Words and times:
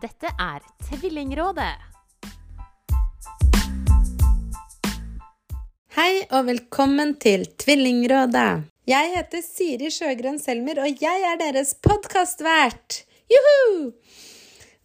Dette 0.00 0.30
er 0.40 0.62
Tvillingrådet. 0.86 1.74
Hei 5.92 6.22
og 6.32 6.46
velkommen 6.46 7.12
til 7.20 7.44
Tvillingrådet. 7.60 8.62
Jeg 8.88 9.10
heter 9.12 9.44
Siri 9.44 9.90
Sjøgren 9.92 10.40
Selmer, 10.40 10.80
og 10.86 11.04
jeg 11.04 11.26
er 11.28 11.36
deres 11.42 11.74
podkastvert. 11.84 13.02
Juhu! 13.28 13.92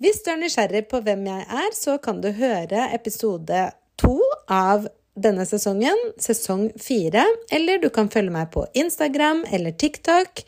Hvis 0.04 0.20
du 0.26 0.34
er 0.34 0.42
nysgjerrig 0.42 0.84
på 0.92 1.00
hvem 1.06 1.24
jeg 1.32 1.48
er, 1.62 1.72
så 1.80 1.96
kan 1.96 2.20
du 2.20 2.34
høre 2.36 2.90
episode 2.98 3.70
to 4.02 4.20
av 4.52 4.90
denne 5.16 5.46
sesongen, 5.48 5.96
sesong 6.20 6.68
fire, 6.82 7.24
eller 7.56 7.80
du 7.80 7.88
kan 7.94 8.12
følge 8.12 8.36
meg 8.36 8.52
på 8.52 8.66
Instagram 8.76 9.46
eller 9.56 9.72
TikTok. 9.80 10.44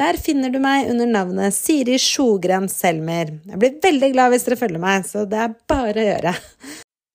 Der 0.00 0.16
finner 0.16 0.48
du 0.48 0.56
meg 0.62 0.88
under 0.88 1.06
navnet 1.06 1.52
Siri 1.52 1.98
Sjogren 2.00 2.64
Selmer. 2.72 3.34
Jeg 3.44 3.60
blir 3.60 3.74
veldig 3.82 4.08
glad 4.14 4.32
hvis 4.32 4.46
dere 4.46 4.56
følger 4.56 4.80
meg, 4.80 5.04
så 5.04 5.26
det 5.28 5.42
er 5.44 5.52
bare 5.68 6.00
å 6.00 6.06
gjøre. 6.06 6.32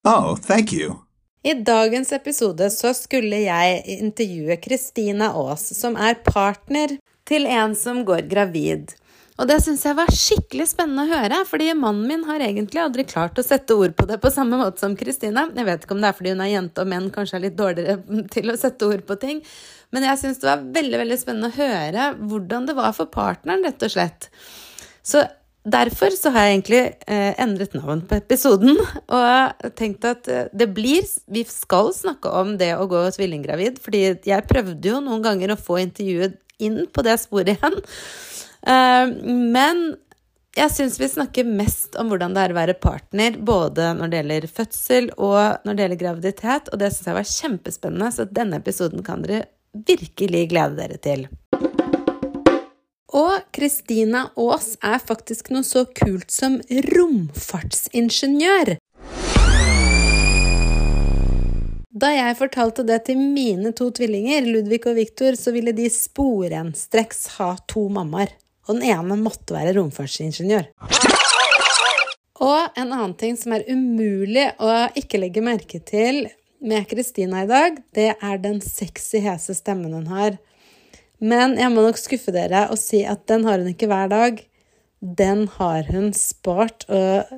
Oh, 0.08 0.36
thank 0.38 0.72
you. 0.72 1.00
I 1.44 1.56
dagens 1.66 2.14
episode 2.14 2.70
så 2.74 2.94
skulle 2.94 3.42
jeg 3.44 3.82
intervjue 3.98 4.60
Kristina 4.62 5.32
Aas, 5.34 5.66
som 5.78 5.98
er 5.98 6.20
partner 6.26 6.98
til 7.28 7.50
en 7.50 7.74
som 7.76 8.04
går 8.06 8.30
gravid. 8.30 8.94
Og 9.38 9.46
det 9.50 9.60
syns 9.62 9.84
jeg 9.86 9.98
var 9.98 10.10
skikkelig 10.14 10.66
spennende 10.72 11.06
å 11.06 11.12
høre, 11.12 11.44
fordi 11.46 11.70
mannen 11.78 12.08
min 12.10 12.24
har 12.26 12.42
egentlig 12.42 12.82
aldri 12.82 13.06
klart 13.06 13.38
å 13.38 13.46
sette 13.46 13.76
ord 13.78 13.94
på 13.98 14.08
det 14.10 14.18
på 14.22 14.32
samme 14.34 14.58
måte 14.58 14.82
som 14.82 14.96
Kristina. 14.98 15.46
Jeg 15.54 15.68
vet 15.68 15.86
ikke 15.86 15.94
om 15.94 16.02
det 16.02 16.10
er 16.10 16.18
fordi 16.18 16.34
hun 16.34 16.42
er 16.46 16.54
jente 16.56 16.82
og 16.82 16.90
menn 16.90 17.12
kanskje 17.14 17.38
er 17.38 17.46
litt 17.46 17.58
dårligere 17.60 18.24
til 18.34 18.50
å 18.50 18.58
sette 18.58 18.90
ord 18.90 19.06
på 19.06 19.20
ting, 19.22 19.44
men 19.96 20.06
jeg 20.10 20.22
syns 20.22 20.40
det 20.42 20.50
var 20.50 20.64
veldig, 20.76 21.02
veldig 21.04 21.18
spennende 21.20 21.52
å 21.52 21.58
høre 21.58 22.08
hvordan 22.30 22.70
det 22.70 22.78
var 22.78 22.96
for 22.98 23.12
partneren, 23.12 23.64
rett 23.66 23.86
og 23.88 23.94
slett. 23.94 24.32
Så 25.06 25.24
Derfor 25.68 26.14
så 26.16 26.32
har 26.32 26.46
jeg 26.46 26.54
egentlig 26.54 26.82
eh, 27.12 27.34
endret 27.44 27.74
navn 27.76 28.06
på 28.08 28.16
episoden 28.22 28.78
og 28.80 29.72
tenkt 29.76 30.06
at 30.08 30.30
eh, 30.32 30.48
det 30.56 30.70
blir 30.72 31.04
Vi 31.34 31.44
skal 31.50 31.92
snakke 31.96 32.32
om 32.40 32.54
det 32.60 32.72
å 32.78 32.88
gå 32.88 33.02
tvillinggravid, 33.18 33.82
fordi 33.84 34.04
jeg 34.30 34.48
prøvde 34.48 34.94
jo 34.94 35.02
noen 35.04 35.26
ganger 35.26 35.52
å 35.52 35.60
få 35.60 35.82
intervjuet 35.84 36.38
inn 36.64 36.86
på 36.88 37.04
det 37.04 37.18
sporet 37.20 37.58
igjen. 37.58 37.76
Eh, 38.64 39.12
men 39.58 39.84
jeg 40.58 40.74
syns 40.74 40.96
vi 41.02 41.12
snakker 41.12 41.50
mest 41.50 42.00
om 42.00 42.08
hvordan 42.10 42.34
det 42.34 42.46
er 42.46 42.56
å 42.56 42.60
være 42.62 42.80
partner, 42.82 43.36
både 43.36 43.92
når 44.00 44.10
det 44.10 44.22
gjelder 44.22 44.50
fødsel 44.62 45.12
og 45.18 45.68
når 45.68 45.76
det 45.76 45.84
gjelder 45.86 46.04
graviditet, 46.06 46.72
og 46.72 46.80
det 46.80 46.94
syns 46.94 47.12
jeg 47.12 47.20
var 47.20 47.30
kjempespennende, 47.34 48.14
så 48.16 48.30
denne 48.40 48.64
episoden 48.64 49.04
kan 49.06 49.26
dere 49.26 49.44
virkelig 49.74 50.48
glede 50.52 50.78
dere 50.80 50.98
til. 51.02 51.28
Og 53.18 53.40
Kristina 53.56 54.28
Aas 54.38 54.76
er 54.84 55.00
faktisk 55.02 55.50
noe 55.54 55.66
så 55.66 55.86
kult 55.96 56.30
som 56.34 56.60
romfartsingeniør. 56.92 58.76
Da 61.98 62.12
jeg 62.14 62.38
fortalte 62.38 62.84
det 62.86 63.00
til 63.08 63.18
mine 63.18 63.72
to 63.74 63.88
tvillinger, 63.96 64.46
Ludvig 64.46 64.84
og 64.86 65.00
Viktor, 65.00 65.34
så 65.40 65.54
ville 65.56 65.74
de 65.74 65.88
sporenstreks 65.90 67.26
ha 67.40 67.56
to 67.66 67.88
mammaer. 67.90 68.36
Og 68.68 68.76
den 68.76 68.92
ene 68.92 69.18
måtte 69.18 69.56
være 69.56 69.74
romfartsingeniør. 69.80 70.68
Og 72.44 72.78
en 72.78 72.92
annen 72.92 73.16
ting 73.18 73.38
som 73.40 73.56
er 73.56 73.66
umulig 73.72 74.46
å 74.62 74.74
ikke 75.00 75.24
legge 75.24 75.42
merke 75.42 75.82
til 75.82 76.28
med 76.62 76.88
Kristina 76.90 77.44
i 77.44 77.50
dag, 77.50 77.78
det 77.96 78.12
er 78.16 78.42
den 78.44 78.60
sexy, 78.64 79.20
hese 79.24 79.56
stemmen 79.58 79.94
hun 79.94 80.08
har. 80.12 80.38
Men 81.20 81.56
jeg 81.58 81.74
må 81.74 81.84
nok 81.86 81.98
skuffe 82.00 82.34
dere 82.34 82.68
og 82.72 82.80
si 82.82 83.02
at 83.08 83.26
den 83.30 83.46
har 83.48 83.62
hun 83.62 83.72
ikke 83.72 83.90
hver 83.90 84.10
dag. 84.12 84.42
Den 85.02 85.46
har 85.58 85.86
hun 85.92 86.12
spart 86.18 86.86
og 86.90 87.30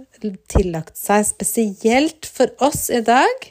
tillagt 0.52 1.00
seg 1.00 1.26
spesielt 1.28 2.28
for 2.28 2.52
oss 2.64 2.88
i 2.92 3.02
dag. 3.04 3.50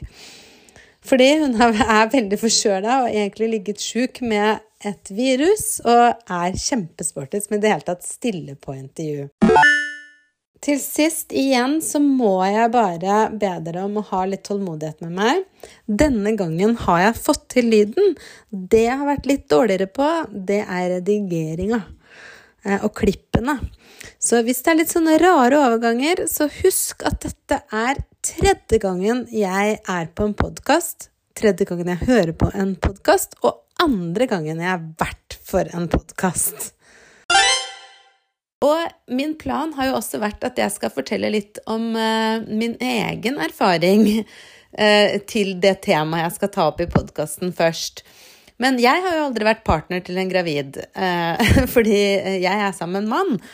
Fordi 1.05 1.29
hun 1.43 1.55
er 1.61 2.11
veldig 2.11 2.39
forkjøla 2.41 3.03
og 3.03 3.13
egentlig 3.13 3.53
ligget 3.55 3.81
sjuk 3.81 4.21
med 4.21 4.65
et 4.85 5.11
virus 5.11 5.79
og 5.83 6.19
er 6.31 6.55
kjempesportisk, 6.55 7.49
men 7.49 7.59
i 7.59 7.65
det 7.65 7.73
hele 7.73 7.87
tatt 7.89 8.05
stille 8.07 8.55
på 8.59 8.77
intervju. 8.77 9.29
Til 10.59 10.79
sist 10.81 11.31
igjen 11.31 11.77
så 11.83 12.01
må 12.03 12.33
jeg 12.43 12.71
bare 12.73 13.19
be 13.31 13.51
dere 13.63 13.85
om 13.87 14.01
å 14.01 14.05
ha 14.09 14.25
litt 14.27 14.43
tålmodighet 14.47 14.99
med 15.05 15.13
meg. 15.15 15.45
Denne 15.87 16.33
gangen 16.39 16.75
har 16.83 17.03
jeg 17.05 17.21
fått 17.21 17.45
til 17.55 17.69
lyden. 17.71 18.17
Det 18.51 18.83
jeg 18.83 18.97
har 18.99 19.07
vært 19.07 19.29
litt 19.29 19.45
dårligere 19.51 19.87
på, 19.87 20.09
det 20.29 20.59
er 20.65 20.89
redigeringa 20.97 21.79
eh, 21.79 22.83
og 22.83 22.91
klippene. 22.99 23.55
Så 24.19 24.41
hvis 24.43 24.59
det 24.65 24.73
er 24.73 24.79
litt 24.81 24.91
sånne 24.91 25.15
rare 25.21 25.61
overganger, 25.63 26.25
så 26.27 26.49
husk 26.59 27.07
at 27.07 27.21
dette 27.23 27.61
er 27.71 28.03
tredje 28.25 28.81
gangen 28.83 29.23
jeg 29.31 29.79
er 29.79 30.11
på 30.11 30.27
en 30.27 30.35
podkast. 30.35 31.07
Tredje 31.39 31.69
gangen 31.69 31.93
jeg 31.93 32.03
hører 32.03 32.33
på 32.35 32.51
en 32.51 32.75
podkast, 32.75 33.39
og 33.47 33.63
andre 33.79 34.27
gangen 34.27 34.59
jeg 34.59 34.73
har 34.73 34.83
vært 34.99 35.39
for 35.39 35.71
en 35.71 35.87
podkast. 35.91 36.73
Og 38.65 39.11
min 39.15 39.35
plan 39.39 39.71
har 39.77 39.89
jo 39.89 39.97
også 39.99 40.19
vært 40.19 40.43
at 40.43 40.59
jeg 40.59 40.73
skal 40.75 40.91
fortelle 40.91 41.31
litt 41.31 41.61
om 41.69 41.93
uh, 41.95 42.43
min 42.43 42.75
egen 42.83 43.39
erfaring 43.39 44.07
uh, 44.19 45.15
til 45.31 45.55
det 45.63 45.77
temaet 45.87 46.25
jeg 46.25 46.37
skal 46.39 46.53
ta 46.55 46.67
opp 46.71 46.83
i 46.83 46.89
podkasten 46.91 47.55
først. 47.55 48.03
Men 48.59 48.75
jeg 48.83 48.99
har 49.05 49.15
jo 49.15 49.25
aldri 49.29 49.47
vært 49.47 49.63
partner 49.67 50.03
til 50.03 50.19
en 50.19 50.31
gravid, 50.31 50.81
uh, 50.99 51.39
fordi 51.75 51.99
jeg 52.43 52.55
er 52.55 52.75
sammen 52.75 53.07
med 53.07 53.07
en 53.07 53.13
mann. 53.15 53.51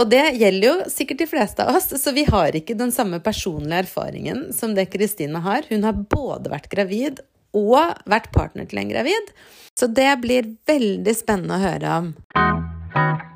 Og 0.00 0.08
det 0.08 0.22
gjelder 0.40 0.64
jo 0.70 0.76
sikkert 0.88 1.20
de 1.20 1.28
fleste 1.28 1.66
av 1.66 1.76
oss, 1.76 1.90
så 2.00 2.14
vi 2.16 2.24
har 2.24 2.56
ikke 2.56 2.78
den 2.78 2.94
samme 2.94 3.20
personlige 3.20 3.82
erfaringen 3.84 4.46
som 4.56 4.72
det 4.72 4.86
Kristine 4.94 5.42
har. 5.44 5.68
Hun 5.68 5.84
har 5.84 6.00
både 6.00 6.48
vært 6.54 6.70
gravid 6.72 7.20
og 7.52 7.92
vært 8.08 8.32
partner 8.32 8.64
til 8.70 8.80
en 8.80 8.94
gravid. 8.94 9.34
Så 9.76 9.90
det 9.92 10.08
blir 10.24 10.48
veldig 10.68 11.14
spennende 11.16 11.60
å 11.60 11.64
høre 11.66 11.98
om. 12.00 13.28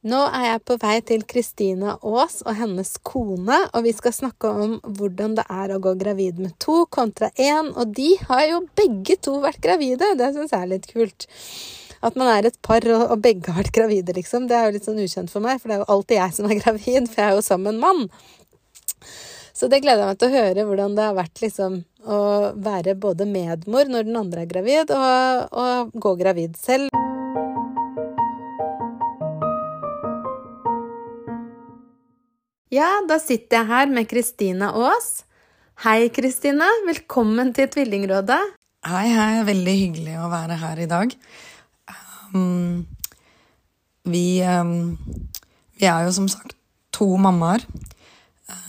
Nå 0.00 0.18
er 0.32 0.46
jeg 0.46 0.60
på 0.64 0.74
vei 0.80 0.94
til 1.04 1.26
Kristine 1.28 1.98
Aas 2.00 2.38
og 2.46 2.54
hennes 2.56 2.94
kone, 3.04 3.56
og 3.76 3.82
vi 3.84 3.92
skal 3.92 4.14
snakke 4.16 4.48
om 4.48 4.78
hvordan 4.96 5.34
det 5.36 5.44
er 5.52 5.74
å 5.74 5.80
gå 5.84 5.92
gravid 6.00 6.40
med 6.40 6.54
to 6.62 6.86
kontra 6.88 7.28
én. 7.36 7.68
Og 7.76 7.92
de 7.98 8.14
har 8.30 8.46
jo 8.48 8.62
begge 8.80 9.18
to 9.20 9.36
vært 9.44 9.60
gravide. 9.60 10.14
Det 10.16 10.30
syns 10.32 10.54
jeg 10.54 10.64
er 10.64 10.70
litt 10.72 10.88
kult. 10.88 11.28
At 12.00 12.16
man 12.16 12.32
er 12.32 12.48
et 12.48 12.56
par 12.64 12.86
og, 12.88 13.12
begge 13.20 13.52
har 13.52 13.60
vært 13.60 13.76
gravide, 13.76 14.16
liksom. 14.16 14.48
Det 14.48 14.56
er 14.56 14.70
jo 14.70 14.78
litt 14.78 14.88
sånn 14.88 15.02
ukjent 15.04 15.34
for 15.34 15.44
meg, 15.44 15.60
for 15.60 15.68
det 15.68 15.76
er 15.76 15.84
jo 15.84 15.90
alltid 15.92 16.20
jeg 16.22 16.36
som 16.38 16.48
er 16.48 16.60
gravid, 16.64 17.12
for 17.12 17.20
jeg 17.20 17.28
er 17.28 17.36
jo 17.36 17.44
sammen 17.50 17.68
med 17.68 17.76
en 17.76 17.84
mann. 17.84 19.06
Så 19.52 19.68
det 19.68 19.82
gleder 19.84 20.06
jeg 20.06 20.14
meg 20.14 20.22
til 20.22 20.30
å 20.30 20.40
høre 20.40 20.64
hvordan 20.70 20.96
det 20.96 21.08
har 21.10 21.20
vært 21.20 21.44
liksom 21.44 21.78
å 22.08 22.24
være 22.56 22.96
både 22.96 23.28
medmor 23.28 23.92
når 23.92 24.08
den 24.08 24.16
andre 24.24 24.48
er 24.48 24.52
gravid, 24.56 24.96
og, 24.96 25.56
og 25.60 25.96
gå 26.00 26.16
gravid 26.24 26.56
selv. 26.56 26.88
Ja, 32.70 33.00
da 33.02 33.16
sitter 33.18 33.64
jeg 33.64 33.66
her 33.66 33.88
med 33.90 34.06
Kristina 34.06 34.68
Aas. 34.78 35.24
Hei, 35.82 36.06
Kristina. 36.14 36.68
Velkommen 36.86 37.48
til 37.50 37.66
Tvillingrådet. 37.66 38.38
Hei, 38.86 39.08
hei. 39.10 39.40
Veldig 39.48 39.72
hyggelig 39.74 40.12
å 40.22 40.28
være 40.30 40.58
her 40.60 40.78
i 40.78 40.86
dag. 40.92 41.16
Um, 42.30 42.84
vi, 44.06 44.22
um, 44.46 44.94
vi, 45.80 45.88
er 45.90 46.06
jo 46.06 46.14
som 46.14 46.30
sagt 46.30 46.54
to 46.94 47.08
mammaer. 47.18 47.66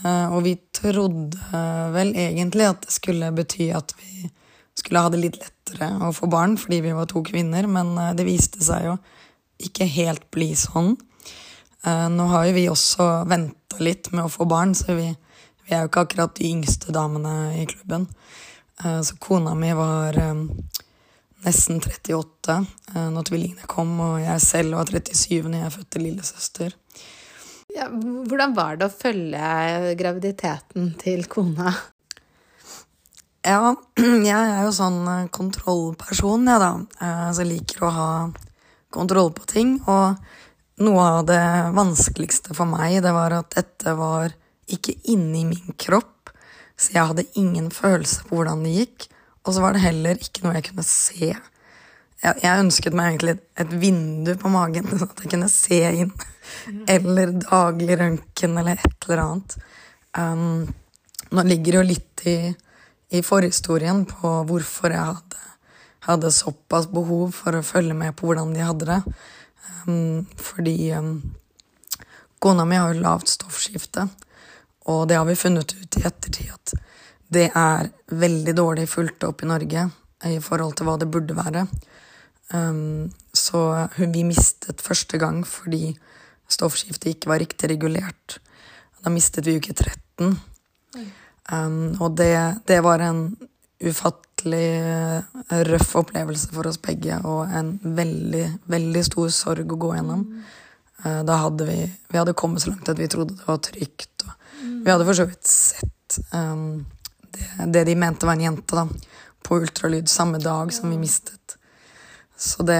Uh, 0.02 0.34
og 0.34 0.40
vi 0.48 0.56
trodde 0.74 1.62
vel 1.94 2.10
egentlig 2.18 2.72
at 2.72 2.82
det 2.82 2.96
skulle 2.98 3.30
bety 3.38 3.70
at 3.70 3.94
vi 4.02 4.32
skulle 4.82 5.04
ha 5.06 5.14
det 5.14 5.22
litt 5.22 5.38
lettere 5.38 5.92
å 6.02 6.10
få 6.16 6.26
barn 6.26 6.58
fordi 6.58 6.82
vi 6.88 6.98
var 6.98 7.06
to 7.06 7.22
kvinner, 7.22 7.70
men 7.70 7.94
uh, 7.94 8.10
det 8.18 8.26
viste 8.26 8.66
seg 8.66 8.90
jo 8.90 8.98
ikke 9.62 9.86
helt 9.94 10.26
bli 10.34 10.56
sånn. 10.58 10.96
Uh, 11.82 12.06
nå 12.14 12.28
har 12.30 12.46
jo 12.46 12.54
vi 12.54 12.68
også 12.70 13.06
venta 13.26 13.80
litt 13.82 14.12
med 14.14 14.26
å 14.26 14.30
få 14.30 14.46
barn, 14.46 14.74
så 14.78 14.94
vi, 14.94 15.08
vi, 15.64 15.72
er 15.72 15.82
jo 15.82 15.90
ikke 15.90 16.04
akkurat 16.06 16.36
de 16.38 16.50
yngste 16.52 16.94
damene 16.94 17.56
i 17.58 17.64
klubben. 17.66 18.06
Uh, 18.84 19.00
så 19.02 19.16
kona 19.22 19.56
mi 19.58 19.72
var 19.74 20.18
um, 20.30 20.44
nesten 21.42 21.80
38 21.82 22.60
uh, 22.94 23.08
når 23.10 23.26
tvillingene 23.26 23.66
kom, 23.70 23.96
og 23.98 24.20
jeg 24.22 24.44
selv 24.44 24.78
var 24.78 24.92
37 24.94 25.48
når 25.48 25.64
jeg 25.64 25.74
fødte 25.78 26.04
lillesøster. 26.04 26.76
Ja, 27.72 27.88
hvordan 27.90 28.54
var 28.54 28.78
det 28.78 28.86
å 28.86 28.94
følge 28.94 29.96
graviditeten 29.98 30.92
til 31.00 31.26
kona? 31.32 31.72
Ja, 33.42 33.72
jeg 34.30 34.38
er 34.38 34.62
jo 34.68 34.76
sånn 34.76 35.02
kontrollperson, 35.34 36.46
jeg, 36.46 36.62
da. 36.62 37.32
Så 37.32 37.42
jeg 37.42 37.56
liker 37.56 37.88
å 37.88 37.94
ha 37.96 38.10
kontroll 38.94 39.32
på 39.34 39.48
ting. 39.50 39.74
Og 39.90 40.20
noe 40.82 41.06
av 41.18 41.26
det 41.30 41.44
vanskeligste 41.76 42.56
for 42.58 42.68
meg, 42.70 43.00
det 43.04 43.14
var 43.14 43.34
at 43.36 43.54
dette 43.56 43.94
var 43.98 44.34
ikke 44.72 44.96
inni 45.12 45.44
min 45.48 45.78
kropp, 45.80 46.32
så 46.78 46.96
jeg 46.96 47.08
hadde 47.12 47.30
ingen 47.38 47.70
følelse 47.74 48.26
på 48.26 48.38
hvordan 48.38 48.62
det 48.66 48.76
gikk. 48.76 49.08
Og 49.42 49.54
så 49.54 49.62
var 49.64 49.74
det 49.74 49.82
heller 49.82 50.20
ikke 50.22 50.44
noe 50.44 50.54
jeg 50.54 50.68
kunne 50.68 50.84
se 50.86 51.32
jeg, 52.22 52.38
jeg 52.44 52.62
ønsket 52.62 52.96
meg 52.96 53.12
egentlig 53.12 53.34
et, 53.36 53.44
et 53.64 53.74
vindu 53.82 54.32
på 54.38 54.50
magen, 54.52 54.86
sånn 54.98 55.10
at 55.10 55.24
jeg 55.24 55.32
kunne 55.34 55.50
se 55.52 55.80
inn. 56.04 56.12
Eller 56.90 57.34
daglig 57.42 57.98
røntgen, 57.98 58.58
eller 58.60 58.78
et 58.78 59.06
eller 59.08 59.24
annet. 59.24 59.56
Um, 60.18 60.68
nå 61.32 61.46
ligger 61.48 61.72
det 61.72 61.80
jo 61.80 61.88
litt 61.88 62.24
i, 62.28 62.36
i 63.16 63.22
forhistorien 63.24 64.04
på 64.08 64.32
hvorfor 64.48 64.94
jeg 64.94 65.08
hadde, 65.08 65.46
hadde 66.06 66.34
såpass 66.34 66.88
behov 66.92 67.30
for 67.36 67.56
å 67.56 67.64
følge 67.66 67.96
med 67.96 68.14
på 68.18 68.28
hvordan 68.28 68.52
de 68.54 68.66
hadde 68.66 68.90
det. 68.90 69.00
Um, 69.86 70.26
fordi 70.38 70.92
um, 70.96 71.16
kona 72.42 72.64
mi 72.68 72.78
har 72.78 72.92
jo 72.94 73.02
lavt 73.02 73.30
stoffskifte, 73.30 74.06
og 74.90 75.08
det 75.08 75.18
har 75.18 75.26
vi 75.28 75.38
funnet 75.38 75.74
ut 75.78 75.98
i 75.98 76.04
ettertid 76.06 76.52
at 76.54 76.74
det 77.32 77.48
er 77.56 77.88
veldig 78.12 78.54
dårlig 78.58 78.88
fulgt 78.90 79.24
opp 79.24 79.42
i 79.42 79.48
Norge 79.48 79.86
i 80.28 80.38
forhold 80.42 80.76
til 80.76 80.88
hva 80.88 80.98
det 81.00 81.10
burde 81.10 81.36
være. 81.38 81.66
Um, 82.52 83.10
så 83.32 83.88
hun, 83.96 84.12
vi 84.12 84.24
mistet 84.28 84.82
første 84.84 85.18
gang 85.18 85.40
fordi 85.48 85.94
stoffskiftet 86.52 87.14
ikke 87.14 87.32
var 87.32 87.40
riktig 87.40 87.70
regulert. 87.72 88.38
Da 89.02 89.10
mistet 89.10 89.48
vi 89.48 89.56
uke 89.56 89.72
13. 89.72 90.36
Um, 91.52 91.96
og 91.98 92.16
det, 92.18 92.34
det, 92.68 92.82
var 92.84 93.02
en 93.02 93.24
ufattelig 93.90 94.66
uh, 94.82 95.62
røff 95.68 95.96
opplevelse 96.00 96.52
for 96.54 96.70
oss 96.70 96.80
begge, 96.82 97.18
og 97.28 97.50
en 97.50 97.74
veldig, 97.82 98.44
veldig 98.72 99.04
stor 99.08 99.32
sorg 99.34 99.74
å 99.74 99.80
gå 99.84 99.92
gjennom. 99.96 100.26
Uh, 101.04 101.20
da 101.28 101.38
hadde 101.44 101.68
vi, 101.68 101.78
vi 102.12 102.20
hadde 102.20 102.36
kommet 102.38 102.64
så 102.64 102.72
langt 102.72 102.90
at 102.92 103.00
vi 103.00 103.10
trodde 103.10 103.36
det 103.38 103.48
var 103.48 103.62
trygt. 103.64 104.26
Og 104.26 104.82
vi 104.84 104.90
hadde 104.92 105.08
for 105.08 105.18
så 105.18 105.28
vidt 105.30 105.48
sett 105.50 106.20
um, 106.34 106.84
det, 107.32 107.70
det, 107.74 107.86
de 107.88 107.98
mente 107.98 108.28
var 108.28 108.38
en 108.38 108.46
jente, 108.48 108.76
da, 108.76 108.86
på 109.42 109.62
ultralyd 109.62 110.10
samme 110.10 110.38
dag 110.42 110.72
som 110.74 110.90
vi 110.92 111.00
mistet. 111.00 111.56
Så 112.38 112.66
det 112.66 112.78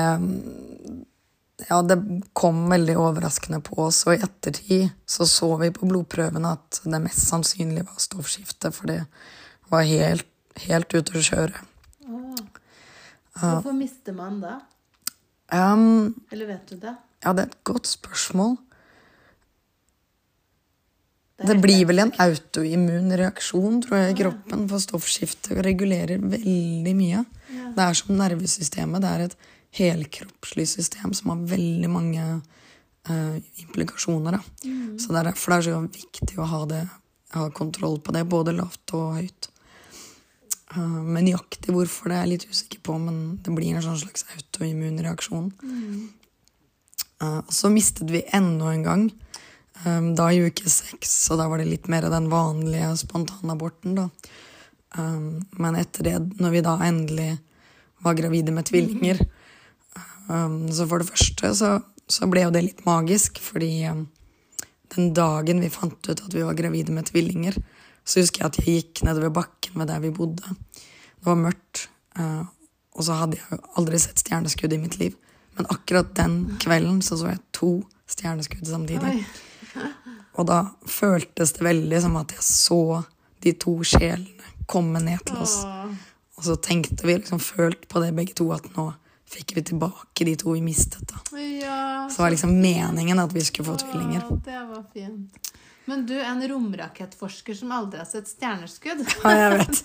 ja, 1.68 1.82
det 1.82 1.98
kom 2.32 2.64
veldig 2.70 2.96
overraskende 2.98 3.60
på 3.64 3.76
oss, 3.84 4.02
og 4.06 4.16
i 4.16 4.22
ettertid 4.24 4.88
så 5.06 5.26
så 5.28 5.54
vi 5.60 5.70
på 5.74 5.86
blodprøvene 5.88 6.54
at 6.56 6.82
det 6.84 7.00
mest 7.04 7.28
sannsynlig 7.28 7.84
var 7.86 8.02
stoffskifte, 8.02 8.72
for 8.74 8.90
det 8.90 9.02
var 9.72 9.86
helt, 9.88 10.26
helt 10.66 10.94
ute 10.94 11.18
å 11.18 11.22
kjøre. 11.22 11.64
Hvorfor 13.32 13.72
mister 13.76 14.14
man 14.16 14.42
da? 14.42 14.58
Um, 15.52 16.12
Eller 16.32 16.48
vet 16.48 16.68
du 16.68 16.76
det? 16.80 16.94
ja, 17.22 17.32
det 17.32 17.42
er 17.42 17.48
et 17.50 17.64
godt 17.64 17.88
spørsmål. 17.90 18.56
Det 21.42 21.56
blir 21.58 21.86
vel 21.88 21.98
en 22.04 22.12
autoimmun 22.22 23.10
reaksjon, 23.18 23.80
tror 23.82 23.98
jeg, 23.98 24.12
i 24.12 24.18
kroppen, 24.20 24.66
for 24.70 24.82
stoffskiftet 24.82 25.58
regulerer 25.66 26.22
veldig 26.22 26.94
mye. 26.94 27.24
Det 27.74 27.82
er 27.82 27.98
som 27.98 28.14
nervesystemet. 28.18 29.02
Det 29.02 29.10
er 29.10 29.24
et 29.26 29.36
helkroppslig 29.80 30.68
system 30.70 31.14
som 31.16 31.32
har 31.32 31.46
veldig 31.54 31.90
mange 31.90 32.26
uh, 33.08 33.36
implikasjoner. 33.64 34.38
Da. 34.38 34.42
Så 35.00 35.10
det 35.10 35.22
er 35.22 35.30
derfor 35.32 35.54
det 35.54 35.58
er 35.58 35.68
så 35.68 35.80
viktig 35.86 36.38
å 36.38 36.50
ha, 36.52 36.62
det, 36.70 36.82
ha 37.34 37.48
kontroll 37.56 37.98
på 38.04 38.14
det, 38.14 38.26
både 38.30 38.54
lavt 38.60 38.94
og 38.98 39.18
høyt. 39.18 39.51
Eh, 40.72 40.98
men 41.04 41.26
nøyaktig 41.26 41.74
hvorfor 41.74 42.10
det 42.10 42.16
er 42.16 42.24
jeg 42.24 42.32
litt 42.32 42.48
usikker 42.50 42.82
på, 42.86 42.96
men 43.02 43.20
det 43.44 43.54
blir 43.54 43.74
en 43.74 43.84
sånn 43.84 44.00
slags 44.00 44.26
autoimmun 44.36 45.00
reaksjon. 45.04 45.52
Mm. 45.62 46.10
og 47.22 47.52
så 47.54 47.70
mistet 47.70 48.10
vi 48.10 48.24
enda 48.34 48.72
en 48.72 48.86
gang. 48.86 49.04
Um, 49.86 50.12
da 50.14 50.28
i 50.30 50.42
uke 50.44 50.68
seks, 50.68 51.10
så 51.26 51.36
da 51.38 51.46
var 51.50 51.58
det 51.58 51.68
litt 51.70 51.86
mer 51.90 52.04
den 52.10 52.28
vanlige 52.30 52.90
spontanaborten, 53.00 53.96
da. 53.96 54.08
Men 55.56 55.78
etter 55.80 56.04
det, 56.04 56.16
når 56.42 56.52
vi 56.52 56.60
da 56.66 56.74
endelig 56.84 57.30
var 58.04 58.18
gravide 58.18 58.52
med 58.52 58.66
tvillinger 58.68 59.22
Så 60.68 60.84
for 60.90 61.00
det 61.00 61.08
første 61.08 61.52
så, 61.56 61.70
så 62.04 62.28
ble 62.28 62.42
jo 62.44 62.50
det 62.52 62.60
litt 62.66 62.82
magisk, 62.84 63.40
fordi 63.40 63.70
den 64.92 65.14
dagen 65.16 65.62
vi 65.64 65.72
fant 65.72 65.96
ut 66.10 66.20
at 66.20 66.34
vi 66.34 66.44
var 66.44 66.58
gravide 66.58 66.92
med 66.92 67.08
tvillinger, 67.08 67.56
så 68.04 68.22
husker 68.22 68.42
jeg 68.42 68.50
at 68.50 68.58
jeg 68.60 68.76
gikk 68.76 69.04
nedover 69.06 69.32
bakken 69.42 69.78
ved 69.80 69.90
der 69.90 70.02
vi 70.02 70.12
bodde. 70.14 70.56
Det 70.74 71.26
var 71.28 71.38
mørkt, 71.38 71.86
uh, 72.18 72.44
og 72.96 73.06
så 73.06 73.18
hadde 73.20 73.38
jeg 73.38 73.62
aldri 73.78 74.00
sett 74.02 74.22
stjerneskudd 74.24 74.74
i 74.74 74.80
mitt 74.82 74.98
liv. 75.00 75.16
Men 75.56 75.68
akkurat 75.72 76.14
den 76.16 76.36
kvelden 76.62 77.02
så 77.04 77.18
så 77.20 77.32
jeg 77.32 77.42
to 77.54 77.72
stjerneskudd 78.10 78.66
samtidig. 78.68 79.22
Og 80.40 80.48
da 80.48 80.62
føltes 80.88 81.52
det 81.56 81.66
veldig 81.66 82.00
som 82.04 82.16
at 82.20 82.32
jeg 82.32 82.44
så 82.46 83.02
de 83.44 83.52
to 83.60 83.74
sjelene 83.86 84.52
komme 84.70 85.02
ned 85.04 85.20
til 85.28 85.42
oss. 85.44 85.58
Og 86.38 86.46
så 86.46 86.56
tenkte 86.56 87.06
vi 87.06 87.18
liksom 87.18 87.40
følt 87.42 87.88
på 87.88 88.00
det 88.02 88.14
begge 88.16 88.36
to, 88.38 88.48
at 88.54 88.64
nå 88.76 88.88
fikk 89.32 89.56
vi 89.56 89.64
tilbake 89.72 90.26
de 90.28 90.34
to 90.40 90.54
vi 90.56 90.62
mistet. 90.64 91.04
da. 91.08 91.20
Ja, 91.38 92.08
Så 92.08 92.16
det 92.16 92.24
var 92.24 92.30
liksom 92.30 92.60
meningen 92.60 93.18
at 93.18 93.32
vi 93.34 93.44
skulle 93.44 93.66
få 93.66 93.76
tvillinger. 93.80 94.28
Det 94.44 94.60
var 94.68 94.84
fint. 94.92 95.51
Men 95.90 96.04
du, 96.06 96.14
er 96.14 96.28
en 96.30 96.42
romrakettforsker 96.48 97.56
som 97.58 97.72
aldri 97.74 97.98
har 97.98 98.06
sett 98.06 98.30
stjerneskudd. 98.30 99.02
Ja, 99.24 99.32
jeg 99.34 99.56
vet. 99.56 99.80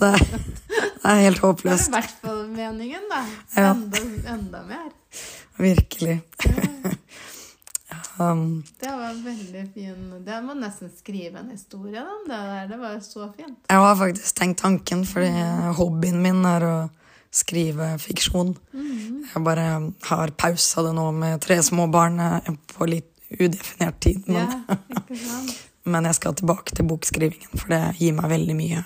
Det 0.00 0.10
er, 0.10 0.22
det 0.70 1.10
er 1.10 1.22
helt 1.24 1.42
Det 1.42 1.72
er 1.72 1.82
i 1.82 1.94
hvert 1.96 2.16
fall 2.22 2.44
meningen, 2.52 3.08
da. 3.10 3.24
Ja. 3.56 3.72
Enda, 3.72 4.04
enda 4.36 4.64
mer. 4.68 4.90
Virkelig. 5.58 6.20
Um, 8.20 8.62
Det 8.80 8.90
var 8.90 9.14
veldig 9.24 9.62
fin 9.74 10.24
Det 10.24 10.36
må 10.44 10.52
nesten 10.54 10.90
skrive 10.92 11.40
en 11.40 11.48
historie 11.54 12.02
om 12.04 12.26
det 12.28 12.36
der. 12.36 12.66
Det 12.68 12.78
var 12.78 12.98
så 13.00 13.30
fint. 13.32 13.58
jeg 13.68 13.78
har 13.80 13.96
faktisk 13.96 14.36
tenkt 14.36 14.60
tanken, 14.60 15.06
fordi 15.08 15.30
hobbyen 15.78 16.20
min 16.22 16.44
er 16.44 16.66
å 16.68 16.74
skrive 17.32 17.94
fiksjon. 18.02 18.52
Jeg 18.74 19.42
bare 19.46 19.66
har 20.10 20.32
pausa 20.36 20.82
det 20.82 20.92
nå 20.98 21.06
med 21.14 21.40
tre 21.40 21.60
små 21.62 21.86
barn 21.90 22.18
eh, 22.20 22.50
på 22.74 22.88
litt 22.90 23.09
udefinert 23.38 24.00
tid. 24.00 24.24
Men, 24.26 24.48
Ja, 24.68 24.76
men 25.92 26.08
jeg 26.10 26.18
skal 26.18 26.34
tilbake 26.38 26.74
til 26.76 26.88
bokskrivingen, 26.90 27.54
for 27.54 27.72
det 27.72 27.82
gir 28.00 28.16
meg 28.16 28.30
veldig 28.32 28.56
mye 28.58 28.82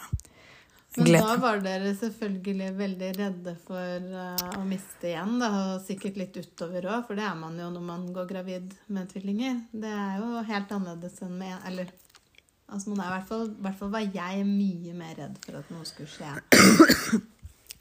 glede. 0.94 1.24
Men 1.24 1.26
da 1.26 1.36
var 1.42 1.60
dere 1.64 1.92
selvfølgelig 1.98 2.70
veldig 2.78 3.10
redde 3.18 3.56
for 3.66 4.14
eh, 4.22 4.46
å 4.60 4.62
miste 4.68 5.10
igjen, 5.10 5.36
da, 5.42 5.50
og 5.74 5.84
sikkert 5.86 6.20
litt 6.20 6.38
utover 6.38 6.86
òg, 6.86 7.04
for 7.08 7.18
det 7.18 7.26
er 7.26 7.36
man 7.38 7.58
jo 7.58 7.68
når 7.74 7.86
man 7.90 8.08
går 8.14 8.30
gravid 8.30 8.74
med 8.94 9.10
tvillinger. 9.10 9.60
Det 9.72 9.90
er 9.90 10.18
jo 10.22 10.44
helt 10.46 10.74
annerledes 10.76 11.20
enn 11.24 11.36
med 11.40 11.56
Eller 11.68 11.90
altså 12.68 12.92
man 12.92 13.04
er 13.04 13.10
i 13.10 13.14
hvert 13.16 13.30
fall, 13.30 13.46
i 13.50 13.66
hvert 13.66 13.80
fall 13.80 13.94
var 13.94 14.06
jeg 14.06 14.44
mye 14.48 14.98
mer 14.98 15.16
redd 15.18 15.40
for 15.44 15.60
at 15.60 15.72
noe 15.74 15.88
skulle 15.88 16.10
skje. 16.10 17.22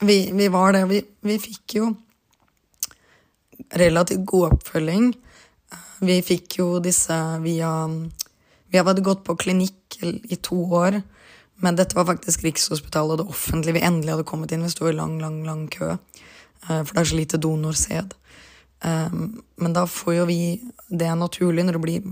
Vi, 0.03 0.33
vi 0.35 0.47
var 0.51 0.73
det. 0.75 0.81
Vi, 0.89 0.97
vi 1.23 1.35
fikk 1.39 1.77
jo 1.77 1.85
relativt 3.79 4.25
god 4.27 4.57
oppfølging. 4.57 5.13
Vi 6.01 6.21
fikk 6.25 6.59
jo 6.59 6.79
disse 6.83 7.15
via 7.43 7.71
Vi 8.71 8.79
hadde 8.79 9.05
gått 9.05 9.23
på 9.27 9.35
klinikk 9.37 9.99
i 10.01 10.37
to 10.41 10.57
år, 10.73 11.01
men 11.61 11.75
dette 11.77 11.95
var 11.95 12.07
faktisk 12.09 12.43
Rikshospitalet 12.43 13.13
og 13.13 13.21
det 13.21 13.35
offentlige 13.35 13.77
vi 13.77 13.85
endelig 13.85 14.15
hadde 14.15 14.25
kommet 14.27 14.51
inn. 14.51 14.65
Vi 14.65 14.73
sto 14.73 14.89
i 14.89 14.95
lang, 14.95 15.19
lang, 15.21 15.43
lang 15.45 15.67
kø, 15.69 15.91
eh, 15.93 16.81
for 16.81 16.89
det 16.89 17.01
er 17.03 17.09
så 17.11 17.19
lite 17.19 17.37
donorsæd. 17.37 18.15
Um, 18.83 19.43
Men 19.55 19.73
da 19.73 19.85
får 19.87 20.13
jo 20.13 20.25
vi 20.27 20.59
Det 20.89 21.07
er 21.07 21.15
naturlig 21.15 21.63
når 21.63 21.77
du 21.77 21.79
blir 21.79 22.07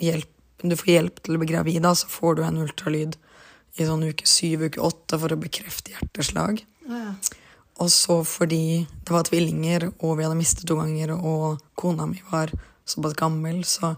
hjelp, 0.00 0.30
du 0.62 0.76
får 0.76 0.88
hjelp 0.88 1.18
til 1.20 1.36
å 1.36 1.40
bli 1.42 1.50
gravid, 1.50 1.84
så 1.84 2.08
får 2.08 2.36
du 2.36 2.42
en 2.42 2.62
ultralyd 2.62 3.18
i 3.76 3.84
sånn 3.84 4.06
uke 4.06 4.26
syv, 4.26 4.62
uke 4.70 4.80
åtte 4.80 5.18
for 5.18 5.34
å 5.34 5.40
bekrefte 5.40 5.92
hjerteslag. 5.92 6.62
Ja. 6.88 7.12
Og 7.82 7.90
så 7.90 8.20
fordi 8.24 8.86
det 9.04 9.12
var 9.12 9.26
tvillinger, 9.26 9.90
og 9.98 10.16
vi 10.16 10.24
hadde 10.24 10.38
mistet 10.38 10.66
to 10.70 10.78
ganger, 10.78 11.16
og 11.18 11.60
kona 11.76 12.06
mi 12.06 12.22
var 12.30 12.54
såpass 12.88 13.16
gammel, 13.18 13.62
så 13.64 13.94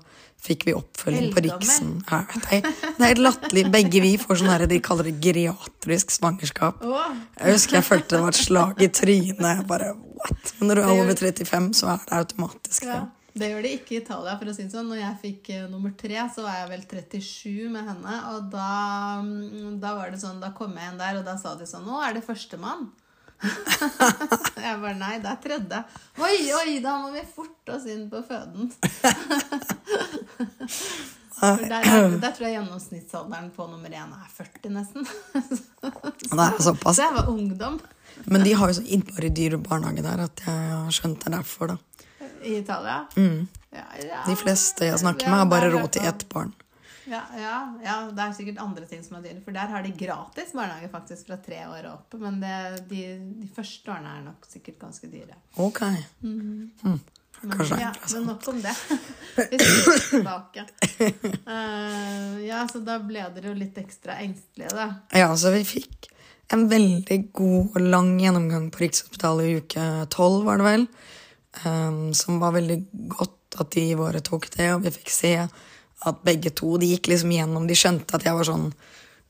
fikk 0.46 0.66
vi 0.68 0.74
oppfølging 0.76 1.32
på 1.34 1.42
Riksen. 1.46 1.92
Ja, 2.10 2.22
det. 2.50 2.62
er 3.08 3.20
latterlig. 3.20 3.66
Begge 3.74 4.02
vi 4.04 4.14
får 4.20 4.42
sånn 4.42 4.52
her, 4.52 4.66
de 4.70 4.78
kaller 4.84 5.10
det 5.10 5.16
geriatrisk 5.24 6.14
svangerskap. 6.14 6.84
Jeg 6.84 7.56
husker 7.56 7.80
jeg 7.80 7.88
følte 7.88 8.16
det 8.16 8.22
var 8.22 8.34
et 8.34 8.40
slag 8.40 8.82
i 8.84 8.90
trynet. 9.00 9.66
Bare, 9.68 9.92
what? 10.20 10.54
Men 10.60 10.70
når 10.70 10.80
du 10.80 10.84
er 10.84 10.94
over 10.94 11.22
35, 11.22 11.70
så 11.80 11.92
er 11.94 12.02
det 12.04 12.18
automatisk. 12.22 12.88
ja. 12.88 13.04
Det. 13.36 13.50
Gjør 13.50 13.66
det 13.66 13.70
ikke 13.76 13.92
i 13.92 13.98
Italia. 14.00 14.32
for 14.40 14.48
å 14.48 14.52
si 14.56 14.64
det 14.64 14.72
sånn. 14.72 14.86
Når 14.88 14.96
jeg 14.96 15.16
fikk 15.20 15.48
eh, 15.52 15.64
nummer 15.68 15.92
tre, 15.92 16.16
så 16.32 16.40
var 16.40 16.54
jeg 16.56 16.70
vel 16.70 16.84
37 16.88 17.66
med 17.74 17.84
henne. 17.84 18.14
Og 18.32 18.46
da, 18.48 18.68
mm, 19.20 19.74
da 19.82 19.90
var 19.98 20.08
det 20.08 20.22
sånn, 20.22 20.38
da 20.40 20.54
kom 20.56 20.72
jeg 20.72 20.88
inn 20.88 21.02
der, 21.02 21.18
og 21.18 21.26
da 21.26 21.36
sa 21.36 21.52
de 21.58 21.68
sånn 21.68 21.84
Nå 21.84 22.00
er 22.00 22.16
det 22.16 22.24
førstemann. 22.24 22.86
jeg 24.66 24.78
bare 24.82 24.94
Nei, 24.98 25.16
det 25.22 25.30
er 25.32 25.40
tredje. 25.42 25.82
Oi, 26.24 26.36
oi, 26.60 26.78
da 26.84 26.96
må 27.02 27.12
vi 27.14 27.22
forte 27.28 27.76
oss 27.76 27.86
inn 27.90 28.06
på 28.12 28.22
føden. 28.26 28.72
Der, 31.36 31.68
der, 31.68 32.30
tror 32.32 32.46
jeg 32.46 32.54
gjennomsnittsalderen 32.54 33.50
på 33.52 33.66
nummer 33.68 33.92
én 33.92 34.12
er 34.16 34.28
40, 34.38 34.70
nesten. 34.72 35.04
Det 35.42 36.30
er 36.32 36.62
såpass. 36.64 36.96
Så 36.96 37.02
jeg 37.04 37.12
var 37.12 37.28
ungdom 37.28 37.76
Men 38.24 38.40
de 38.46 38.54
har 38.56 38.70
jo 38.72 38.78
så 38.78 38.84
innmari 38.96 39.28
dyr 39.36 39.58
barnehage 39.60 40.00
der 40.06 40.22
at 40.24 40.40
jeg 40.46 40.70
har 40.72 40.94
skjønt 40.96 41.20
det 41.20 41.28
er 41.28 41.34
derfor, 41.36 41.74
da. 41.74 41.76
i 42.40 42.56
Italia. 42.62 43.02
Mm. 43.20 43.44
Ja, 43.68 43.84
ja. 44.00 44.22
De 44.24 44.36
fleste 44.40 44.88
jeg 44.88 45.02
snakker 45.04 45.28
Ja, 45.28 45.34
med, 45.34 45.38
har 45.42 45.50
bare 45.52 45.70
råd 45.76 45.90
til 45.98 46.08
ett 46.08 46.24
barn. 46.32 46.54
Ja, 47.06 47.22
ja, 47.38 47.56
ja, 47.84 47.96
det 48.10 48.22
er 48.22 48.32
sikkert 48.34 48.62
andre 48.62 48.86
ting 48.90 49.02
som 49.06 49.18
er 49.18 49.26
dyre. 49.28 49.42
For 49.44 49.54
der 49.54 49.70
har 49.70 49.84
de 49.84 49.92
gratis 49.94 50.54
barnehage 50.56 50.88
faktisk 50.90 51.28
fra 51.28 51.38
tre 51.42 51.60
år 51.68 51.84
og 51.86 51.92
opp. 51.92 52.16
Men 52.22 52.40
det, 52.42 52.56
de, 52.90 53.02
de 53.42 53.50
første 53.54 53.92
årene 53.94 54.16
er 54.16 54.24
nok 54.26 54.48
sikkert 54.50 54.80
ganske 54.82 55.10
dyre. 55.12 55.38
Ok. 55.62 55.82
Mm 56.20 56.40
-hmm. 56.40 56.88
mm. 56.88 57.00
Kanskje 57.42 57.80
ja, 57.80 57.92
men 58.14 58.22
nok 58.22 58.48
om 58.48 58.62
det. 58.62 58.74
Vi 59.50 59.58
skal 59.58 60.00
tilbake. 60.10 60.64
Uh, 61.46 62.46
ja, 62.46 62.68
så 62.72 62.80
da 62.80 62.98
ble 62.98 63.26
dere 63.34 63.52
jo 63.52 63.54
litt 63.54 63.78
ekstra 63.78 64.16
engstelige, 64.24 64.72
da. 64.72 64.94
Ja, 65.12 65.36
så 65.36 65.52
vi 65.52 65.64
fikk 65.64 66.08
en 66.54 66.68
veldig 66.70 67.32
god 67.36 67.76
og 67.76 67.80
lang 67.82 68.20
gjennomgang 68.20 68.70
på 68.70 68.84
Rikshospitalet 68.84 69.46
i 69.46 69.56
uke 69.60 69.86
tolv, 70.14 70.44
var 70.48 70.56
det 70.62 70.64
vel. 70.64 70.86
Um, 71.66 72.14
som 72.14 72.40
var 72.40 72.56
veldig 72.56 72.78
godt 73.12 73.60
at 73.60 73.72
de 73.76 73.86
våre 73.98 74.20
tok 74.24 74.48
det, 74.56 74.70
og 74.74 74.84
vi 74.84 74.94
fikk 74.96 75.12
se 75.12 75.32
at 76.04 76.20
begge 76.26 76.52
to 76.52 76.76
De 76.76 76.90
gikk 76.90 77.08
liksom 77.08 77.32
gjennom 77.32 77.66
De 77.68 77.76
skjønte 77.78 78.18
at 78.18 78.26
jeg 78.26 78.36
var 78.36 78.48
sånn 78.48 78.70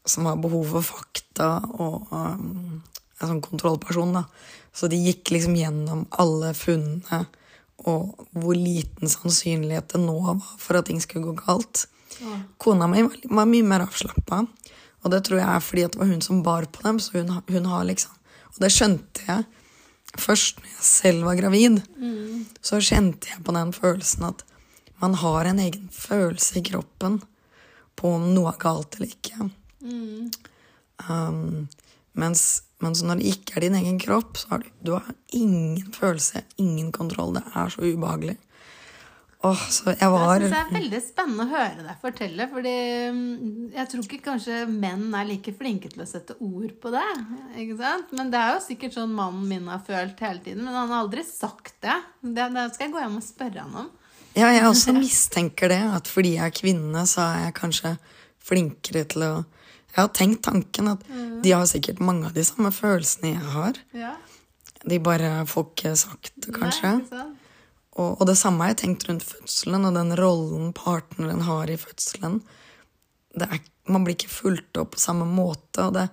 som 0.06 0.26
har 0.28 0.38
behov 0.38 0.68
for 0.70 0.86
fakta 0.86 1.48
og 1.82 2.10
um, 2.14 2.82
en 3.18 3.30
sånn 3.30 3.42
kontrollperson, 3.42 4.12
da. 4.14 4.22
Så 4.76 4.86
de 4.92 4.98
gikk 5.00 5.32
liksom 5.34 5.56
gjennom 5.58 6.04
alle 6.20 6.52
funnene 6.54 7.24
og 7.90 8.26
hvor 8.36 8.56
liten 8.56 9.10
sannsynlighet 9.10 9.90
det 9.92 10.00
nå 10.00 10.14
var 10.22 10.38
for 10.62 10.78
at 10.78 10.86
ting 10.88 11.00
skulle 11.02 11.26
gå 11.26 11.34
galt. 11.42 11.86
Kona 12.62 12.88
mi 12.88 13.02
var, 13.04 13.18
var 13.40 13.50
mye 13.50 13.66
mer 13.66 13.84
avslappa, 13.84 14.44
og 15.02 15.12
det 15.12 15.24
tror 15.26 15.40
jeg 15.40 15.48
er 15.48 15.64
fordi 15.64 15.84
det 15.90 16.00
var 16.00 16.10
hun 16.10 16.24
som 16.24 16.42
bar 16.46 16.68
på 16.72 16.86
dem. 16.86 17.00
så 17.00 17.18
hun, 17.18 17.34
hun 17.48 17.68
har 17.72 17.84
liksom, 17.84 18.12
Og 18.54 18.62
det 18.64 18.72
skjønte 18.72 19.26
jeg 19.26 19.44
først 20.16 20.62
når 20.62 20.70
jeg 20.70 20.86
selv 20.88 21.26
var 21.28 21.36
gravid. 21.36 21.82
Så 22.62 22.80
kjente 22.80 23.28
jeg 23.28 23.44
på 23.44 23.52
den 23.52 23.72
følelsen 23.76 24.24
at 24.30 24.44
man 25.02 25.16
har 25.22 25.44
en 25.50 25.60
egen 25.62 25.88
følelse 25.92 26.60
i 26.60 26.64
kroppen 26.70 27.20
på 27.96 28.12
om 28.18 28.30
noe 28.34 28.52
er 28.52 28.60
galt 28.60 28.98
eller 28.98 29.12
ikke. 29.12 29.50
Um, 31.08 31.66
mens, 32.16 32.46
mens 32.84 33.02
når 33.04 33.20
det 33.20 33.34
ikke 33.36 33.56
er 33.58 33.66
din 33.66 33.78
egen 33.78 34.00
kropp, 34.02 34.40
så 34.40 34.54
har 34.54 34.64
du, 34.64 34.72
du 34.80 34.92
har 34.96 35.12
ingen 35.36 35.92
følelse, 35.96 36.44
ingen 36.60 36.92
kontroll. 36.96 37.36
Det 37.36 37.44
er 37.54 37.72
så 37.72 37.84
ubehagelig. 37.84 38.36
Åh, 39.44 39.62
så 39.70 39.92
jeg 39.92 40.00
Jeg 40.00 40.10
var 40.10 40.40
synes 40.40 40.52
det 40.54 40.60
er 40.60 40.74
veldig 40.74 41.00
spennende 41.04 41.44
å 41.44 41.50
høre 41.50 41.82
deg 41.84 41.98
fortelle. 42.02 42.46
fordi 42.50 42.76
mm, 43.12 43.74
jeg 43.76 43.90
tror 43.92 44.06
ikke 44.06 44.24
kanskje 44.24 44.62
menn 44.70 45.04
er 45.14 45.28
like 45.28 45.52
flinke 45.58 45.90
til 45.92 46.02
å 46.02 46.08
sette 46.08 46.38
ord 46.40 46.72
på 46.80 46.92
det. 46.94 47.04
ikke 47.60 47.76
sant? 47.78 48.14
Men 48.16 48.32
det 48.32 48.40
er 48.40 48.56
jo 48.56 48.64
sikkert 48.64 48.96
sånn 48.96 49.12
mannen 49.14 49.44
min 49.50 49.68
har 49.70 49.84
følt 49.86 50.24
hele 50.24 50.42
tiden. 50.42 50.64
Men 50.64 50.74
han 50.80 50.90
har 50.90 51.04
aldri 51.04 51.22
sagt 51.28 51.76
det. 51.84 51.98
Det, 52.22 52.48
det 52.56 52.66
skal 52.74 52.88
jeg 52.88 52.96
gå 52.96 53.04
hjem 53.04 53.20
og 53.20 53.28
spørre 53.28 53.66
han 53.66 53.78
om. 53.84 53.92
Ja, 54.36 54.50
jeg 54.52 54.66
også 54.68 54.94
mistenker 54.98 55.72
det, 55.72 55.80
at 55.96 56.08
fordi 56.10 56.36
jeg 56.36 56.50
er 56.50 56.54
kvinne, 56.54 57.06
så 57.08 57.24
er 57.24 57.46
jeg 57.46 57.56
kanskje 57.60 57.96
flinkere 58.46 59.06
til 59.10 59.26
å 59.26 59.34
Jeg 59.96 60.02
har 60.02 60.10
tenkt 60.12 60.42
tanken 60.44 60.90
at 60.90 61.04
de 61.42 61.52
har 61.54 61.64
sikkert 61.64 62.02
mange 62.04 62.28
av 62.28 62.34
de 62.36 62.42
samme 62.44 62.68
følelsene 62.74 63.30
jeg 63.30 63.52
har. 63.54 63.78
Ja, 63.96 64.12
De 64.84 64.98
bare 65.00 65.46
får 65.48 65.64
ikke 65.70 65.92
sagt 65.96 66.32
det, 66.36 66.52
kanskje. 66.52 66.90
Og, 67.96 68.20
og 68.20 68.26
det 68.28 68.36
samme 68.36 68.60
har 68.60 68.74
jeg 68.74 68.82
tenkt 68.82 69.06
rundt 69.08 69.24
fødselen 69.24 69.88
og 69.88 69.96
den 69.96 70.12
rollen 70.20 70.74
partneren 70.76 71.40
har 71.46 71.72
i 71.72 71.78
fødselen. 71.80 72.42
Det 73.32 73.48
er, 73.48 73.62
man 73.88 74.04
blir 74.04 74.18
ikke 74.18 74.34
fulgt 74.34 74.76
opp 74.76 74.92
på 74.96 75.00
samme 75.00 75.24
måte, 75.24 75.86
og 75.88 75.96
det, 75.96 76.10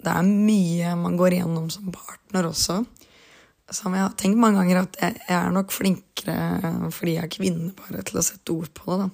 det 0.00 0.14
er 0.14 0.24
mye 0.24 0.96
man 0.96 1.20
går 1.20 1.36
igjennom 1.36 1.68
som 1.74 1.92
partner 1.92 2.48
også. 2.48 2.80
Som 3.70 3.92
jeg 3.94 4.00
har 4.06 4.14
tenkt 4.16 4.40
mange 4.40 4.62
ganger 4.62 4.82
at 4.86 4.96
jeg, 5.00 5.16
jeg 5.28 5.36
er 5.38 5.50
nok 5.52 5.72
flinkere 5.74 6.90
fordi 6.94 7.18
jeg 7.18 7.24
er 7.26 7.32
kvinne, 7.34 7.72
bare 7.76 8.04
til 8.08 8.20
å 8.20 8.24
sette 8.24 8.54
ord 8.54 8.70
på 8.76 8.96
det. 8.96 9.08
da. 9.08 9.10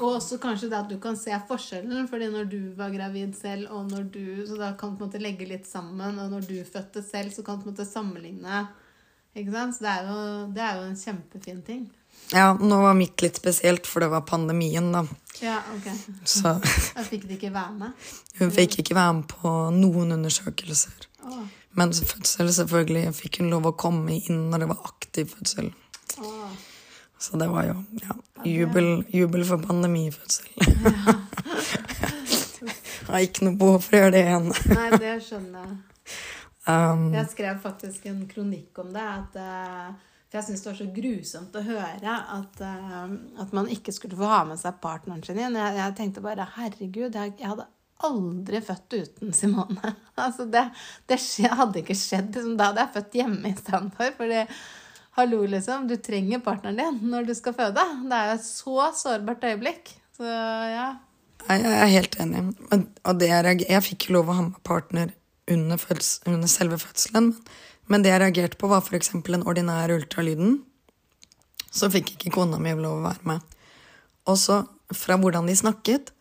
Og 0.00 0.14
også 0.16 0.38
kanskje 0.40 0.70
det 0.72 0.78
at 0.78 0.88
du 0.88 0.96
kan 1.02 1.16
se 1.18 1.36
forskjellen. 1.48 2.06
fordi 2.08 2.30
når 2.32 2.44
du 2.48 2.60
var 2.78 2.90
gravid 2.94 3.34
selv, 3.36 3.68
og 3.70 3.90
når 3.90 4.06
du, 4.14 4.24
så 4.48 4.56
da 4.60 4.72
kan 4.78 4.94
du 4.96 5.18
legge 5.18 5.48
litt 5.48 5.66
sammen. 5.68 6.18
Og 6.18 6.30
når 6.30 6.46
du 6.48 6.54
fødte 6.64 7.02
selv, 7.02 7.32
så 7.34 7.42
kan 7.42 7.60
du 7.60 7.84
sammenligne. 7.84 8.66
Ikke 9.34 9.52
sant? 9.52 9.76
Så 9.76 9.84
det 9.84 9.90
er 9.90 10.08
jo, 10.08 10.22
det 10.52 10.62
er 10.62 10.78
jo 10.78 10.86
en 10.88 10.96
kjempefin 10.96 11.62
ting. 11.66 11.90
Ja, 12.32 12.52
nå 12.56 12.78
var 12.80 12.94
mitt 12.96 13.20
litt 13.24 13.36
spesielt, 13.40 13.88
for 13.88 14.04
det 14.04 14.10
var 14.12 14.24
pandemien, 14.28 14.90
da. 14.92 15.02
Ja, 15.42 15.58
ok. 15.74 15.88
Så 16.28 16.54
Jeg 16.96 17.06
fikk 17.08 17.26
de 17.28 17.36
ikke 17.38 17.52
være 17.52 17.72
med. 17.78 18.10
hun 18.38 18.52
fikk 18.52 18.78
ikke 18.80 18.96
være 18.96 19.14
med 19.18 19.28
på 19.32 19.52
noen 19.76 20.12
undersøkelser. 20.16 21.08
Åh, 21.24 21.42
Men 21.78 21.92
fødsel, 21.94 22.52
selvfølgelig, 22.54 23.14
fikk 23.16 23.40
hun 23.40 23.52
lov 23.52 23.70
å 23.70 23.76
komme 23.78 24.18
inn 24.18 24.50
når 24.52 24.64
det 24.64 24.68
var 24.74 24.92
aktiv 24.92 25.32
fødsel. 25.32 25.72
åh. 26.18 26.52
Så 27.22 27.38
det 27.38 27.46
var 27.46 27.68
jo 27.68 27.74
ja, 28.02 28.14
jubel, 28.44 29.04
jubel 29.14 29.44
for 29.46 29.62
pandemifødsel. 29.62 30.48
Jeg 33.02 33.18
har 33.18 33.26
ikke 33.26 33.44
noe 33.46 33.58
behov 33.60 33.84
for 33.84 33.94
å 33.94 34.00
gjøre 34.00 34.14
det 34.14 34.22
igjen. 34.24 34.48
Nei, 34.72 34.88
det 35.02 35.12
skjønner 35.26 35.66
jeg. 35.66 35.76
Um, 36.64 37.04
Jeg 37.12 37.28
skrev 37.32 37.58
faktisk 37.60 38.06
en 38.08 38.22
kronikk 38.30 38.78
om 38.80 38.92
det. 38.94 39.02
At, 39.04 39.36
eh, 39.36 39.88
for 40.30 40.38
jeg 40.38 40.46
syns 40.46 40.62
det 40.64 40.70
var 40.70 40.78
så 40.78 40.86
grusomt 40.96 41.58
å 41.58 41.64
høre 41.66 42.14
at, 42.38 42.62
uh, 42.62 43.14
at 43.44 43.52
man 43.58 43.68
ikke 43.74 43.92
skulle 43.92 44.16
få 44.16 44.30
ha 44.30 44.38
med 44.48 44.62
seg 44.62 44.78
partneren 44.82 45.22
sin 45.26 45.38
inn. 45.42 45.58
Jeg, 45.60 45.76
jeg 45.78 45.96
tenkte 45.98 46.24
bare 46.24 46.46
herregud, 46.56 47.18
jeg, 47.18 47.34
jeg 47.36 47.50
hadde 47.52 47.68
aldri 48.06 48.60
født 48.64 48.98
uten 48.98 49.36
Simone. 49.36 49.94
Altså 50.22 50.44
det, 50.46 50.66
det 51.08 51.16
hadde 51.50 51.80
ikke 51.80 51.96
skjedd. 51.96 52.34
Liksom. 52.34 52.56
Da 52.58 52.68
hadde 52.70 52.84
jeg 52.84 52.94
født 52.96 53.16
hjemme 53.16 53.52
istedenfor. 53.54 54.12
Fordi 54.18 54.42
hallo, 55.18 55.40
liksom, 55.54 55.88
du 55.88 55.96
trenger 56.00 56.42
partneren 56.44 56.78
din 57.00 57.14
når 57.14 57.30
du 57.30 57.32
skal 57.38 57.56
føde. 57.56 57.86
Det 58.04 58.18
er 58.18 58.28
jo 58.28 58.36
et 58.36 58.46
så 58.46 58.90
sårbart 59.00 59.48
øyeblikk. 59.48 59.94
Så 60.16 60.28
ja. 60.28 60.86
jeg, 61.48 61.72
er 61.72 61.90
helt 61.96 62.18
enig. 62.22 62.44
Og, 62.76 63.18
det 63.18 63.32
jeg, 63.32 63.64
jeg 63.66 63.86
fikk 63.88 64.08
jo 64.08 64.18
lov 64.20 64.30
å 64.30 64.38
ha 64.38 64.46
med 64.50 64.62
partner 64.68 65.14
under, 65.50 65.80
føds, 65.80 66.18
under 66.28 66.50
selve 66.50 66.78
fødselen. 66.78 67.32
Men 67.90 68.04
det 68.04 68.12
jeg 68.12 68.22
reagerte 68.22 68.60
på, 68.60 68.70
var 68.70 68.84
f.eks. 68.84 69.14
den 69.26 69.46
ordinære 69.48 69.98
ultralyden. 69.98 70.60
Så 71.72 71.88
fikk 71.92 72.14
ikke 72.14 72.36
kona 72.36 72.60
mi 72.60 72.74
lov 72.76 73.00
å 73.00 73.06
være 73.08 73.28
med. 73.32 73.54
Og 74.28 74.38
så, 74.38 74.62
fra 74.94 75.16
hvordan 75.18 75.48
de 75.48 75.56
snakket, 75.58 76.12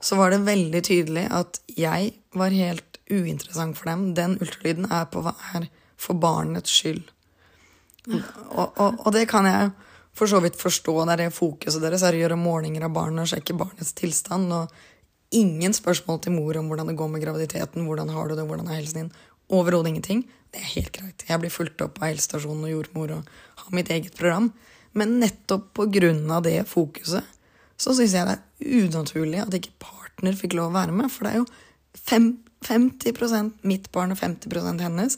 så 0.00 0.16
var 0.16 0.32
det 0.32 0.44
veldig 0.46 0.82
tydelig 0.86 1.26
at 1.34 1.60
jeg 1.76 2.12
var 2.36 2.54
helt 2.54 2.98
uinteressant 3.10 3.78
for 3.78 3.90
dem. 3.90 4.10
Den 4.16 4.38
ultralyden 4.40 4.88
er, 4.90 5.06
på, 5.10 5.22
er 5.26 5.66
for 6.00 6.18
barnets 6.20 6.72
skyld. 6.72 7.02
Og, 8.10 8.66
og, 8.80 9.00
og 9.04 9.10
det 9.14 9.26
kan 9.30 9.46
jeg 9.48 9.70
for 10.16 10.30
så 10.30 10.40
vidt 10.42 10.58
forstå. 10.60 10.94
Det 11.04 11.14
er 11.14 11.24
det 11.24 11.34
fokuset 11.36 11.82
deres 11.82 12.04
er 12.06 12.16
å 12.16 12.22
gjøre 12.22 12.40
målinger 12.40 12.86
av 12.86 12.94
barnet 12.96 13.24
og 13.24 13.32
sjekke 13.32 13.56
barnets 13.58 13.92
tilstand. 13.98 14.52
Og 14.52 15.36
ingen 15.36 15.74
spørsmål 15.76 16.22
til 16.24 16.36
mor 16.36 16.58
om 16.58 16.70
hvordan 16.70 16.90
det 16.90 16.98
går 16.98 17.12
med 17.12 17.24
graviditeten, 17.24 17.86
hvordan 17.86 18.12
har 18.14 18.30
du 18.30 18.38
det, 18.38 18.46
hvordan 18.48 18.70
er 18.70 18.80
helsen 18.80 19.04
din. 19.04 19.12
Overhodet 19.50 19.92
ingenting. 19.92 20.24
Det 20.50 20.62
er 20.62 20.72
helt 20.74 20.92
greit. 20.96 21.26
Jeg 21.28 21.42
blir 21.42 21.52
fulgt 21.54 21.82
opp 21.84 22.00
av 22.00 22.10
helsestasjonen 22.10 22.66
og 22.66 22.74
jordmor 22.74 23.14
og 23.18 23.30
har 23.64 23.76
mitt 23.76 23.90
eget 23.92 24.16
program. 24.18 24.50
Men 24.98 25.20
nettopp 25.22 25.70
på 25.78 25.86
grunn 25.92 26.24
av 26.34 26.42
det 26.46 26.64
fokuset 26.66 27.26
så 27.80 27.94
syns 27.96 28.14
jeg 28.16 28.28
det 28.28 28.36
er 28.36 28.84
unaturlig 28.84 29.40
at 29.40 29.56
ikke 29.56 29.76
partner 29.80 30.36
fikk 30.36 30.58
lov 30.58 30.70
å 30.70 30.76
være 30.76 30.94
med. 30.96 31.08
For 31.12 31.26
det 31.26 31.32
er 31.32 31.40
jo 31.40 31.46
fem, 31.96 32.32
50 32.66 33.52
mitt 33.64 33.88
barn 33.94 34.12
og 34.12 34.20
50% 34.20 34.84
hennes. 34.84 35.16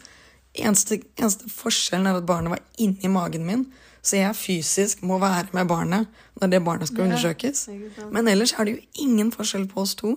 Eneste, 0.52 1.00
eneste 1.16 1.48
forskjellen 1.50 2.06
er 2.10 2.20
at 2.20 2.28
barnet 2.28 2.52
var 2.52 2.60
inni 2.78 3.08
magen 3.10 3.46
min, 3.48 3.64
så 4.02 4.18
jeg 4.18 4.36
fysisk 4.36 5.02
må 5.06 5.16
være 5.22 5.46
med 5.54 5.68
barnet 5.70 6.22
når 6.40 6.50
det 6.52 6.60
barnet 6.66 6.90
skal 6.90 7.06
undersøkes. 7.06 7.68
Men 8.12 8.28
ellers 8.28 8.52
er 8.58 8.66
det 8.66 8.74
jo 8.74 9.04
ingen 9.06 9.30
forskjell 9.32 9.68
på 9.70 9.80
oss 9.84 9.94
to. 9.98 10.16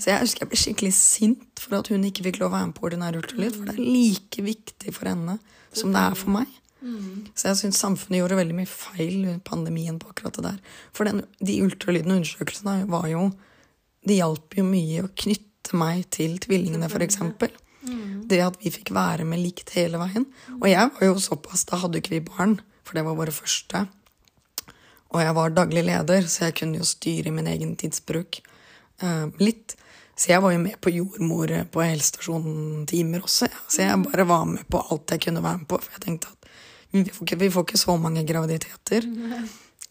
Så 0.00 0.12
jeg 0.12 0.20
husker 0.22 0.44
jeg 0.44 0.52
ble 0.52 0.60
skikkelig 0.60 0.92
sint 0.94 1.60
for 1.60 1.78
at 1.80 1.88
hun 1.92 2.04
ikke 2.04 2.26
fikk 2.28 2.40
lov 2.42 2.52
å 2.52 2.56
være 2.58 2.70
med 2.70 2.76
på 2.76 2.86
ordinær 2.90 3.16
ultralyd, 3.16 3.56
for 3.56 3.68
det 3.68 3.74
er 3.76 3.84
like 3.96 4.44
viktig 4.44 4.94
for 4.94 5.08
henne 5.12 5.38
som 5.76 5.92
det 5.96 6.04
er 6.04 6.16
for 6.16 6.36
meg. 6.36 6.46
Så 7.34 7.48
jeg 7.50 7.58
syns 7.60 7.80
samfunnet 7.82 8.20
gjorde 8.20 8.38
veldig 8.38 8.56
mye 8.58 8.70
feil 8.70 9.14
under 9.22 9.38
pandemien 9.46 9.98
på 10.00 10.10
akkurat 10.12 10.36
det 10.38 10.44
der. 10.46 10.58
For 10.96 11.08
den, 11.08 11.22
de 11.40 11.60
ultralydende 11.64 12.20
undersøkelsene 12.20 12.86
var 12.92 13.08
jo 13.10 13.30
Det 14.06 14.20
hjalp 14.20 14.54
jo 14.54 14.62
mye 14.62 15.02
å 15.02 15.08
knytte 15.18 15.74
meg 15.74 16.04
til 16.14 16.36
tvillingene, 16.38 16.86
f.eks. 16.86 17.18
Det 18.26 18.38
at 18.42 18.58
vi 18.62 18.70
fikk 18.70 18.92
være 18.94 19.24
med 19.26 19.40
likt 19.42 19.72
hele 19.74 19.98
veien. 19.98 20.26
Og 20.60 20.68
jeg 20.70 20.90
var 20.94 21.08
jo 21.08 21.16
såpass 21.22 21.66
Da 21.66 21.80
hadde 21.82 21.98
ikke 21.98 22.16
vi 22.16 22.26
barn, 22.28 22.60
for 22.86 22.98
det 22.98 23.06
var 23.06 23.18
våre 23.18 23.34
første. 23.34 23.86
Og 25.14 25.22
jeg 25.22 25.34
var 25.34 25.54
daglig 25.54 25.82
leder, 25.86 26.26
så 26.30 26.48
jeg 26.48 26.56
kunne 26.60 26.78
jo 26.80 26.86
styre 26.86 27.32
min 27.34 27.46
egen 27.50 27.74
tidsbruk 27.78 28.40
uh, 29.02 29.26
litt. 29.42 29.76
Så 30.16 30.30
jeg 30.32 30.42
var 30.42 30.54
jo 30.54 30.60
med 30.62 30.78
på 30.80 30.90
jordmor 30.94 31.50
på 31.72 31.82
helsestasjonen-timer 31.84 33.24
også. 33.26 33.50
Ja. 33.50 33.62
Så 33.68 33.82
jeg 33.84 34.02
bare 34.06 34.24
var 34.28 34.46
med 34.48 34.64
på 34.72 34.80
alt 34.80 35.12
jeg 35.12 35.26
kunne 35.26 35.42
være 35.44 35.60
med 35.62 35.68
på. 35.68 35.78
For 35.84 35.96
jeg 35.96 36.04
tenkte 36.06 36.32
at 36.32 36.35
vi 37.04 37.12
får 37.12 37.26
ikke, 37.26 37.40
vi 37.44 37.52
får 37.52 37.66
ikke 37.66 37.80
så 37.80 37.96
mange 38.00 38.24
graviditeter. 38.28 39.06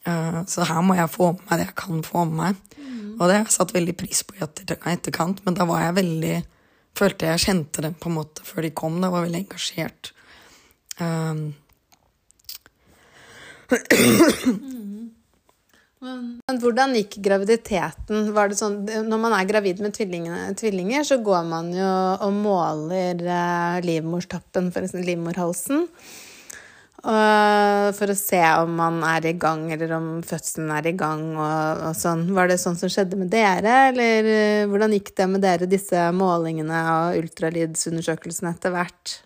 Uh, 0.07 0.41
så 0.51 0.67
her 0.69 0.81
må 0.85 0.97
jeg 0.97 1.13
få 1.13 1.31
med 1.35 1.45
meg 1.49 1.61
det 1.61 1.69
jeg 1.69 1.77
kan 1.83 2.03
få 2.05 2.25
med 2.29 2.41
meg. 2.41 2.81
Og 3.15 3.29
det 3.29 3.37
har 3.37 3.45
jeg 3.45 3.55
satt 3.55 3.71
veldig 3.75 3.95
pris 3.97 4.25
på 4.27 4.35
i 4.35 4.43
etter, 4.43 4.75
etterkant, 4.91 5.39
men 5.45 5.55
da 5.57 5.67
var 5.69 5.87
jeg 5.87 5.99
veldig 6.01 6.35
Følte 6.95 7.27
jeg 7.27 7.41
kjente 7.43 7.81
det 7.83 7.89
på 7.99 8.07
en 8.07 8.13
måte 8.15 8.45
før 8.47 8.63
de 8.63 8.69
kom. 8.71 9.01
Da 9.03 9.09
var 9.11 9.19
jeg 9.19 9.25
veldig 9.25 9.39
engasjert. 9.41 10.13
Um, 10.95 11.41
Men 16.45 16.59
hvordan 16.61 16.93
gikk 16.95 17.17
graviditeten? 17.25 18.29
Var 18.35 18.51
det 18.51 18.57
sånn, 18.59 18.77
når 19.07 19.21
man 19.21 19.33
er 19.37 19.47
gravid 19.49 19.81
med 19.83 19.95
tvillinger, 19.97 21.03
så 21.07 21.17
går 21.23 21.47
man 21.49 21.71
jo 21.73 21.87
og 22.27 22.35
måler 22.35 23.23
eh, 23.25 23.79
livmorstappen, 23.85 24.69
for 24.71 24.85
eksempel 24.85 25.09
livmorhalsen. 25.09 25.87
Og 27.03 27.91
for 27.97 28.09
å 28.09 28.15
se 28.17 28.39
om 28.63 28.71
man 28.79 29.01
er 29.05 29.27
i 29.29 29.35
gang, 29.37 29.67
eller 29.73 29.91
om 29.97 30.07
fødselen 30.25 30.71
er 30.73 30.87
i 30.89 30.95
gang. 30.97 31.25
Og, 31.35 31.83
og 31.89 31.97
sånn. 31.99 32.23
Var 32.33 32.49
det 32.49 32.59
sånn 32.61 32.79
som 32.79 32.91
skjedde 32.91 33.19
med 33.19 33.29
dere, 33.33 33.75
eller 33.91 34.29
eh, 34.31 34.67
hvordan 34.71 34.95
gikk 34.95 35.11
det 35.19 35.27
med 35.29 35.43
dere, 35.45 35.69
disse 35.69 36.07
målingene 36.15 36.81
og 36.95 37.19
ultralydsundersøkelsene 37.21 38.55
etter 38.55 38.73
hvert? 38.73 39.17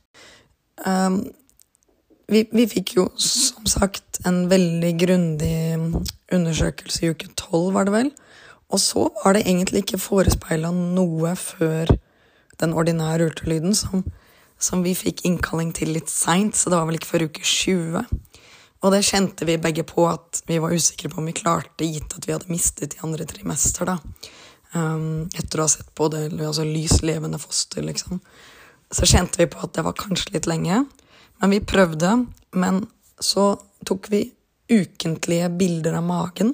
Um, 0.86 1.22
vi, 2.30 2.44
vi 2.54 2.66
fikk 2.70 2.96
jo 2.98 3.08
som 3.20 3.68
sagt 3.70 4.20
en 4.28 4.44
veldig 4.52 4.92
grundig 5.00 5.56
undersøkelse 6.34 7.06
i 7.06 7.14
uke 7.14 7.32
tolv, 7.40 7.74
var 7.78 7.88
det 7.88 7.96
vel. 7.96 8.12
Og 8.70 8.82
så 8.82 9.08
var 9.24 9.36
det 9.36 9.48
egentlig 9.48 9.86
ikke 9.86 10.02
forespeila 10.02 10.70
noe 10.76 11.34
før 11.40 11.90
den 12.60 12.76
ordinære 12.78 13.30
ultralyden, 13.32 13.74
som, 13.78 14.04
som 14.60 14.84
vi 14.84 14.94
fikk 14.98 15.24
innkalling 15.28 15.72
til 15.75 15.94
litt 15.96 16.12
seint, 16.12 16.56
så 16.56 16.70
det 16.72 16.80
var 16.80 16.89
vel 16.89 17.00
ikke 17.00 17.13
før 17.13 17.28
uke 17.30 17.46
20. 17.46 18.04
Og 18.80 18.94
det 18.94 19.01
kjente 19.08 19.48
vi 19.48 19.58
begge 19.60 19.84
på 19.88 20.06
at 20.08 20.42
vi 20.48 20.60
var 20.63 20.75
usikre 20.75 21.12
på 21.12 21.20
om 21.20 21.28
vi 21.28 21.36
klarte, 21.36 21.88
gitt 21.88 22.16
at 22.16 22.28
vi 22.28 22.36
hadde 22.36 22.51
mistet 22.51 22.96
i 22.96 23.01
andre 23.08 23.28
trimester, 23.28 23.89
da. 23.89 23.98
Um, 24.70 25.25
etter 25.34 25.60
å 25.60 25.66
ha 25.66 25.72
sett 25.72 25.89
på 25.98 26.12
det 26.13 26.28
altså 26.36 26.63
lys 26.68 27.00
levende 27.01 27.39
foster, 27.42 27.84
liksom. 27.84 28.22
Så 28.92 29.08
kjente 29.10 29.42
vi 29.42 29.50
på 29.50 29.62
at 29.66 29.74
det 29.75 29.86
var 29.86 29.98
kanskje 29.98 30.36
litt 30.38 30.50
lenge. 30.50 30.84
Men 31.39 31.54
vi 31.54 31.60
prøvde. 31.63 32.13
Men 32.51 32.84
så 33.20 33.54
tok 33.86 34.10
vi 34.10 34.24
ukentlige 34.70 35.50
bilder 35.50 36.00
av 36.00 36.04
magen. 36.08 36.54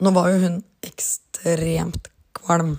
Nå 0.00 0.12
var 0.12 0.28
jo 0.32 0.42
hun 0.42 0.58
ekstremt 0.84 2.10
kvalm. 2.36 2.76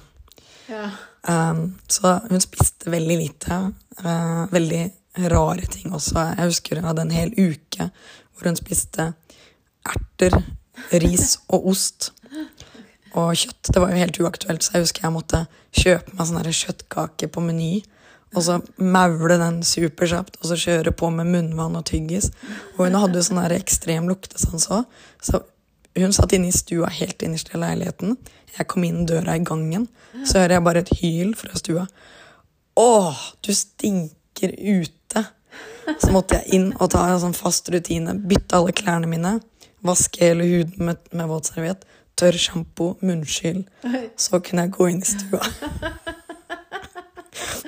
Ja. 0.69 0.91
Um, 1.27 1.77
så 1.89 2.19
hun 2.29 2.43
spiste 2.43 2.91
veldig 2.91 3.17
lite. 3.17 3.59
Uh, 4.03 4.45
veldig 4.51 4.83
rare 5.33 5.65
ting 5.65 5.93
også. 5.93 6.19
Jeg 6.37 6.51
husker 6.51 6.79
hun 6.79 6.87
hadde 6.89 7.07
en 7.07 7.15
hel 7.15 7.33
uke 7.33 7.89
hvor 8.37 8.51
hun 8.51 8.59
spiste 8.59 9.11
erter, 9.87 10.35
ris 10.93 11.39
og 11.49 11.71
ost. 11.73 12.11
Og 13.17 13.33
kjøtt. 13.33 13.71
Det 13.73 13.81
var 13.81 13.91
jo 13.91 14.01
helt 14.03 14.19
uaktuelt, 14.21 14.63
så 14.63 14.75
jeg 14.75 14.85
husker 14.85 15.07
jeg 15.07 15.15
måtte 15.15 15.45
kjøpe 15.73 16.13
meg 16.13 16.27
sånn 16.29 16.57
kjøttkake 16.61 17.31
på 17.33 17.43
Meny. 17.43 17.71
Og 18.35 18.43
så 18.43 18.57
maule 18.77 19.37
den 19.39 19.61
superkjapt, 19.65 20.37
og 20.41 20.49
så 20.49 20.57
kjøre 20.59 20.91
på 20.93 21.09
med 21.15 21.29
munnvann 21.31 21.77
og 21.79 21.85
tyggis. 21.87 22.29
Og 22.75 22.85
hun 22.85 22.97
hadde 22.99 23.17
jo 23.17 23.25
sånn 23.25 23.39
ekstrem 23.55 24.09
luktesans 24.11 24.67
òg. 24.75 24.83
Så 25.23 25.41
hun 26.03 26.13
satt 26.15 26.35
inne 26.35 26.51
i 26.51 26.55
stua 26.55 26.89
helt 26.93 27.23
innerst 27.25 27.53
i 27.53 27.59
leiligheten. 27.61 28.17
Jeg 28.57 28.69
kom 28.71 28.85
inn 28.87 29.05
døra 29.09 29.35
i 29.37 29.43
gangen, 29.45 29.87
så 30.25 30.41
hører 30.41 30.57
jeg 30.57 30.65
bare 30.65 30.83
et 30.83 30.93
hyl 31.01 31.33
fra 31.37 31.57
stua. 31.59 31.85
Å, 32.77 32.91
du 33.45 33.51
stinker 33.55 34.53
ute! 34.57 35.23
Så 35.87 36.09
måtte 36.11 36.41
jeg 36.41 36.57
inn 36.57 36.65
og 36.75 36.91
ta 36.91 37.05
en 37.07 37.21
sånn 37.21 37.37
fast 37.37 37.69
rutine. 37.71 38.17
Bytte 38.27 38.57
alle 38.59 38.73
klærne 38.75 39.07
mine. 39.09 39.37
Vaske 39.87 40.25
hele 40.25 40.45
huden 40.49 40.89
med, 40.89 40.99
med 41.15 41.29
våtserviett. 41.31 41.85
Tørr 42.17 42.37
sjampo, 42.41 42.95
munnskyld. 43.05 43.63
Så 44.19 44.41
kunne 44.43 44.65
jeg 44.65 44.73
gå 44.75 44.89
inn 44.91 45.01
i 45.01 45.07
stua. 45.07 45.41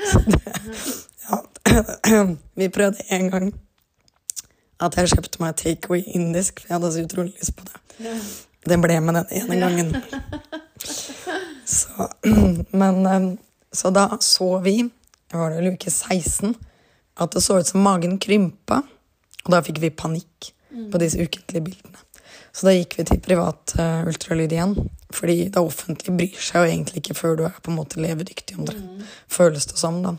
Så 0.10 0.22
det, 0.26 0.56
ja. 2.10 2.24
Vi 2.58 2.70
prøvde 2.74 3.06
en 3.14 3.30
gang 3.32 3.52
at 4.80 4.96
jeg 4.98 5.12
kjøpte 5.14 5.42
meg 5.44 5.58
takeaway 5.60 6.04
indisk, 6.16 6.62
for 6.62 6.72
jeg 6.72 6.78
hadde 6.78 6.92
så 6.96 7.04
utrolig 7.06 7.34
lyst 7.38 7.56
på 7.56 7.68
det. 7.68 7.82
Det 8.00 8.78
ble 8.82 9.00
med 9.04 9.20
den 9.20 9.34
ene 9.42 9.60
gangen. 9.60 9.96
Så, 11.70 12.10
men 12.82 13.06
eh, 13.06 13.38
Så 13.72 13.92
da 13.94 14.18
så 14.20 14.58
vi, 14.66 14.90
var 15.32 15.52
det 15.52 15.60
vel 15.60 15.76
uke 15.76 15.92
16, 15.92 16.56
at 17.20 17.36
det 17.36 17.44
så 17.46 17.60
ut 17.60 17.68
som 17.68 17.84
magen 17.86 18.16
krympa. 18.18 18.80
Og 19.46 19.52
da 19.54 19.60
fikk 19.62 19.78
vi 19.84 19.92
panikk 19.94 20.50
på 20.90 21.02
disse 21.02 21.22
ukentlige 21.22 21.62
bildene. 21.68 22.02
Så 22.52 22.66
da 22.66 22.74
gikk 22.74 22.98
vi 22.98 23.06
til 23.06 23.22
privat 23.22 23.76
uh, 23.78 24.08
ultralyd 24.10 24.56
igjen. 24.56 24.74
Fordi 25.14 25.36
det 25.54 25.62
offentlige 25.62 26.16
bryr 26.18 26.42
seg 26.42 26.64
jo 26.64 26.72
egentlig 26.72 27.04
ikke 27.04 27.18
før 27.18 27.38
du 27.38 27.46
er 27.46 27.62
på 27.62 27.72
en 27.72 27.78
måte 27.78 28.02
levedyktig, 28.02 28.58
omtrent. 28.58 29.06
Føles 29.30 29.70
det 29.70 29.78
som, 29.78 30.02
da. 30.06 30.16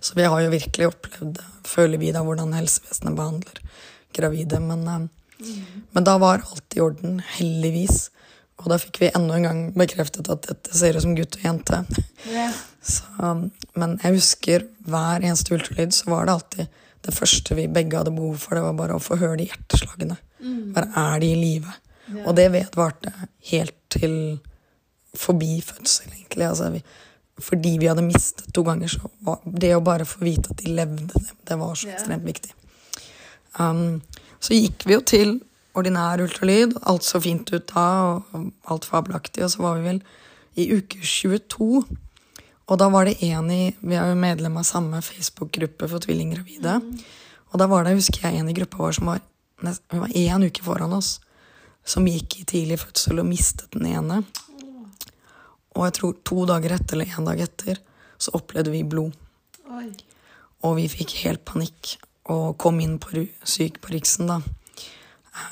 Så 0.00 0.18
vi 0.18 0.26
har 0.26 0.42
jo 0.42 0.52
virkelig 0.52 0.90
opplevd, 0.90 1.40
føler 1.68 2.00
vi 2.02 2.12
da, 2.14 2.22
hvordan 2.26 2.54
helsevesenet 2.56 3.18
behandler 3.18 3.62
gravide. 4.16 4.60
Men, 4.66 4.86
uh, 4.88 5.19
men 5.92 6.06
da 6.06 6.16
var 6.20 6.44
alt 6.44 6.76
i 6.76 6.82
orden, 6.84 7.20
heldigvis. 7.36 8.08
Og 8.60 8.68
da 8.72 8.76
fikk 8.80 9.00
vi 9.00 9.12
enda 9.16 9.38
en 9.38 9.46
gang 9.48 9.60
bekreftet 9.72 10.28
at 10.32 10.44
dette 10.50 10.76
ser 10.76 10.98
ut 10.98 11.04
som 11.04 11.16
gutt 11.16 11.38
og 11.38 11.46
jente. 11.46 11.80
Så, 12.84 13.32
men 13.80 13.96
jeg 14.02 14.16
husker 14.16 14.66
hver 14.88 15.24
eneste 15.24 15.54
ultralyd 15.56 15.94
så 15.96 16.12
var 16.12 16.28
det 16.28 16.36
alltid 16.36 16.80
det 17.00 17.14
første 17.16 17.56
vi 17.56 17.64
begge 17.72 17.96
hadde 17.96 18.12
behov 18.12 18.36
for, 18.42 18.56
det 18.56 18.64
var 18.66 18.76
bare 18.76 18.96
å 18.98 19.02
få 19.02 19.16
høre 19.20 19.38
de 19.40 19.48
hjerteslagene. 19.48 20.18
Bare 20.76 20.92
er 21.00 21.22
de 21.22 21.30
i 21.32 21.38
live? 21.38 21.76
Og 22.26 22.34
det 22.36 22.50
vedvarte 22.52 23.12
helt 23.52 23.76
til 23.92 24.14
forbi 25.16 25.60
fødsel, 25.64 26.12
egentlig. 26.12 26.46
Altså, 26.46 26.70
vi, 26.74 26.82
fordi 27.40 27.76
vi 27.80 27.88
hadde 27.90 28.04
mistet 28.06 28.52
to 28.54 28.64
ganger, 28.66 28.92
så 28.92 29.10
var 29.26 29.40
det 29.44 29.74
å 29.76 29.84
bare 29.84 30.08
få 30.08 30.24
vite 30.24 30.52
at 30.52 30.60
de 30.62 30.74
levde, 30.76 31.08
det, 31.14 31.36
det 31.48 31.58
var 31.58 31.78
så 31.78 31.90
ekstremt 31.94 32.26
viktig. 32.28 32.52
Um, 33.58 34.00
så 34.40 34.56
gikk 34.56 34.86
vi 34.88 34.96
jo 34.96 35.00
til 35.04 35.38
ordinær 35.76 36.22
ultralyd, 36.24 36.74
alt 36.88 37.06
så 37.06 37.20
fint 37.22 37.50
ut 37.52 37.66
da, 37.70 37.86
og 38.10 38.50
alt 38.72 38.86
fabelaktig, 38.88 39.44
og 39.44 39.52
så 39.52 39.62
var 39.62 39.78
vi 39.78 39.86
vel 39.86 40.00
i 40.58 40.66
uke 40.74 41.00
22. 41.04 41.84
Og 42.70 42.78
da 42.78 42.88
var 42.90 43.06
det 43.06 43.18
en 43.26 43.50
i 43.50 43.62
Vi 43.80 43.96
er 43.98 44.10
jo 44.10 44.18
medlem 44.18 44.58
av 44.60 44.66
samme 44.66 45.02
Facebook-gruppe 45.02 45.88
for 45.90 46.02
tvillinggravide. 46.02 46.76
Og 47.50 47.58
da 47.58 47.66
var 47.66 47.84
det, 47.84 47.96
husker 47.98 48.28
jeg, 48.28 48.38
en 48.40 48.50
i 48.50 48.54
gruppa 48.54 48.78
vår 48.78 48.98
som 48.98 49.10
var 49.10 49.20
nest- 49.62 49.82
Hun 49.90 50.00
var 50.00 50.08
én 50.08 50.46
uke 50.46 50.62
foran 50.62 50.92
oss. 50.92 51.18
Som 51.84 52.06
gikk 52.06 52.40
i 52.40 52.44
tidlig 52.44 52.78
fødsel 52.78 53.18
og 53.18 53.26
mistet 53.26 53.70
den 53.72 53.86
ene. 53.86 54.24
Og 55.74 55.84
jeg 55.86 55.92
tror 55.98 56.14
to 56.24 56.44
dager 56.46 56.76
etter 56.76 56.94
eller 56.94 57.06
én 57.06 57.26
dag 57.26 57.40
etter 57.40 57.78
så 58.18 58.34
opplevde 58.34 58.70
vi 58.70 58.82
blod. 58.82 59.14
Oi. 59.70 59.90
Og 60.62 60.76
vi 60.76 60.88
fikk 60.88 61.14
helt 61.24 61.44
panikk 61.44 61.96
og 62.30 62.56
kom 62.62 62.80
inn 62.82 62.98
på 63.02 63.26
syk 63.48 63.80
på 63.82 63.92
Riksen, 63.94 64.30
da. 64.30 64.40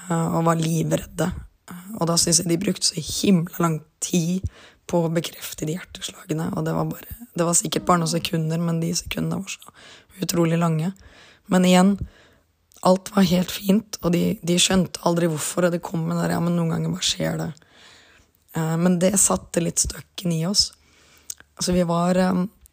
Eh, 0.09 0.37
Og 0.39 0.45
var 0.47 0.59
livredde. 0.61 1.31
Eh, 1.71 1.85
Og 2.01 2.07
da 2.11 2.17
syns 2.17 2.39
jeg 2.43 2.49
de 2.49 2.59
brukte 2.61 2.87
så 2.87 3.01
himla 3.03 3.59
lang 3.65 3.81
tid 4.01 4.47
på 4.89 5.05
å 5.05 5.13
bekrefte 5.13 5.67
de 5.67 5.75
hjerteslagene. 5.77 6.51
Og 6.57 6.65
det 6.65 6.75
var, 6.75 6.87
bare, 6.89 7.17
det 7.37 7.45
var 7.45 7.55
sikkert 7.59 7.85
bare 7.87 8.01
noen 8.01 8.15
sekunder, 8.15 8.59
men 8.59 8.81
de 8.81 8.93
sekundene 8.97 9.43
var 9.43 9.53
så 9.53 9.75
utrolig 10.25 10.59
lange. 10.59 10.93
Men 11.49 11.65
igjen, 11.65 11.95
alt 12.89 13.11
var 13.15 13.27
helt 13.29 13.51
fint, 13.51 13.99
og 14.03 14.13
de, 14.15 14.39
de 14.43 14.57
skjønte 14.61 15.03
aldri 15.09 15.29
hvorfor. 15.29 15.67
Og 15.69 15.75
det 15.75 15.83
kom 15.85 16.07
med 16.09 16.17
der, 16.23 16.33
ja, 16.37 16.41
men 16.41 16.57
noen 16.57 16.73
ganger 16.77 16.95
bare 16.95 17.09
skjer 17.11 17.39
det. 17.43 17.51
Eh, 18.57 18.77
Men 18.77 18.99
det 19.03 19.13
satte 19.21 19.61
litt 19.61 19.83
støkken 19.83 20.33
i 20.33 20.45
oss. 20.49 20.71
Altså 21.59 21.75
vi 21.75 21.83
var 21.83 22.17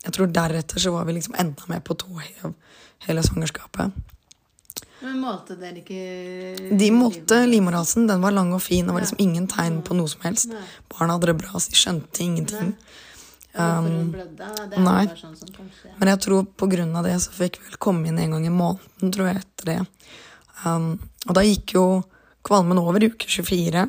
Jeg 0.05 0.13
tror 0.15 0.33
deretter 0.33 0.81
så 0.81 0.93
var 0.93 1.07
vi 1.07 1.17
liksom 1.17 1.37
enda 1.41 1.69
mer 1.71 1.81
på 1.85 1.97
tå 1.97 2.11
hev 2.19 2.53
hele 3.07 3.23
svangerskapet. 3.25 3.95
Men 5.05 5.17
målte 5.21 5.57
dere 5.59 5.81
ikke 5.81 6.77
De 6.79 6.87
målte 6.93 7.41
livmorhalsen, 7.49 8.07
den 8.09 8.23
var 8.23 8.33
lang 8.33 8.53
og 8.55 8.61
fin. 8.63 8.85
Det 8.87 8.93
var 8.95 9.03
liksom 9.03 9.21
ingen 9.21 9.47
tegn 9.51 9.81
på 9.85 9.97
noe 9.97 10.09
som 10.09 10.23
helst. 10.25 10.53
Barna 10.91 11.17
hadde 11.17 11.29
det 11.29 11.37
bra, 11.41 11.51
så 11.59 11.73
de 11.73 11.81
skjønte 11.81 12.23
ingenting. 12.23 12.71
Um, 13.55 14.11
nei. 14.83 15.05
sånn 15.15 15.35
Men 16.01 16.11
jeg 16.11 16.21
tror 16.25 16.47
på 16.59 16.67
grunn 16.71 16.95
av 16.97 17.05
det 17.07 17.15
så 17.23 17.31
fikk 17.35 17.61
vi 17.61 17.69
vel 17.69 17.79
komme 17.79 18.09
inn 18.09 18.19
en 18.19 18.35
gang 18.35 18.47
i 18.47 18.53
måneden, 18.53 19.13
tror 19.15 19.29
jeg, 19.29 19.43
etter 19.43 19.71
det. 19.71 19.77
Um, 20.65 20.89
og 21.27 21.37
da 21.37 21.45
gikk 21.45 21.77
jo 21.77 21.85
kvalmen 22.45 22.81
over 22.81 23.03
i 23.03 23.11
uke 23.13 23.29
24. 23.29 23.85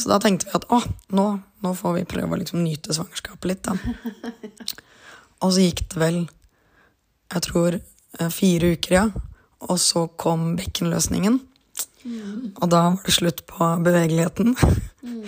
Så 0.00 0.08
da 0.08 0.20
tenkte 0.22 0.48
vi 0.48 0.56
at 0.56 0.68
å, 0.72 0.80
nå, 1.16 1.26
nå 1.64 1.74
får 1.76 1.98
vi 1.98 2.06
prøve 2.08 2.36
å 2.36 2.40
liksom 2.40 2.62
nyte 2.64 2.96
svangerskapet 2.96 3.50
litt, 3.50 3.66
da. 3.68 3.76
Og 5.40 5.54
så 5.54 5.64
gikk 5.64 5.86
det 5.92 6.00
vel, 6.00 6.18
jeg 7.34 7.44
tror, 7.46 7.78
eh, 8.18 8.32
fire 8.34 8.74
uker, 8.76 8.94
ja. 8.94 9.06
Og 9.68 9.78
så 9.80 10.06
kom 10.20 10.54
bekkenløsningen. 10.56 11.40
Og 12.60 12.70
da 12.72 12.82
var 12.90 13.02
det 13.04 13.14
slutt 13.14 13.42
på 13.48 13.66
bevegeligheten. 13.84 14.56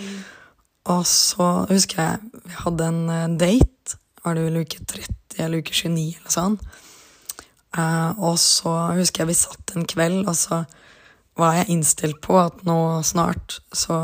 og 0.93 1.03
så 1.07 1.49
husker 1.69 2.01
jeg 2.01 2.43
vi 2.43 2.55
hadde 2.65 2.87
en 2.89 3.03
eh, 3.09 3.37
date. 3.39 3.99
Var 4.23 4.37
det 4.37 4.45
vel 4.47 4.61
uke 4.63 4.79
30 4.85 5.43
eller 5.43 5.61
uke 5.61 5.73
29 5.73 6.17
eller 6.19 6.33
sånn. 6.33 6.57
Uh, 7.73 8.13
og 8.21 8.35
så 8.37 8.71
husker 8.93 9.23
jeg 9.23 9.31
vi 9.31 9.35
satt 9.39 9.71
en 9.73 9.87
kveld, 9.89 10.27
og 10.29 10.35
så 10.37 10.59
var 11.39 11.55
jeg 11.57 11.69
innstilt 11.73 12.19
på 12.21 12.35
at 12.37 12.59
nå 12.67 12.77
snart 13.05 13.57
så, 13.73 13.95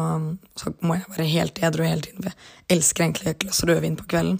så 0.57 0.71
må 0.81 0.97
jeg 0.97 1.11
være 1.13 1.27
helt 1.29 1.59
edru 1.65 1.83
hele 1.85 2.01
tiden. 2.05 2.23
For 2.23 2.31
jeg 2.31 2.77
elsker 2.77 3.05
egentlig 3.05 3.29
et 3.29 3.41
glass 3.43 3.61
rødvin 3.69 3.97
på 3.99 4.07
kvelden. 4.09 4.39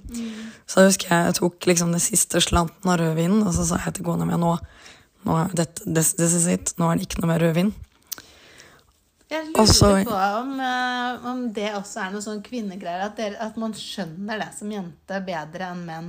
Så 0.66 0.82
jeg 0.82 0.90
husker 0.90 1.12
jeg, 1.14 1.36
tok 1.38 1.68
liksom 1.70 1.92
det 1.94 2.02
siste 2.02 2.42
slanten 2.42 2.90
av 2.90 2.98
rødvinen, 2.98 3.44
og 3.46 3.54
så 3.54 3.68
sa 3.68 3.78
jeg 3.84 3.98
til 3.98 4.08
kona 4.08 4.26
mi 4.26 4.38
nå, 4.40 4.56
nå 5.28 5.36
dette, 5.54 5.84
this, 5.86 6.16
this 6.18 6.34
is 6.34 6.48
it, 6.50 6.74
nå 6.80 6.90
er 6.90 6.98
det 6.98 7.06
ikke 7.06 7.22
noe 7.22 7.30
mer 7.30 7.44
rødvin. 7.46 7.70
Jeg 9.30 9.46
lurer 9.46 9.62
også, 9.62 9.90
på 10.08 10.16
om, 10.40 10.56
eh, 10.58 11.26
om 11.30 11.44
det 11.54 11.68
også 11.78 12.00
er 12.02 12.10
noe 12.10 12.24
sånn 12.24 12.40
kvinnegreier. 12.42 13.04
At, 13.06 13.20
at 13.38 13.60
man 13.62 13.76
skjønner 13.78 14.40
det 14.42 14.48
som 14.56 14.72
jente 14.74 15.20
bedre 15.28 15.68
enn 15.70 15.84
menn. 15.86 16.08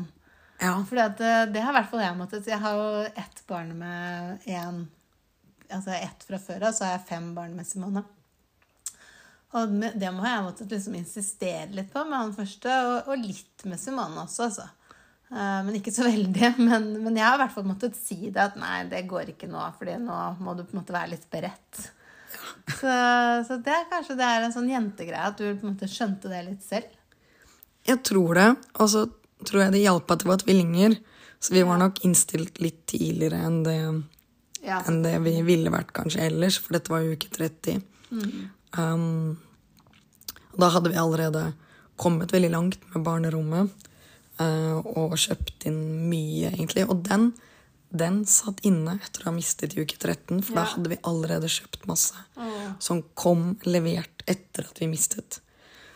Ja. 0.62 0.74
For 0.90 0.98
at 1.04 1.22
eh, 1.22 1.44
det 1.54 1.62
har 1.62 1.76
i 1.76 1.78
hvert 1.78 1.90
fall 1.90 2.04
jeg 2.04 2.18
måttet 2.18 2.50
Jeg 2.50 2.62
har 2.62 2.76
jo 2.78 2.90
ett 3.06 3.40
barn 3.50 3.72
med 3.78 4.50
én 4.50 4.84
Altså 5.76 5.94
ett 5.96 6.26
fra 6.28 6.40
før 6.42 6.68
av, 6.68 6.76
så 6.76 6.88
har 6.88 6.98
jeg 6.98 7.08
fem 7.10 7.32
barn 7.38 7.56
med 7.58 7.68
Simone. 7.68 8.04
Og 9.60 9.74
det 10.00 10.12
må 10.16 10.24
jeg 10.24 10.44
måttet 10.46 10.72
liksom 10.72 10.96
insistere 10.96 11.72
litt 11.76 11.90
på 11.92 12.04
med 12.08 12.18
han 12.18 12.36
første, 12.36 12.76
og, 12.88 13.10
og 13.12 13.20
litt 13.20 13.66
med 13.68 13.82
Simone 13.82 14.24
også, 14.24 14.48
altså. 14.48 14.68
Eh, 15.32 15.58
Men 15.68 15.76
ikke 15.80 15.94
så 15.96 16.06
veldig. 16.08 16.54
Men, 16.68 16.92
men 17.04 17.18
jeg 17.20 17.28
har 17.28 17.40
i 17.40 17.42
hvert 17.44 17.56
fall 17.56 17.68
måttet 17.68 18.00
si 18.00 18.30
det 18.30 18.46
at 18.50 18.60
nei, 18.60 18.84
det 18.92 19.06
går 19.12 19.34
ikke 19.34 19.50
nå, 19.52 19.64
fordi 19.80 19.98
nå 20.04 20.20
må 20.40 20.56
du 20.56 20.64
på 20.64 20.76
en 20.76 20.82
måte 20.82 20.96
være 20.96 21.14
litt 21.16 21.28
beredt. 21.32 21.84
Så, 22.80 22.92
så 23.48 23.58
det 23.60 23.74
er 23.76 23.90
kanskje 23.92 24.16
det 24.20 24.28
er 24.28 24.46
en 24.46 24.54
sånn 24.56 24.70
jentegreie 24.72 25.28
at 25.32 25.40
du 25.40 25.50
på 25.50 25.66
en 25.66 25.74
måte 25.74 25.90
skjønte 25.92 26.32
det 26.32 26.46
litt 26.48 26.64
selv. 26.64 26.88
Jeg 27.88 28.00
tror 28.08 28.38
det. 28.38 28.48
Og 28.80 28.92
så 28.94 29.06
tror 29.48 29.66
jeg 29.66 29.76
det 29.76 29.84
hjalp 29.84 30.14
at 30.14 30.24
det 30.24 30.30
var 30.30 30.42
tvillinger. 30.44 30.96
Så 31.42 31.56
vi 31.56 31.64
var 31.66 31.80
nok 31.82 32.04
innstilt 32.06 32.60
litt 32.62 32.84
tidligere 32.92 33.40
enn 33.48 33.62
det, 33.66 33.78
Ja. 34.62 34.82
enn 34.86 35.02
det 35.02 35.16
vi 35.26 35.40
ville 35.46 35.72
vært 35.74 35.94
kanskje 35.98 36.28
ellers, 36.28 36.60
for 36.62 36.78
dette 36.78 36.94
var 36.94 37.06
jo 37.06 37.16
uke 37.16 37.32
30. 37.34 37.82
Um, 38.78 39.38
og 40.52 40.60
da 40.62 40.72
hadde 40.76 40.92
vi 40.92 41.00
allerede 41.02 41.46
kommet 42.02 42.34
veldig 42.34 42.52
langt 42.54 42.84
med 42.94 43.06
barnerommet 43.06 43.88
uh, 44.42 44.78
og 44.84 45.16
kjøpt 45.20 45.68
inn 45.70 45.80
mye, 46.12 46.52
egentlig. 46.52 46.86
Og 46.92 47.04
den, 47.08 47.32
den 47.90 48.22
satt 48.30 48.64
inne 48.68 48.98
etter 49.00 49.26
å 49.26 49.32
ha 49.32 49.36
mistet 49.36 49.76
i 49.76 49.86
uke 49.86 49.98
13, 49.98 50.42
for 50.46 50.60
da 50.60 50.68
hadde 50.76 50.94
vi 50.94 51.02
allerede 51.08 51.52
kjøpt 51.52 51.88
masse 51.90 52.28
som 52.82 53.04
kom 53.18 53.56
levert 53.68 54.26
etter 54.30 54.68
at 54.70 54.82
vi 54.82 54.90
mistet. 54.92 55.42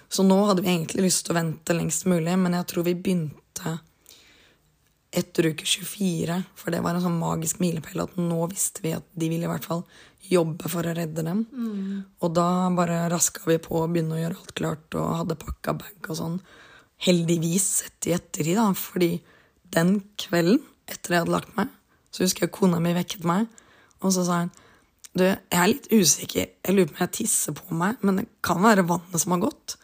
Så 0.10 0.23
nå 0.23 0.38
hadde 0.47 0.63
vi 0.63 0.71
egentlig 0.71 1.08
lyst 1.08 1.25
til 1.25 1.34
å 1.34 1.39
vente 1.39 1.75
lengst 1.75 2.06
mulig, 2.10 2.36
men 2.39 2.54
jeg 2.58 2.69
tror 2.71 2.86
vi 2.88 2.95
begynte 2.97 3.80
etter 5.15 5.51
uke 5.51 5.65
24, 5.67 6.38
for 6.60 6.73
det 6.73 6.82
var 6.84 6.97
en 6.97 7.04
sånn 7.04 7.19
magisk 7.19 7.62
milepæl 7.63 8.04
at 8.04 8.17
nå 8.19 8.41
visste 8.51 8.84
vi 8.84 8.93
at 8.97 9.06
de 9.15 9.30
ville 9.32 9.47
i 9.47 9.51
hvert 9.51 9.65
fall 9.67 9.86
jobbe 10.25 10.69
for 10.71 10.88
å 10.88 10.93
redde 10.97 11.23
dem. 11.25 11.45
Og 12.25 12.34
da 12.34 12.47
bare 12.75 13.06
raska 13.13 13.45
vi 13.47 13.60
på 13.62 13.80
å 13.82 13.88
begynne 13.91 14.17
å 14.17 14.21
gjøre 14.21 14.39
alt 14.41 14.54
klart 14.58 14.97
og 14.97 15.17
hadde 15.21 15.38
pakka 15.41 15.75
bag 15.78 16.10
og 16.10 16.19
sånn. 16.19 16.38
Heldigvis 17.06 17.67
sett 17.84 18.10
i 18.10 18.15
ettertid, 18.15 18.56
da, 18.58 18.69
fordi 18.73 19.19
den 19.75 19.99
kvelden 20.21 20.62
etter 20.89 21.15
jeg 21.15 21.25
hadde 21.25 21.36
lagt 21.36 21.56
meg, 21.58 21.71
så 22.13 22.23
husker 22.23 22.45
jeg 22.45 22.56
kona 22.56 22.80
mi 22.82 22.93
vekket 22.95 23.25
meg, 23.28 23.49
og 24.01 24.13
så 24.15 24.25
sa 24.28 24.43
hun 24.43 24.54
du, 25.15 25.23
jeg 25.23 25.56
er 25.56 25.69
litt 25.71 25.86
usikker. 25.95 26.47
Jeg 26.60 26.75
lurer 26.75 26.89
på 26.89 26.97
om 26.97 27.04
jeg 27.06 27.13
tisser 27.21 27.56
på 27.56 27.75
meg, 27.80 28.01
men 28.04 28.17
det 28.19 28.25
kan 28.43 28.60
være 28.60 28.84
vannet 28.88 29.21
som 29.21 29.32
har 29.32 29.45
gått. 29.45 29.78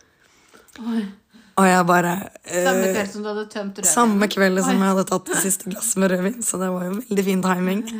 Og 1.61 1.67
jeg 1.69 1.85
bare 1.85 2.13
eh, 2.41 2.63
Samme 2.65 2.87
kveld 2.89 3.11
som 3.11 3.21
du 3.21 3.27
hadde 3.29 3.45
tømt 3.51 3.77
rødvin. 3.77 3.91
samme 3.91 4.27
kveld 4.31 4.61
som 4.65 4.79
jeg 4.79 4.89
hadde 4.89 5.05
tatt 5.11 5.29
det 5.29 5.41
siste 5.43 5.69
glasset 5.69 6.01
med 6.01 6.11
rødvin, 6.15 6.39
så 6.45 6.57
det 6.61 6.69
var 6.73 6.87
jo 6.87 6.91
veldig 6.97 7.25
fin 7.27 7.43
timing. 7.45 7.85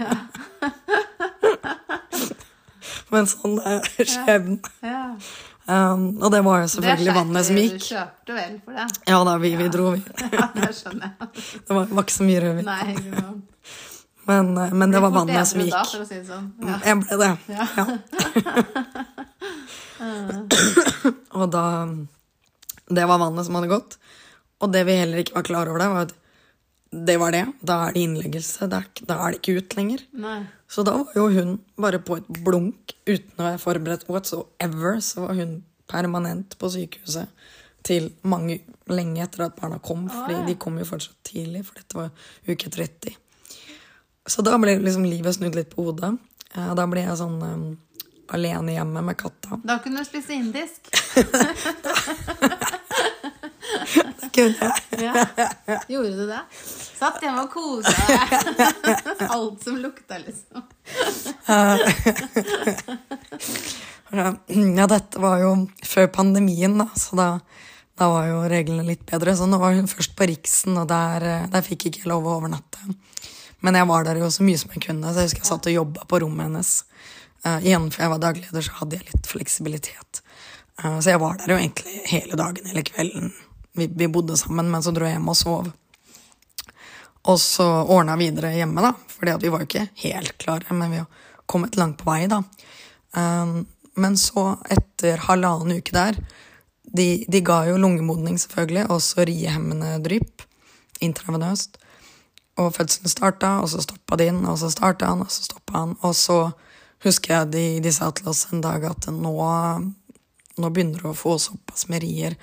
Men 3.12 3.28
sånn 3.28 3.58
er 3.68 3.84
skjebnen. 4.08 4.60
Ja. 4.88 5.06
Um, 5.72 6.18
og 6.24 6.32
det 6.34 6.42
var 6.44 6.64
jo 6.64 6.68
selvfølgelig 6.74 7.14
vannet 7.16 7.46
som 7.48 7.58
gikk. 7.60 7.76
Du 7.76 7.86
kjøpte 7.92 8.34
vel 8.36 8.54
for 8.66 8.72
det? 8.76 8.86
Ja 9.12 9.20
da, 9.28 9.34
vi, 9.44 9.52
vi 9.60 9.68
dro, 9.72 9.92
vi. 9.94 10.02
Ja, 10.40 10.48
det 10.56 10.72
skjønner 10.80 11.12
jeg. 11.12 11.14
Det 11.68 11.76
var, 11.76 11.84
var 11.92 12.02
ikke 12.08 12.16
så 12.18 12.28
mye 12.28 12.42
rødvin. 12.46 12.66
Nei, 12.68 12.84
ikke 12.96 13.12
sant. 13.20 13.42
Men, 14.32 14.46
eh, 14.58 14.74
men 14.78 14.92
det 14.94 15.00
var 15.04 15.12
vannet 15.14 15.48
som 15.50 15.62
gikk. 15.62 15.76
Da, 15.76 15.84
for 15.92 16.00
å 16.02 16.08
si 16.08 16.16
det 16.18 16.28
sånn. 16.30 16.48
Ja. 16.66 16.76
Jeg 16.88 16.96
ble 17.04 17.16
det. 17.22 17.34
Ja. 17.52 17.84
og 21.42 21.46
da 21.54 21.66
Det 22.92 23.06
var 23.08 23.22
vannet 23.22 23.48
som 23.48 23.56
hadde 23.58 23.72
gått. 23.72 23.98
Og 24.62 24.72
det 24.74 24.84
vi 24.88 24.98
heller 25.00 25.22
ikke 25.24 25.38
var 25.40 25.48
klar 25.48 25.70
over, 25.72 25.82
det 25.82 25.90
var 25.94 26.08
at 26.10 26.18
det 26.92 27.16
var 27.22 27.32
det. 27.32 27.46
Da 27.64 27.78
er 27.88 27.94
det 27.96 28.02
innleggelse. 28.04 28.68
Da 28.68 28.82
er, 28.84 29.32
det 29.32 29.40
ikke 29.40 29.62
ut 29.62 29.76
lenger. 29.78 30.04
Nei. 30.12 30.42
Så 30.72 30.84
da 30.88 30.98
var 31.00 31.16
jo 31.16 31.30
hun 31.32 31.54
bare 31.80 32.02
på 32.04 32.18
et 32.20 32.28
blunk 32.44 32.96
uten 33.08 33.40
å 33.40 33.48
være 33.48 33.62
forberedt 33.64 34.08
whatsoever. 34.12 35.00
Så 35.04 35.24
var 35.26 35.40
hun 35.40 35.62
permanent 35.92 36.58
på 36.60 36.70
sykehuset 36.72 37.32
til 37.88 38.12
mange 38.28 38.60
lenge 38.92 39.24
etter 39.24 39.48
at 39.48 39.56
barna 39.58 39.80
kom. 39.84 40.04
Fordi 40.12 40.44
de 40.50 40.58
kom 40.60 40.78
jo 40.82 40.88
fortsatt 40.90 41.18
tidlig, 41.32 41.64
for 41.70 41.80
dette 41.80 41.98
var 41.98 42.12
uke 42.52 42.70
30. 42.70 43.16
Så 44.30 44.44
da 44.46 44.58
ble 44.62 44.76
liksom 44.84 45.08
livet 45.08 45.40
snudd 45.40 45.56
litt 45.58 45.72
på 45.72 45.88
hodet. 45.88 46.12
Eh, 46.54 46.74
Da 46.78 46.86
ble 46.92 47.08
jeg 47.08 47.18
sånn 47.18 47.40
um, 47.42 47.64
alene 48.36 48.76
hjemme 48.76 49.02
med 49.08 49.18
katta. 49.18 49.58
Da 49.64 49.80
kunne 49.82 50.04
du 50.04 50.12
spise 50.12 50.36
indisk. 50.36 50.92
Kunne 54.36 54.56
jeg? 54.56 55.06
Ja. 55.06 55.26
Gjorde 55.90 56.12
du 56.16 56.26
det? 56.30 56.42
Satt 56.98 57.22
hjemme 57.24 57.46
og 57.46 57.54
kosa 57.54 57.94
deg. 58.08 59.28
Alt 59.36 59.64
som 59.66 59.80
lukta, 59.82 60.20
liksom. 60.22 60.66
Ja, 64.12 64.88
dette 64.92 65.22
var 65.24 65.40
jo 65.40 65.52
før 65.88 66.08
pandemien, 66.12 66.78
da, 66.82 66.88
så 67.00 67.16
da, 67.16 67.28
da 68.00 68.10
var 68.12 68.28
jo 68.28 68.42
reglene 68.52 68.86
litt 68.88 69.06
bedre. 69.08 69.36
Så 69.38 69.48
nå 69.48 69.60
var 69.62 69.76
hun 69.78 69.90
først 69.92 70.16
på 70.20 70.28
Riksen, 70.30 70.76
og 70.82 70.90
der, 70.92 71.28
eh, 71.28 71.50
der 71.52 71.66
fikk 71.66 71.88
ikke 71.90 72.04
jeg 72.04 72.12
lov 72.12 72.28
å 72.28 72.38
overnatte. 72.42 72.80
Men 73.62 73.78
jeg 73.78 73.88
var 73.88 74.08
der 74.08 74.20
jo 74.22 74.30
så 74.34 74.44
mye 74.46 74.60
som 74.60 74.74
jeg 74.74 74.84
kunne, 74.88 75.12
så 75.14 75.22
jeg 75.22 75.32
husker 75.32 75.44
jeg 75.44 75.52
satt 75.52 75.70
og 75.70 75.78
jobba 75.78 76.08
på 76.10 76.22
rommet 76.24 76.50
hennes. 76.50 76.74
Uh, 77.42 77.58
igjen, 77.66 77.88
for 77.90 78.04
jeg 78.04 78.12
var 78.12 78.22
dagleder, 78.22 78.66
så 78.66 78.76
hadde 78.82 78.98
jeg 79.00 79.08
litt 79.08 79.30
fleksibilitet. 79.30 80.22
Uh, 80.82 81.00
så 81.02 81.14
jeg 81.14 81.22
var 81.22 81.40
der 81.42 81.54
jo 81.54 81.58
egentlig 81.62 82.04
hele 82.10 82.38
dagen, 82.38 82.68
eller 82.70 82.86
kvelden. 82.86 83.32
Vi, 83.78 83.88
vi 83.88 84.08
bodde 84.12 84.38
sammen, 84.38 84.72
men 84.72 84.84
så 84.84 84.94
dro 84.96 85.08
jeg 85.08 85.18
hjem 85.18 85.32
og 85.32 85.38
sov. 85.40 85.70
Og 87.30 87.38
så 87.40 87.66
ordna 87.66 88.18
videre 88.20 88.54
hjemme, 88.56 88.84
da. 88.84 88.94
Fordi 89.14 89.38
vi 89.44 89.52
var 89.54 89.64
jo 89.64 89.70
ikke 89.70 89.88
helt 90.04 90.38
klare, 90.42 90.76
men 90.76 90.92
vi 90.92 91.02
har 91.04 91.28
kommet 91.46 91.78
langt 91.80 92.00
på 92.02 92.10
vei, 92.10 92.26
da. 92.32 92.42
Um, 93.16 93.62
men 94.00 94.18
så, 94.18 94.56
etter 94.72 95.20
halvannen 95.28 95.82
uke 95.82 95.92
der 95.92 96.16
De, 96.82 97.26
de 97.28 97.42
ga 97.44 97.62
jo 97.68 97.78
lungemodning, 97.80 98.40
selvfølgelig, 98.40 98.90
og 98.92 99.00
så 99.04 99.24
riehemmende 99.28 99.94
drypp 100.04 100.44
intravenøst. 101.00 101.78
Og 102.60 102.74
fødselen 102.76 103.12
starta, 103.12 103.54
og 103.62 103.70
så 103.72 103.84
stoppa 103.86 104.18
de 104.20 104.28
inn, 104.28 104.42
og 104.44 104.58
så 104.60 104.72
starta 104.74 105.08
han, 105.14 105.24
og 105.24 105.32
så 105.32 105.46
stoppa 105.46 105.86
han. 105.86 105.94
Og 106.04 106.16
så 106.20 106.40
husker 107.06 107.34
jeg 107.36 107.52
de, 107.54 107.64
de 107.86 107.94
sa 107.96 108.10
til 108.12 108.28
oss 108.28 108.44
en 108.52 108.64
dag 108.66 108.84
at 108.90 109.08
nå, 109.14 109.38
nå 110.60 110.74
begynner 110.74 111.00
du 111.00 111.08
å 111.14 111.18
få 111.18 111.38
såpass 111.40 111.88
med 111.88 112.04
rier 112.04 112.36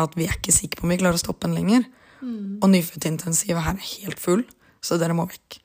at 0.00 0.16
vi 0.18 0.26
er 0.28 0.36
ikke 0.36 0.54
sikre 0.54 0.80
på 0.80 0.88
om 0.88 0.94
vi 0.94 1.00
klarer 1.00 1.18
å 1.18 1.22
stoppe 1.22 1.46
den 1.46 1.56
lenger. 1.58 1.84
Og 2.24 2.70
nyfødtintensivet 2.72 3.66
her 3.66 3.76
er 3.76 3.90
helt 4.00 4.20
full, 4.22 4.44
så 4.84 4.96
dere 5.00 5.16
må 5.16 5.26
vekk. 5.28 5.58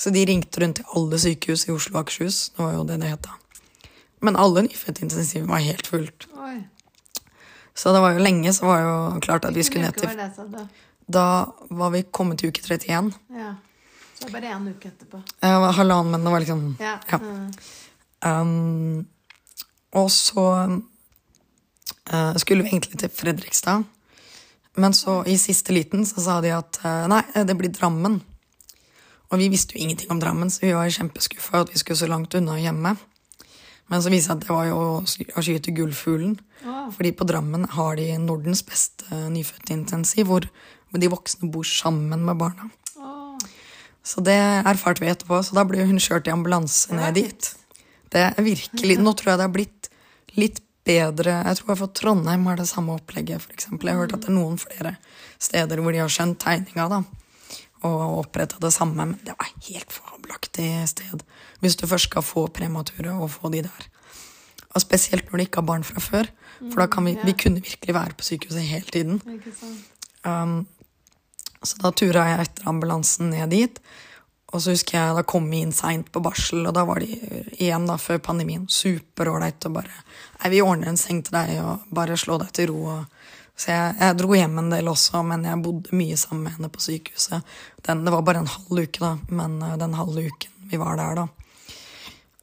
Så 0.00 0.10
de 0.14 0.24
ringte 0.26 0.62
rundt 0.62 0.80
til 0.80 0.96
alle 0.96 1.18
sykehus 1.20 1.66
i 1.68 1.74
Oslo 1.74 1.98
og 1.98 2.02
Akershus. 2.02 2.48
Det 2.56 2.64
var 2.64 2.74
jo 2.74 2.84
det 2.88 2.98
det 3.02 3.12
het 3.12 3.26
da. 3.26 3.36
Men 4.24 4.36
alle 4.40 4.64
nyfødtintensiv 4.66 5.46
var 5.48 5.62
helt 5.64 5.86
fullt. 5.86 6.26
Oi. 6.40 6.58
Så 7.76 7.92
det 7.94 8.00
var 8.02 8.16
jo 8.16 8.24
lenge 8.24 8.52
så 8.52 8.66
var 8.68 8.80
jo 8.84 8.94
klart 9.24 9.46
at 9.48 9.56
vi 9.56 9.64
skulle 9.64 9.86
ned 9.86 9.96
til 9.96 10.08
var 10.08 10.16
det, 10.18 10.46
du? 10.50 10.80
Da 11.10 11.26
var 11.70 11.92
vi 11.94 12.02
kommet 12.10 12.40
til 12.40 12.50
uke 12.50 12.62
31. 12.64 13.12
Ja. 13.36 13.54
Så 14.14 14.26
det 14.26 14.32
var 14.32 14.40
bare 14.40 14.56
én 14.56 14.68
uke 14.68 14.90
etterpå. 14.90 15.22
Var 15.40 15.76
halvannen, 15.78 16.12
men 16.12 16.24
det 16.24 16.32
var 16.32 16.44
liksom 16.44 16.76
Ja. 16.80 16.98
Ja. 17.10 17.18
Mm. 17.18 17.52
Um, 18.20 19.06
og 19.92 20.10
så 20.10 20.42
skulle 22.42 22.64
vi 22.66 22.72
egentlig 22.72 22.98
til 22.98 23.12
Fredrikstad. 23.14 23.84
Men 24.80 24.94
så 24.94 25.20
i 25.26 25.36
siste 25.38 25.74
liten 25.74 26.06
så 26.06 26.22
sa 26.22 26.40
de 26.42 26.52
at 26.54 26.80
uh, 26.84 27.06
nei, 27.10 27.22
det 27.46 27.56
blir 27.58 27.72
Drammen. 27.74 28.20
Og 29.30 29.38
vi 29.38 29.50
visste 29.52 29.76
jo 29.76 29.84
ingenting 29.84 30.10
om 30.10 30.20
Drammen, 30.22 30.50
så 30.50 30.64
vi 30.64 30.74
var 30.74 30.90
kjempeskuffa 30.90 31.62
at 31.64 31.72
vi 31.74 31.78
skulle 31.78 32.00
så 32.00 32.10
langt 32.10 32.34
unna 32.34 32.58
hjemme. 32.58 32.96
Men 33.90 34.02
så 34.02 34.10
viste 34.10 34.34
det 34.34 34.38
seg 34.38 34.38
at 34.38 34.46
det 34.46 34.54
var 34.54 34.66
jo 34.68 34.80
å 34.80 35.42
skyte 35.42 35.74
gullfuglen. 35.74 36.36
Fordi 36.94 37.12
på 37.14 37.26
Drammen 37.26 37.66
har 37.74 37.96
de 37.98 38.12
Nordens 38.22 38.62
beste 38.66 39.06
nyfødtintensiv, 39.34 40.26
hvor 40.30 40.46
de 41.02 41.10
voksne 41.10 41.50
bor 41.50 41.66
sammen 41.66 42.22
med 42.26 42.38
barna. 42.38 42.70
Så 44.02 44.22
det 44.24 44.38
erfarte 44.38 45.02
vi 45.02 45.10
etterpå, 45.12 45.42
så 45.44 45.58
da 45.58 45.66
ble 45.68 45.84
hun 45.86 46.00
kjørt 46.00 46.30
i 46.30 46.34
ambulanse 46.34 46.94
ned 46.96 47.18
dit. 47.18 47.50
Det 48.10 48.22
er 48.30 48.42
virkelig, 48.42 48.96
Nå 48.98 49.12
tror 49.18 49.32
jeg 49.32 49.40
det 49.40 49.46
har 49.46 49.54
blitt 49.54 49.90
litt 50.38 50.62
bedre 50.86 51.36
Jeg 51.44 51.58
tror 51.60 51.78
for 51.78 51.92
Trondheim 51.94 52.46
har 52.48 52.58
det 52.60 52.68
samme 52.70 52.96
opplegget, 52.96 53.42
f.eks. 53.42 53.68
Jeg 53.70 53.88
har 53.88 54.00
hørt 54.00 54.14
at 54.16 54.24
det 54.24 54.30
er 54.32 54.38
noen 54.38 54.58
flere 54.60 54.96
steder 55.40 55.82
hvor 55.82 55.94
de 55.94 56.02
har 56.02 56.12
skjønt 56.12 56.40
tegninga 56.42 56.88
da, 56.92 57.02
og 57.86 58.18
oppretta 58.24 58.60
det 58.62 58.72
samme, 58.74 59.04
men 59.04 59.20
det 59.24 59.36
var 59.36 59.52
helt 59.68 59.94
fabelaktig 59.94 60.70
sted 60.90 61.24
hvis 61.60 61.76
du 61.76 61.86
først 61.88 62.10
skal 62.10 62.24
få 62.24 62.46
premature 62.54 63.12
og 63.12 63.30
få 63.34 63.52
de 63.52 63.64
der. 63.66 63.88
Og 64.70 64.84
spesielt 64.84 65.28
når 65.28 65.36
du 65.36 65.44
ikke 65.44 65.60
har 65.60 65.68
barn 65.68 65.84
fra 65.84 66.00
før, 66.00 66.28
for 66.60 66.80
da 66.80 66.86
kan 66.92 67.06
vi, 67.08 67.16
vi 67.24 67.34
kunne 67.36 67.62
virkelig 67.64 67.94
være 67.96 68.16
på 68.16 68.24
sykehuset 68.24 68.68
hele 68.68 68.92
tiden. 68.92 69.20
Um, 70.24 70.66
så 71.64 71.80
da 71.82 71.90
tura 71.92 72.24
jeg 72.28 72.46
etter 72.46 72.68
ambulansen 72.70 73.32
ned 73.34 73.52
dit. 73.52 73.80
Og 74.50 74.62
så 74.62 74.74
husker 74.74 74.98
jeg 74.98 75.14
da 75.14 75.22
kom 75.26 75.46
vi 75.50 75.62
inn 75.62 75.74
seint 75.74 76.08
på 76.10 76.22
barsel, 76.24 76.64
og 76.66 76.74
da 76.74 76.82
var 76.88 77.02
de 77.02 77.10
igjen 77.54 77.86
da 77.86 77.96
før 78.02 78.18
pandemien 78.30 78.66
superålreit 78.70 79.66
og 79.68 79.78
bare 79.78 79.94
Nei, 80.40 80.54
vi 80.54 80.62
ordner 80.64 80.88
en 80.88 80.96
seng 80.96 81.20
til 81.20 81.34
deg, 81.36 81.58
og 81.60 81.90
bare 81.94 82.16
slå 82.16 82.38
deg 82.40 82.52
til 82.56 82.70
ro. 82.72 82.78
og 82.88 83.20
så 83.60 83.74
jeg, 83.74 83.96
jeg 84.00 84.16
dro 84.16 84.32
hjem 84.32 84.54
en 84.62 84.70
del 84.72 84.88
også, 84.88 85.20
men 85.28 85.44
jeg 85.44 85.60
bodde 85.60 85.92
mye 85.92 86.16
sammen 86.16 86.46
med 86.46 86.54
henne 86.56 86.70
på 86.72 86.80
sykehuset. 86.80 87.50
Den, 87.84 88.06
det 88.06 88.14
var 88.14 88.22
bare 88.24 88.40
en 88.40 88.48
halv 88.48 88.80
uke, 88.86 89.02
da, 89.02 89.10
men 89.28 89.58
uh, 89.60 89.74
den 89.80 89.96
halve 89.98 90.24
uken 90.30 90.54
vi 90.70 90.80
var 90.80 90.96
der, 90.96 91.18
da. 91.18 91.26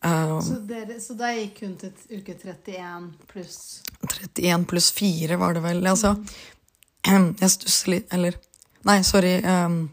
Um, 0.06 0.42
Så, 0.46 0.60
dere, 0.70 1.00
så 1.02 1.16
da 1.18 1.32
gikk 1.34 1.64
hun 1.64 1.74
til 1.82 2.20
uke 2.20 2.36
31 2.38 3.08
pluss 3.32 3.58
31 4.06 4.68
pluss 4.70 4.92
4 4.94 5.40
var 5.42 5.58
det 5.58 5.64
vel. 5.66 5.82
Altså, 5.90 6.14
jeg 7.42 7.50
stusser 7.50 7.96
litt 7.96 8.14
Eller 8.14 8.38
Nei, 8.86 9.00
sorry. 9.04 9.40
Um, 9.42 9.88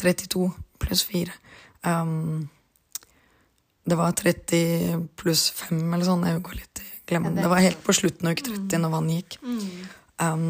32 0.00 0.48
pluss 0.82 1.04
4. 1.08 1.34
Um, 1.86 2.48
det 3.88 3.96
var 3.96 4.12
30 4.12 5.06
pluss 5.16 5.48
5 5.50 5.78
eller 5.80 6.04
sånn. 6.04 6.26
Jeg 6.28 6.42
går 6.44 6.58
litt 6.58 6.82
i 6.82 6.88
glemmen. 7.08 7.38
Det 7.38 7.48
var 7.48 7.62
helt 7.64 7.80
på 7.84 7.94
slutten 7.96 8.28
av 8.28 8.36
uke 8.36 8.44
30 8.48 8.82
når 8.82 8.92
vannet 8.92 9.20
gikk. 9.22 9.38
Um, 10.20 10.48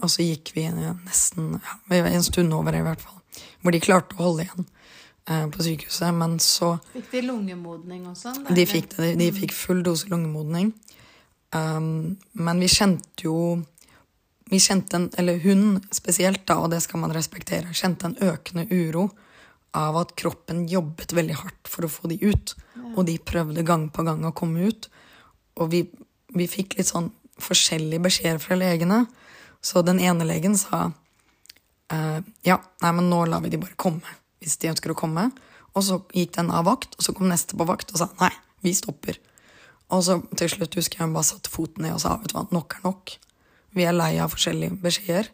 og 0.00 0.12
så 0.12 0.24
gikk 0.24 0.52
vi 0.56 0.68
nesten 0.72 1.56
ja, 1.58 2.04
en 2.04 2.24
stund 2.24 2.54
over, 2.56 2.76
i 2.76 2.84
hvert 2.84 3.02
fall. 3.02 3.18
Hvor 3.60 3.74
de 3.74 3.82
klarte 3.82 4.16
å 4.16 4.22
holde 4.22 4.46
igjen 4.46 4.68
uh, 5.30 5.48
på 5.52 5.66
sykehuset. 5.66 6.12
Men 6.16 6.38
så 6.42 6.76
Fikk 6.94 7.10
de 7.16 7.24
lungemodning 7.26 8.06
og 8.10 8.16
sånn? 8.20 8.44
De 8.54 8.66
fikk 8.68 8.92
det. 8.94 9.02
De, 9.02 9.16
de 9.24 9.32
fikk 9.34 9.56
full 9.56 9.82
dose 9.86 10.08
lungemodning. 10.12 10.72
Um, 11.56 12.20
men 12.38 12.62
vi 12.62 12.70
kjente 12.70 13.26
jo 13.26 13.58
vi 14.50 14.58
kjente 14.58 14.98
en, 14.98 15.08
eller 15.18 15.38
hun 15.44 15.78
spesielt, 15.94 16.42
da, 16.46 16.56
og 16.58 16.72
det 16.72 16.80
skal 16.82 17.02
man 17.02 17.12
respektere, 17.14 17.74
kjente 17.74 18.08
en 18.08 18.16
økende 18.32 18.66
uro 18.70 19.08
av 19.76 19.98
at 20.00 20.14
kroppen 20.18 20.64
jobbet 20.70 21.14
veldig 21.14 21.36
hardt 21.42 21.70
for 21.70 21.86
å 21.86 21.92
få 21.92 22.10
de 22.10 22.18
ut. 22.22 22.54
Og 22.96 23.04
de 23.06 23.16
prøvde 23.22 23.66
gang 23.66 23.88
på 23.94 24.04
gang 24.06 24.24
å 24.26 24.34
komme 24.36 24.70
ut. 24.70 24.88
Og 25.60 25.70
vi, 25.74 25.84
vi 26.34 26.48
fikk 26.50 26.78
litt 26.78 26.90
sånn 26.90 27.10
forskjellige 27.40 28.04
beskjeder 28.06 28.42
fra 28.42 28.58
legene. 28.58 29.04
Så 29.62 29.84
den 29.86 30.00
ene 30.02 30.26
legen 30.26 30.56
sa 30.58 30.88
eh, 31.92 32.20
ja, 32.46 32.58
nei, 32.82 32.92
men 32.96 33.10
nå 33.12 33.24
lar 33.28 33.44
vi 33.44 33.52
de 33.52 33.60
bare 33.60 33.78
komme 33.80 34.18
hvis 34.40 34.56
de 34.60 34.70
ønsker 34.72 34.94
å 34.94 34.98
komme. 34.98 35.28
Og 35.76 35.84
så 35.86 36.00
gikk 36.16 36.32
den 36.38 36.50
av 36.54 36.64
vakt, 36.66 36.96
og 36.96 37.04
så 37.04 37.14
kom 37.14 37.28
neste 37.30 37.58
på 37.58 37.66
vakt 37.68 37.92
og 37.92 38.00
sa 38.00 38.08
nei, 38.22 38.32
vi 38.64 38.72
stopper. 38.74 39.20
Og 39.90 40.04
så 40.06 40.16
til 40.38 40.50
slutt 40.50 40.78
husker 40.78 41.00
jeg 41.00 41.08
hun 41.08 41.16
bare 41.16 41.28
satte 41.28 41.52
foten 41.52 41.84
ned 41.84 41.96
og 41.96 42.02
sa 42.02 42.16
vet 42.18 42.32
du 42.32 42.38
hva, 42.38 42.46
nok 42.54 42.78
er 42.78 42.86
nok. 42.86 43.14
Vi 43.76 43.86
er 43.86 43.94
lei 43.94 44.14
av 44.22 44.32
forskjellige 44.32 44.80
beskjeder, 44.82 45.28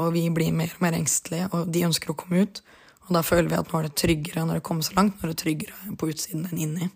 og 0.00 0.14
vi 0.14 0.24
blir 0.32 0.54
mer 0.56 0.72
og 0.72 0.84
mer 0.84 0.96
engstelige, 0.96 1.50
og 1.52 1.68
de 1.72 1.84
ønsker 1.88 2.12
å 2.12 2.16
komme 2.16 2.44
ut. 2.46 2.62
Og 3.06 3.14
da 3.16 3.22
føler 3.26 3.50
vi 3.50 3.58
at 3.58 3.70
nå 3.70 3.80
er 3.80 3.88
det 3.88 3.96
tryggere 3.98 4.44
når 4.46 4.60
det 4.60 4.66
kommer 4.66 4.86
så 4.86 4.96
langt, 4.98 5.18
nå 5.18 5.26
er 5.26 5.32
det 5.32 5.38
er 5.38 5.42
tryggere 5.44 5.96
på 5.98 6.10
utsiden 6.12 6.46
enn 6.50 6.60
inni. 6.66 6.90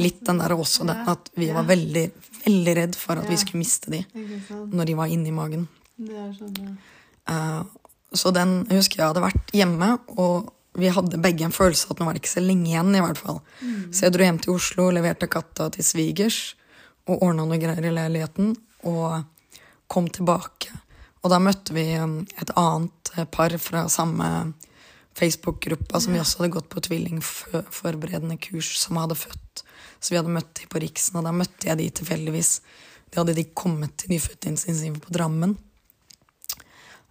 Litt 0.00 0.22
den 0.26 0.38
der 0.38 0.54
også, 0.54 0.86
den, 0.86 1.02
at 1.10 1.32
vi 1.34 1.48
var 1.52 1.66
veldig, 1.66 2.04
veldig 2.44 2.74
redd 2.78 2.96
for 2.98 3.18
at 3.18 3.26
vi 3.28 3.38
skulle 3.40 3.64
miste 3.64 3.90
de 3.90 4.04
når 4.70 4.86
de 4.86 4.96
var 4.98 5.10
inni 5.10 5.34
magen. 5.34 5.66
Sånn. 5.98 6.76
Eh, 7.28 7.60
så 8.16 8.32
den 8.34 8.60
husker 8.70 9.02
jeg 9.02 9.10
hadde 9.10 9.24
vært 9.24 9.52
hjemme, 9.54 9.90
og 10.18 10.52
vi 10.78 10.90
hadde 10.94 11.18
begge 11.22 11.46
en 11.46 11.54
følelse 11.54 11.90
at 11.90 11.98
nå 11.98 12.06
var 12.06 12.14
det 12.14 12.22
ikke 12.22 12.36
så 12.36 12.44
lenge 12.44 12.70
igjen. 12.70 12.94
i 12.94 13.02
hvert 13.02 13.18
fall. 13.18 13.40
Så 13.90 14.06
jeg 14.06 14.14
dro 14.14 14.26
hjem 14.26 14.38
til 14.42 14.54
Oslo, 14.54 14.86
leverte 14.94 15.28
katta 15.30 15.68
til 15.74 15.86
svigers 15.86 16.40
og 17.10 17.24
ordna 17.26 17.44
noe 17.44 17.58
greier 17.58 17.86
i 17.86 17.94
leiligheten. 17.94 18.54
Og 18.86 19.24
kom 19.90 20.06
tilbake. 20.08 20.70
Og 21.20 21.32
da 21.32 21.40
møtte 21.42 21.74
vi 21.76 21.84
um, 22.00 22.20
et 22.40 22.52
annet 22.56 23.10
eh, 23.16 23.26
par 23.28 23.52
fra 23.60 23.84
samme 23.92 24.28
Facebook-gruppa 25.18 26.00
som 26.00 26.14
vi 26.14 26.20
også 26.20 26.40
hadde 26.40 26.54
gått 26.54 26.68
på 26.72 26.82
tvillingforberedende 26.86 28.36
kurs, 28.40 28.70
som 28.78 29.00
hadde 29.00 29.18
født. 29.18 29.64
Så 30.00 30.14
vi 30.14 30.20
hadde 30.20 30.32
møtt 30.32 30.54
de 30.56 30.68
på 30.70 30.80
Riksen, 30.82 31.18
og 31.20 31.26
da 31.26 31.32
møtte 31.34 31.68
jeg 31.68 31.80
de 31.80 31.88
tilfeldigvis. 32.00 32.52
Da 33.10 33.22
hadde 33.22 33.34
de 33.36 33.48
kommet 33.54 33.96
til 34.00 34.14
nyfødtintensivet 34.14 35.02
på 35.02 35.14
Drammen. 35.14 35.56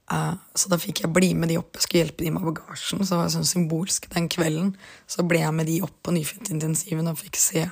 Uh, 0.09 0.33
så 0.57 0.71
da 0.71 0.79
fikk 0.81 1.03
jeg 1.03 1.13
bli 1.13 1.35
med 1.37 1.51
de 1.51 1.59
opp. 1.59 1.75
Jeg 1.77 1.85
skulle 1.85 2.01
hjelpe 2.01 2.25
de 2.25 2.31
med 2.33 2.47
bagasjen. 2.47 3.03
Så 3.03 3.13
det 3.13 3.19
var 3.19 3.33
sånn 3.35 3.45
symbolsk 3.45 4.07
den 4.15 4.29
kvelden. 4.31 4.71
Så 5.05 5.25
ble 5.27 5.43
jeg 5.43 5.53
med 5.53 5.69
de 5.69 5.77
opp 5.85 5.99
på 6.05 6.15
nyfødtintensiven 6.15 7.11
og 7.11 7.19
fikk 7.19 7.37
se 7.37 7.67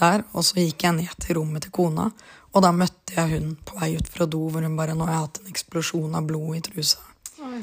der. 0.00 0.24
Og 0.32 0.46
så 0.48 0.58
gikk 0.58 0.88
jeg 0.88 0.96
ned 0.96 1.12
til 1.22 1.38
rommet 1.38 1.66
til 1.66 1.74
kona, 1.74 2.08
og 2.54 2.64
da 2.64 2.72
møtte 2.74 3.14
jeg 3.14 3.36
hun 3.36 3.52
på 3.66 3.78
vei 3.78 3.92
ut 3.98 4.08
fra 4.10 4.26
do, 4.30 4.40
hvor 4.50 4.64
hun 4.64 4.78
bare 4.78 4.96
Nå 4.96 5.06
har 5.06 5.14
jeg 5.14 5.26
hatt 5.26 5.40
en 5.42 5.52
eksplosjon 5.52 6.16
av 6.18 6.26
blod 6.26 6.56
i 6.58 6.64
trusa. 6.64 7.04
Oi. 7.44 7.60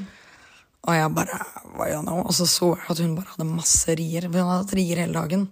Og 0.86 0.94
jeg 0.94 1.14
bare 1.18 1.38
Hva 1.76 1.88
gjør 1.90 1.96
jeg 1.98 2.06
nå? 2.08 2.16
Og 2.24 2.34
så 2.38 2.46
så 2.48 2.68
jeg 2.76 2.90
at 2.94 3.00
hun 3.04 3.16
bare 3.18 3.34
hadde 3.34 3.48
masse 3.50 3.96
rier. 4.00 4.28
Hun 4.30 4.36
hadde 4.38 4.58
hatt 4.62 4.76
rier 4.78 5.02
hele 5.02 5.14
dagen. 5.18 5.48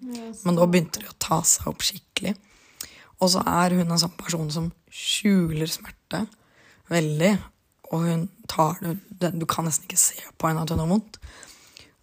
Men 0.45 0.55
da 0.59 0.67
begynte 0.69 1.01
de 1.01 1.09
å 1.09 1.17
ta 1.19 1.41
seg 1.47 1.67
opp 1.71 1.83
skikkelig. 1.83 2.35
Og 3.19 3.31
så 3.33 3.41
er 3.47 3.75
hun 3.77 3.89
en 3.89 3.99
sånn 3.99 4.15
person 4.19 4.49
som 4.51 4.69
skjuler 4.93 5.67
smerte 5.71 6.25
veldig. 6.91 7.33
Og 7.91 8.05
hun 8.07 8.29
tar 8.47 8.77
det- 8.81 9.37
Du 9.39 9.45
kan 9.45 9.65
nesten 9.65 9.87
ikke 9.87 9.97
se 9.97 10.15
på 10.37 10.47
henne 10.47 10.61
at 10.61 10.69
hun 10.69 10.79
har 10.79 10.87
vondt. 10.87 11.17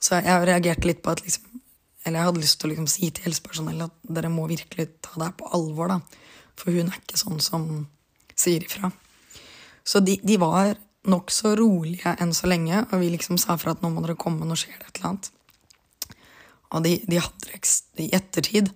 Så 0.00 0.22
jeg 0.22 0.48
reagerte 0.48 0.84
litt 0.86 1.02
på 1.02 1.10
at 1.12 1.22
liksom 1.22 1.44
Eller 2.06 2.18
jeg 2.20 2.26
hadde 2.26 2.40
lyst 2.40 2.58
til 2.60 2.70
å 2.70 2.72
liksom 2.72 2.88
si 2.88 3.10
til 3.10 3.24
helsepersonellet 3.24 3.82
at 3.84 4.14
dere 4.14 4.30
må 4.30 4.48
virkelig 4.48 4.88
ta 5.02 5.10
det 5.18 5.24
her 5.26 5.32
på 5.32 5.50
alvor, 5.52 5.88
da. 5.88 6.00
For 6.56 6.70
hun 6.70 6.86
er 6.88 6.96
ikke 6.96 7.18
sånn 7.18 7.40
som 7.42 7.88
sier 8.34 8.60
ifra. 8.64 8.90
Så 9.84 10.02
de, 10.02 10.16
de 10.24 10.38
var 10.38 10.76
nokså 11.08 11.54
rolige 11.56 12.12
enn 12.20 12.32
så 12.36 12.48
lenge, 12.50 12.82
og 12.90 13.00
vi 13.00 13.10
liksom 13.14 13.38
sa 13.40 13.56
fra 13.60 13.72
at 13.72 13.82
nå 13.84 13.90
må 13.92 14.02
dere 14.04 14.18
komme, 14.20 14.44
nå 14.46 14.56
skjer 14.58 14.76
det 14.78 14.88
et 14.90 14.98
eller 15.00 15.12
annet. 15.12 15.30
Og 16.70 16.84
de, 16.84 16.96
de 17.08 17.20
hadde 17.22 17.60
I 18.04 18.10
ettertid 18.14 18.70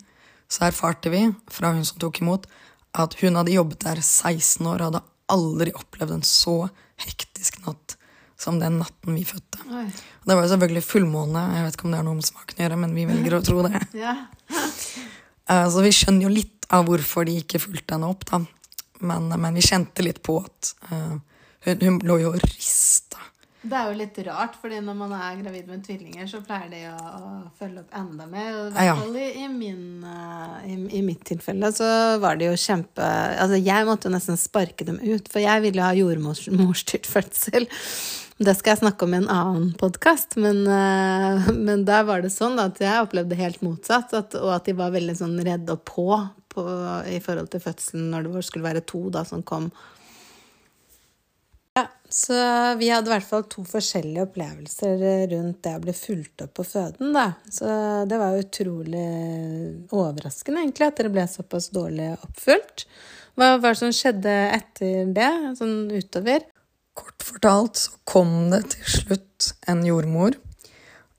så 0.51 0.69
erfarte 0.69 1.11
vi 1.13 1.27
fra 1.53 1.73
hun 1.75 1.85
som 1.87 2.01
tok 2.03 2.21
imot, 2.23 2.47
at 2.95 3.17
hun 3.21 3.37
hadde 3.39 3.55
jobbet 3.55 3.85
der 3.85 4.01
16 4.01 4.67
år 4.71 4.81
og 4.81 4.89
hadde 4.91 5.05
aldri 5.35 5.73
opplevd 5.75 6.17
en 6.19 6.27
så 6.27 6.57
hektisk 7.01 7.63
natt 7.67 7.97
som 8.39 8.59
den 8.61 8.79
natten 8.81 9.15
vi 9.17 9.25
fødte. 9.27 9.63
Oi. 9.71 9.87
Og 9.87 10.29
det 10.29 10.37
var 10.37 10.45
jo 10.45 10.51
selvfølgelig 10.53 10.85
fullmåne, 10.85 11.45
jeg 11.57 11.67
vet 11.67 11.77
ikke 11.77 11.87
om 11.87 11.95
det 11.95 12.01
har 12.01 12.07
noe 12.09 12.19
med 12.19 12.27
smaken 12.29 12.59
å 12.59 12.65
gjøre, 12.65 12.79
men 12.83 12.97
vi 12.97 13.07
velger 13.09 13.37
å 13.39 13.45
tro 13.47 13.67
det. 13.69 13.85
Ja. 14.05 14.17
Eh, 15.45 15.67
Så 15.69 15.83
vi 15.85 15.91
skjønner 15.93 16.25
jo 16.25 16.31
litt 16.33 16.65
av 16.73 16.87
hvorfor 16.89 17.27
de 17.29 17.35
ikke 17.37 17.59
fulgte 17.61 17.99
henne 17.99 18.09
opp, 18.09 18.23
da. 18.31 18.39
Men, 19.05 19.27
men 19.29 19.59
vi 19.59 19.61
kjente 19.61 20.01
litt 20.01 20.23
på 20.25 20.39
at 20.41 20.71
eh, 20.89 21.19
hun, 21.65 21.81
hun 21.81 22.01
lå 22.05 22.19
jo 22.23 22.35
og 22.35 22.43
rista. 22.45 23.21
Det 23.65 23.73
er 23.73 23.87
jo 23.89 23.97
litt 23.97 24.19
rart, 24.27 24.59
fordi 24.61 24.77
når 24.85 24.97
man 24.99 25.13
er 25.17 25.39
gravid 25.41 25.69
med 25.71 25.85
tvillinger, 25.87 26.27
så 26.29 26.43
pleier 26.45 26.69
de 26.69 26.83
å, 26.91 26.97
å 27.01 27.29
følge 27.57 27.81
opp 27.81 27.95
enda 27.97 28.27
mer. 28.29 28.51
Og 28.61 28.77
I 28.77 28.85
Ja. 28.91 28.97
i, 29.01 29.29
i, 29.41 29.47
min, 29.49 30.05
eh, 30.05 30.67
i, 30.69 30.77
I 30.99 31.01
mitt 31.07 31.23
tilfelle 31.25 31.71
så 31.73 31.87
var 32.21 32.37
det 32.37 32.51
jo 32.51 32.59
kjempe 32.61 33.01
Altså, 33.41 33.57
jeg 33.57 33.87
måtte 33.89 34.11
jo 34.11 34.13
nesten 34.13 34.37
sparke 34.37 34.85
dem 34.85 34.99
ut, 35.01 35.31
for 35.33 35.41
jeg 35.41 35.65
ville 35.65 35.81
ha 35.87 35.97
jordmorstyrt 35.97 37.09
fødsel. 37.09 37.65
Det 38.45 38.53
skal 38.59 38.75
jeg 38.75 38.83
snakke 38.83 39.07
om 39.07 39.15
i 39.15 39.21
en 39.23 39.31
annen 39.33 39.73
podkast, 39.81 40.37
men, 40.37 40.61
eh, 40.69 41.49
men 41.55 41.87
der 41.89 42.05
var 42.05 42.21
det 42.21 42.35
sånn 42.37 42.61
at 42.61 42.85
jeg 42.85 43.01
opplevde 43.07 43.39
helt 43.39 43.65
motsatt, 43.65 44.13
at, 44.13 44.37
og 44.45 44.53
at 44.59 44.69
de 44.69 44.77
var 44.77 44.93
veldig 44.93 45.17
sånn 45.23 45.39
redde 45.41 45.73
og 45.73 45.87
på, 45.89 46.11
på 46.53 46.69
i 47.09 47.17
forhold 47.25 47.49
til 47.55 47.65
fødselen 47.65 48.11
når 48.13 48.29
det 48.29 48.45
skulle 48.45 48.69
være 48.69 48.85
to 48.85 49.07
da 49.15 49.25
som 49.25 49.41
kom. 49.47 49.71
Så 52.15 52.35
vi 52.79 52.93
hadde 52.93 53.11
i 53.11 53.13
hvert 53.17 53.27
fall 53.27 53.43
to 53.51 53.65
forskjellige 53.67 54.29
opplevelser 54.29 55.01
rundt 55.33 55.65
det 55.67 55.73
å 55.75 55.81
bli 55.83 55.95
fulgt 55.99 56.45
opp 56.45 56.53
på 56.61 56.67
føden, 56.69 57.11
da. 57.17 57.33
Så 57.51 57.67
det 58.07 58.21
var 58.21 58.39
utrolig 58.39 59.07
overraskende, 59.91 60.63
egentlig, 60.63 60.87
at 60.87 61.01
dere 61.01 61.11
ble 61.17 61.25
såpass 61.31 61.73
dårlig 61.75 62.13
oppfulgt. 62.21 62.87
Hva 63.35 63.57
var 63.59 63.75
det 63.75 63.81
som 63.81 63.91
skjedde 63.91 64.35
etter 64.55 65.11
det, 65.17 65.31
sånn 65.59 65.91
utover? 65.91 66.47
Kort 66.95 67.27
fortalt 67.27 67.83
så 67.83 67.99
kom 68.07 68.53
det 68.53 68.63
til 68.77 68.93
slutt 69.01 69.51
en 69.67 69.83
jordmor. 69.83 70.39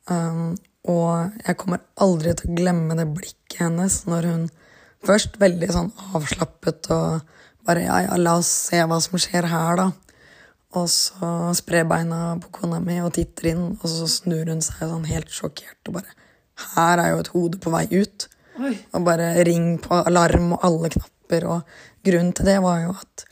Um, 0.08 0.56
og 0.88 1.36
jeg 1.44 1.60
kommer 1.60 1.84
aldri 2.00 2.38
til 2.40 2.54
å 2.54 2.56
glemme 2.62 2.96
det 2.96 3.10
blikket 3.12 3.60
hennes 3.66 4.00
når 4.08 4.30
hun 4.30 4.48
først 5.06 5.36
veldig 5.42 5.70
sånn 5.76 5.92
avslappet 6.16 6.88
og 6.94 7.36
bare 7.66 7.84
ja, 7.84 8.00
ja, 8.06 8.18
la 8.22 8.38
oss 8.40 8.52
se 8.70 8.80
hva 8.86 9.02
som 9.04 9.20
skjer 9.20 9.50
her, 9.50 9.82
da. 9.82 9.92
Og 10.76 10.90
så 10.92 11.32
sprer 11.56 11.88
beina 11.88 12.36
på 12.44 12.52
kona 12.60 12.82
mi 12.84 12.98
og 13.04 13.14
titter 13.16 13.52
inn, 13.54 13.66
og 13.80 13.86
så 13.90 14.08
snur 14.12 14.50
hun 14.52 14.64
seg 14.66 14.84
sånn 14.84 15.08
helt 15.10 15.32
sjokkert 15.32 15.90
og 15.90 16.00
bare 16.00 16.16
Her 16.76 17.02
er 17.04 17.10
jo 17.12 17.22
et 17.24 17.32
hode 17.34 17.60
på 17.60 17.72
vei 17.74 17.86
ut. 17.92 18.28
Oi. 18.64 18.74
Og 18.96 19.04
bare 19.04 19.34
ring 19.44 19.74
på 19.84 19.98
alarm 20.08 20.54
og 20.56 20.62
alle 20.64 20.92
knapper. 20.94 21.48
Og 21.52 22.06
grunnen 22.08 22.32
til 22.36 22.48
det 22.48 22.62
var 22.64 22.80
jo 22.86 22.94
at 22.96 23.26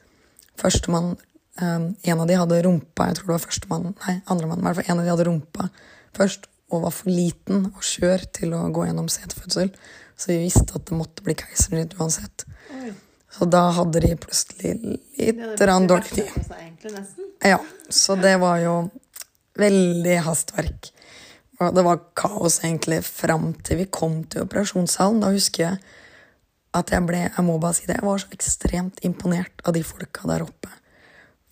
førstemann 0.60 1.13
um, 1.15 1.86
En 2.03 2.19
av 2.19 2.27
de 2.27 2.36
hadde 2.36 2.60
rumpa, 2.65 3.08
jeg 3.08 3.19
tror 3.19 3.29
det 3.29 3.36
var 3.38 3.45
førstemann, 3.45 3.93
nei, 4.03 4.17
andremann, 4.27 4.65
hvert 4.65 4.89
en 4.89 4.99
av 4.99 5.08
de 5.08 5.13
hadde 5.13 5.27
rumpa 5.29 5.69
først 6.17 6.49
og 6.73 6.84
var 6.88 6.93
for 6.95 7.13
liten 7.13 7.67
og 7.69 7.86
skjør 7.86 8.25
til 8.34 8.56
å 8.58 8.65
gå 8.73 8.88
gjennom 8.88 9.10
setefødsel. 9.12 9.71
Så 10.17 10.32
vi 10.32 10.43
visste 10.45 10.77
at 10.77 10.88
det 10.89 10.97
måtte 10.97 11.25
bli 11.25 11.36
keisersnitt 11.38 11.95
uansett. 11.99 12.45
Oi. 12.73 12.93
Så 13.34 13.48
da 13.50 13.63
hadde 13.74 14.02
de 14.04 14.15
plutselig 14.22 14.74
litt 14.84 15.63
dårlig 15.89 16.12
tid. 16.12 16.34
nesten. 16.93 17.32
Ja, 17.43 17.60
så 17.89 18.15
det 18.15 18.36
var 18.41 18.60
jo 18.62 18.76
veldig 19.60 20.17
hastverk. 20.28 20.91
Og 21.62 21.74
det 21.76 21.84
var 21.86 22.02
kaos 22.17 22.60
egentlig 22.63 23.02
fram 23.06 23.52
til 23.65 23.82
vi 23.84 23.89
kom 23.89 24.22
til 24.30 24.46
operasjonssalen. 24.46 25.22
Da 25.24 25.32
husker 25.34 25.65
jeg 25.65 25.82
at 26.74 26.89
jeg 26.89 27.06
ble 27.06 27.22
Jeg 27.26 27.46
må 27.46 27.60
bare 27.62 27.78
si 27.78 27.88
det. 27.88 28.00
Jeg 28.00 28.08
var 28.08 28.22
så 28.22 28.34
ekstremt 28.34 29.02
imponert 29.06 29.63
av 29.65 29.76
de 29.78 29.84
folka 29.86 30.28
der 30.30 30.46
oppe. 30.46 30.69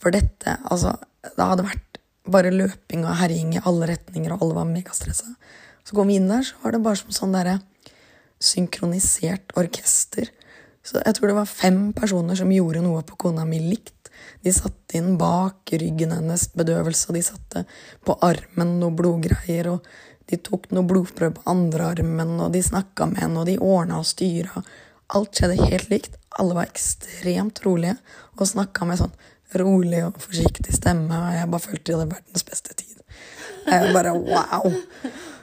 For 0.01 0.13
dette, 0.13 0.57
altså 0.65 0.97
Det 1.21 1.45
hadde 1.45 1.67
vært 1.67 1.99
bare 2.31 2.53
løping 2.53 3.03
og 3.05 3.17
herjing 3.19 3.55
i 3.55 3.61
alle 3.65 3.91
retninger, 3.91 4.33
og 4.33 4.41
alle 4.41 4.55
var 4.57 4.69
megastressa. 4.69 5.35
Så 5.85 5.97
kom 5.97 6.09
vi 6.09 6.17
inn 6.17 6.29
der, 6.29 6.41
så 6.45 6.57
var 6.63 6.73
det 6.73 6.81
bare 6.85 6.97
som 6.97 7.13
sånn 7.13 7.35
derre 7.35 7.59
synkronisert 8.41 9.53
orkester. 9.57 10.29
Så 10.83 11.01
jeg 11.05 11.17
tror 11.17 11.31
det 11.31 11.37
var 11.37 11.49
fem 11.49 11.81
personer 11.93 12.37
som 12.37 12.51
gjorde 12.51 12.83
noe 12.83 13.03
på 13.05 13.17
kona 13.25 13.45
mi 13.45 13.59
likt. 13.63 13.95
De 14.41 14.53
satte 14.53 14.97
inn 14.97 15.17
bak 15.21 15.73
ryggen 15.73 16.13
hennes 16.15 16.47
bedøvelse, 16.57 17.09
og 17.09 17.17
de 17.17 17.25
satte 17.25 17.65
på 18.05 18.17
armen 18.25 18.77
noe 18.81 18.93
blodgreier, 18.97 19.69
og 19.75 19.85
de 20.29 20.39
tok 20.41 20.69
noe 20.73 20.87
blodprøve 20.87 21.35
på 21.37 21.45
andre 21.51 21.91
armen, 21.93 22.37
og 22.41 22.53
de 22.55 22.63
snakka 22.65 23.09
med 23.11 23.21
henne, 23.23 23.41
og 23.41 23.49
de 23.49 23.59
ordna 23.61 23.99
og 24.01 24.09
styra. 24.09 24.63
Alt 25.17 25.37
skjedde 25.37 25.69
helt 25.69 25.91
likt. 25.91 26.17
Alle 26.39 26.55
var 26.55 26.69
ekstremt 26.69 27.59
rolige 27.65 27.97
og 28.37 28.47
snakka 28.47 28.87
med 28.87 29.01
sånn 29.01 29.17
rolig 29.59 29.99
og 30.05 30.19
forsiktig 30.23 30.73
stemme, 30.73 31.11
og 31.11 31.35
jeg 31.35 31.49
bare 31.51 31.65
følte 31.65 31.83
det 31.89 31.97
hadde 31.97 32.13
verdens 32.13 32.47
beste 32.47 32.77
tid. 32.79 33.03
Jeg 33.67 33.91
bare 33.93 34.15
wow! 34.15 34.71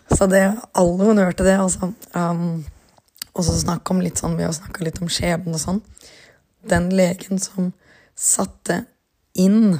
Så 0.08 0.26
det, 0.32 0.42
all 0.72 0.94
honnør 0.96 1.34
til 1.36 1.50
det, 1.50 1.58
altså. 1.60 1.90
Um, 2.16 2.64
og 3.38 3.46
så 3.46 3.54
snakke 3.54 3.94
om 3.94 4.02
litt 4.02 4.18
sånn, 4.18 4.36
Vi 4.36 4.46
har 4.46 4.54
snakka 4.54 4.84
litt 4.84 4.98
om 5.02 5.10
skjebnen 5.10 5.54
og 5.54 5.62
sånn. 5.62 5.82
Den 6.68 6.90
legen 6.90 7.38
som 7.38 7.72
satte 8.18 8.82
inn 9.38 9.78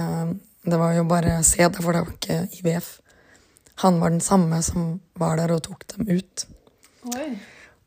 um, 0.00 0.30
Det 0.64 0.78
var 0.80 0.94
jo 0.96 1.04
bare 1.06 1.42
CD, 1.44 1.76
for 1.82 1.92
det 1.92 2.00
var 2.06 2.14
ikke 2.16 2.38
IVF. 2.58 2.88
Han 3.84 4.00
var 4.00 4.10
den 4.10 4.24
samme 4.24 4.62
som 4.64 4.96
var 5.20 5.36
der 5.38 5.52
og 5.54 5.62
tok 5.68 5.84
dem 5.92 6.08
ut. 6.08 6.46
Oi. 7.12 7.28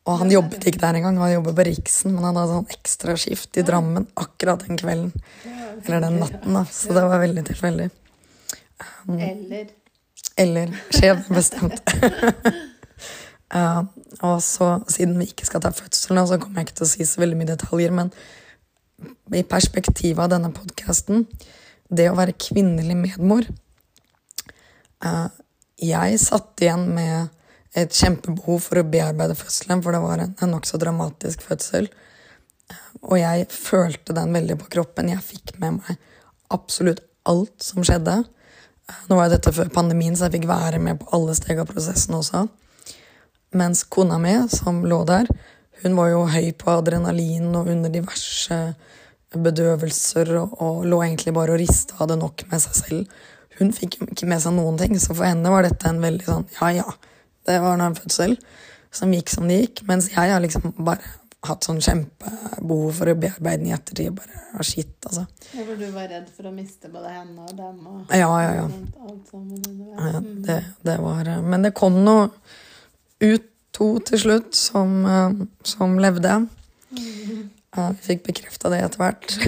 Og 0.08 0.22
han 0.22 0.32
jobbet 0.32 0.64
ikke 0.70 0.82
der 0.82 1.00
engang, 1.00 1.18
han 1.20 1.34
jobbet 1.34 1.58
på 1.58 1.66
Riksen, 1.68 2.14
men 2.16 2.24
han 2.24 2.38
hadde 2.40 2.54
sånn 2.54 2.72
ekstraskift 2.78 3.60
i 3.60 3.66
Drammen 3.68 4.08
akkurat 4.18 4.64
den 4.66 4.80
kvelden. 4.80 5.12
Eller 5.84 6.06
den 6.06 6.22
natten, 6.22 6.56
da. 6.56 6.64
Så 6.72 6.96
det 6.96 7.04
var 7.10 7.22
veldig 7.22 7.44
tilfeldig. 7.50 7.90
Eller 9.18 9.76
Eller 10.40 10.74
skjebnebestemt. 10.96 11.94
uh, 13.56 13.82
og 14.22 14.42
så, 14.44 14.72
siden 14.92 15.18
vi 15.20 15.30
ikke 15.32 15.48
skal 15.48 15.64
ta 15.64 15.72
fødselen, 15.76 16.22
så 16.28 16.40
kommer 16.42 16.62
jeg 16.62 16.70
ikke 16.70 16.80
til 16.82 16.88
å 16.88 16.92
si 16.92 17.08
så 17.08 17.24
veldig 17.24 17.40
mye 17.40 17.52
detaljer, 17.54 17.96
men 17.96 18.14
i 19.36 19.46
perspektivet 19.48 20.22
av 20.24 20.32
denne 20.34 20.52
podkasten, 20.56 21.26
det 21.90 22.10
å 22.10 22.18
være 22.18 22.38
kvinnelig 22.38 22.98
medmor 23.00 23.48
uh, 25.06 25.30
Jeg 25.82 26.20
satt 26.22 26.62
igjen 26.62 26.90
med 26.94 27.32
et 27.78 27.94
kjempebehov 27.94 28.60
for 28.66 28.82
å 28.82 28.88
bearbeide 28.90 29.38
fødselen, 29.38 29.82
for 29.86 29.96
det 29.96 30.02
var 30.04 30.22
en, 30.22 30.34
en 30.42 30.54
nokså 30.54 30.80
dramatisk 30.82 31.46
fødsel. 31.46 31.88
Og 33.06 33.16
jeg 33.22 33.46
følte 33.54 34.16
den 34.18 34.34
veldig 34.36 34.58
på 34.60 34.70
kroppen. 34.76 35.12
Jeg 35.14 35.24
fikk 35.24 35.54
med 35.62 35.80
meg 35.80 36.02
absolutt 36.54 37.02
alt 37.30 37.64
som 37.64 37.86
skjedde. 37.86 38.18
Nå 39.10 39.18
var 39.18 39.30
dette 39.32 39.54
før 39.54 39.70
pandemien, 39.74 40.18
så 40.18 40.28
jeg 40.28 40.40
fikk 40.40 40.50
være 40.50 40.82
med 40.82 41.00
på 41.02 41.12
alle 41.16 41.36
steg 41.38 41.62
av 41.62 41.70
prosessen 41.70 42.18
også. 42.18 42.48
Mens 43.58 43.84
kona 43.90 44.20
mi, 44.22 44.36
som 44.54 44.84
lå 44.86 45.02
der, 45.10 45.30
hun 45.84 45.96
var 45.98 46.12
jo 46.12 46.26
høy 46.30 46.52
på 46.60 46.72
adrenalin 46.76 47.50
og 47.56 47.70
under 47.72 47.92
diverse 47.94 48.58
bedøvelser 49.34 50.34
og, 50.42 50.56
og 50.62 50.88
lå 50.90 51.02
egentlig 51.06 51.34
bare 51.38 51.56
og 51.56 51.62
rista 51.62 51.96
og 51.96 52.04
hadde 52.04 52.20
nok 52.22 52.44
med 52.52 52.64
seg 52.66 52.80
selv. 52.80 53.22
Hun 53.60 53.72
fikk 53.76 54.00
jo 54.00 54.08
ikke 54.10 54.28
med 54.30 54.42
seg 54.44 54.56
noen 54.56 54.80
ting, 54.80 54.96
så 55.00 55.14
for 55.14 55.28
henne 55.28 55.52
var 55.52 55.66
dette 55.68 55.90
en 55.90 56.02
veldig 56.04 56.28
sånn 56.28 56.46
ja, 56.60 56.70
ja, 56.82 56.86
det 57.48 57.58
var 57.64 57.80
en 57.82 57.98
fødsel 57.98 58.38
som 58.96 59.14
gikk 59.14 59.32
som 59.34 59.50
det 59.50 59.60
gikk. 59.64 59.84
Mens 59.90 60.10
jeg 60.14 60.34
har 60.34 60.42
liksom 60.44 60.74
bare 60.78 61.04
hatt 61.48 61.64
sånn 61.64 61.80
kjempebehov 61.84 62.96
for 62.98 63.12
å 63.12 63.16
bearbeide 63.20 63.62
den 63.62 63.70
i 63.70 63.76
ettertid. 63.76 64.12
Bare 64.18 64.42
ah, 64.54 64.64
shit, 64.66 64.92
altså. 65.08 65.26
Ja, 65.54 65.64
For 65.64 65.76
du 65.80 65.86
var 65.96 66.10
redd 66.12 66.32
for 66.36 66.50
å 66.50 66.54
miste 66.56 66.92
både 66.92 67.14
henne 67.14 67.46
og 67.46 67.54
dem 67.56 67.78
og 67.88 68.16
Ja, 68.16 68.32
ja, 68.44 68.56
ja. 68.60 68.66
alt 69.08 69.32
sammen 69.32 69.62
ja. 69.96 70.24
Det, 70.50 70.58
det 70.86 70.98
var 71.00 71.30
eh, 71.30 71.40
Men 71.46 71.64
det 71.64 71.72
kom 71.78 72.02
nå 72.04 72.18
ut 73.22 73.46
to 73.76 74.00
til 74.00 74.20
slutt 74.20 74.56
som, 74.56 75.06
eh, 75.06 75.46
som 75.64 75.98
levde. 76.00 76.48
Eh, 77.78 77.92
Vi 77.92 78.02
fikk 78.02 78.24
bekrefta 78.24 78.70
det 78.70 78.84
etter 78.84 78.98
hvert. 78.98 79.38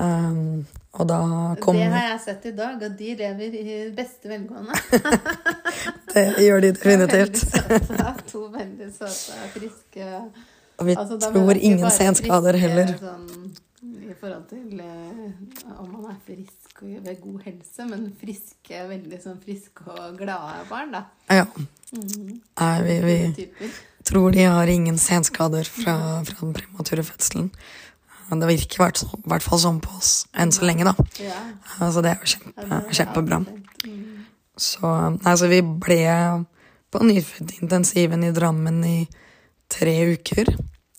Um, 0.00 0.66
og 0.96 1.08
da 1.10 1.16
kom 1.60 1.76
Det 1.76 1.90
har 1.92 2.06
jeg 2.14 2.20
sett 2.24 2.44
i 2.48 2.52
dag, 2.56 2.78
og 2.82 2.94
de 2.96 3.08
lever 3.18 3.56
i 3.58 3.74
beste 3.92 4.30
velgående. 4.30 4.72
Det 6.14 6.24
gjør 6.40 6.64
de 6.64 6.70
Veldig 6.84 7.36
søte. 7.36 8.14
To 8.30 8.46
veldig 8.54 8.88
søte, 8.94 9.36
friske 9.52 10.06
Og 10.78 10.86
vi 10.86 10.96
Altså, 10.96 11.18
tror 11.20 11.52
ingen 11.60 11.90
senskader 11.90 12.56
heller. 12.56 12.94
Sånn, 12.96 13.52
I 14.08 14.16
forhold 14.20 14.48
til 14.48 14.80
uh, 14.80 15.76
om 15.82 15.92
man 15.98 16.14
er 16.14 16.18
frisk 16.24 16.59
ved 16.82 17.20
god 17.22 17.42
helse, 17.44 17.86
men 17.88 18.08
friske, 18.20 18.80
veldig 18.88 19.20
sånn 19.22 19.38
friske 19.42 19.86
og 19.92 20.18
glade 20.20 20.64
barn, 20.70 20.92
da. 20.96 21.04
Ja. 21.30 21.46
Mhm. 21.92 22.40
Nei, 22.60 22.74
vi, 22.86 22.96
vi 23.04 23.70
tror 24.06 24.30
de 24.34 24.44
har 24.46 24.70
ingen 24.70 24.98
senskader 24.98 25.66
fra, 25.68 25.96
fra 26.24 26.38
den 26.40 26.54
premature 26.56 27.04
fødselen. 27.06 27.50
Det 28.30 28.46
virker 28.46 28.78
i 28.78 28.82
hvert, 28.84 29.00
hvert 29.26 29.42
fall 29.42 29.58
sånn 29.58 29.80
på 29.82 29.96
oss 29.98 30.12
enn 30.38 30.52
så 30.54 30.62
lenge, 30.68 30.86
da. 30.86 30.94
Ja. 31.18 31.38
Altså, 31.82 32.02
det 32.04 32.12
er 32.12 32.20
jo 32.22 32.30
kjempe, 32.36 32.66
er 32.70 32.92
kjempebra. 33.00 33.40
Mhm. 33.42 34.26
Så 34.60 34.86
altså, 35.24 35.48
vi 35.50 35.62
ble 35.62 36.02
på 36.90 37.02
nyfødtintensiven 37.06 38.26
i 38.26 38.32
Drammen 38.36 38.84
i 38.84 38.98
tre 39.70 39.96
uker 40.14 40.52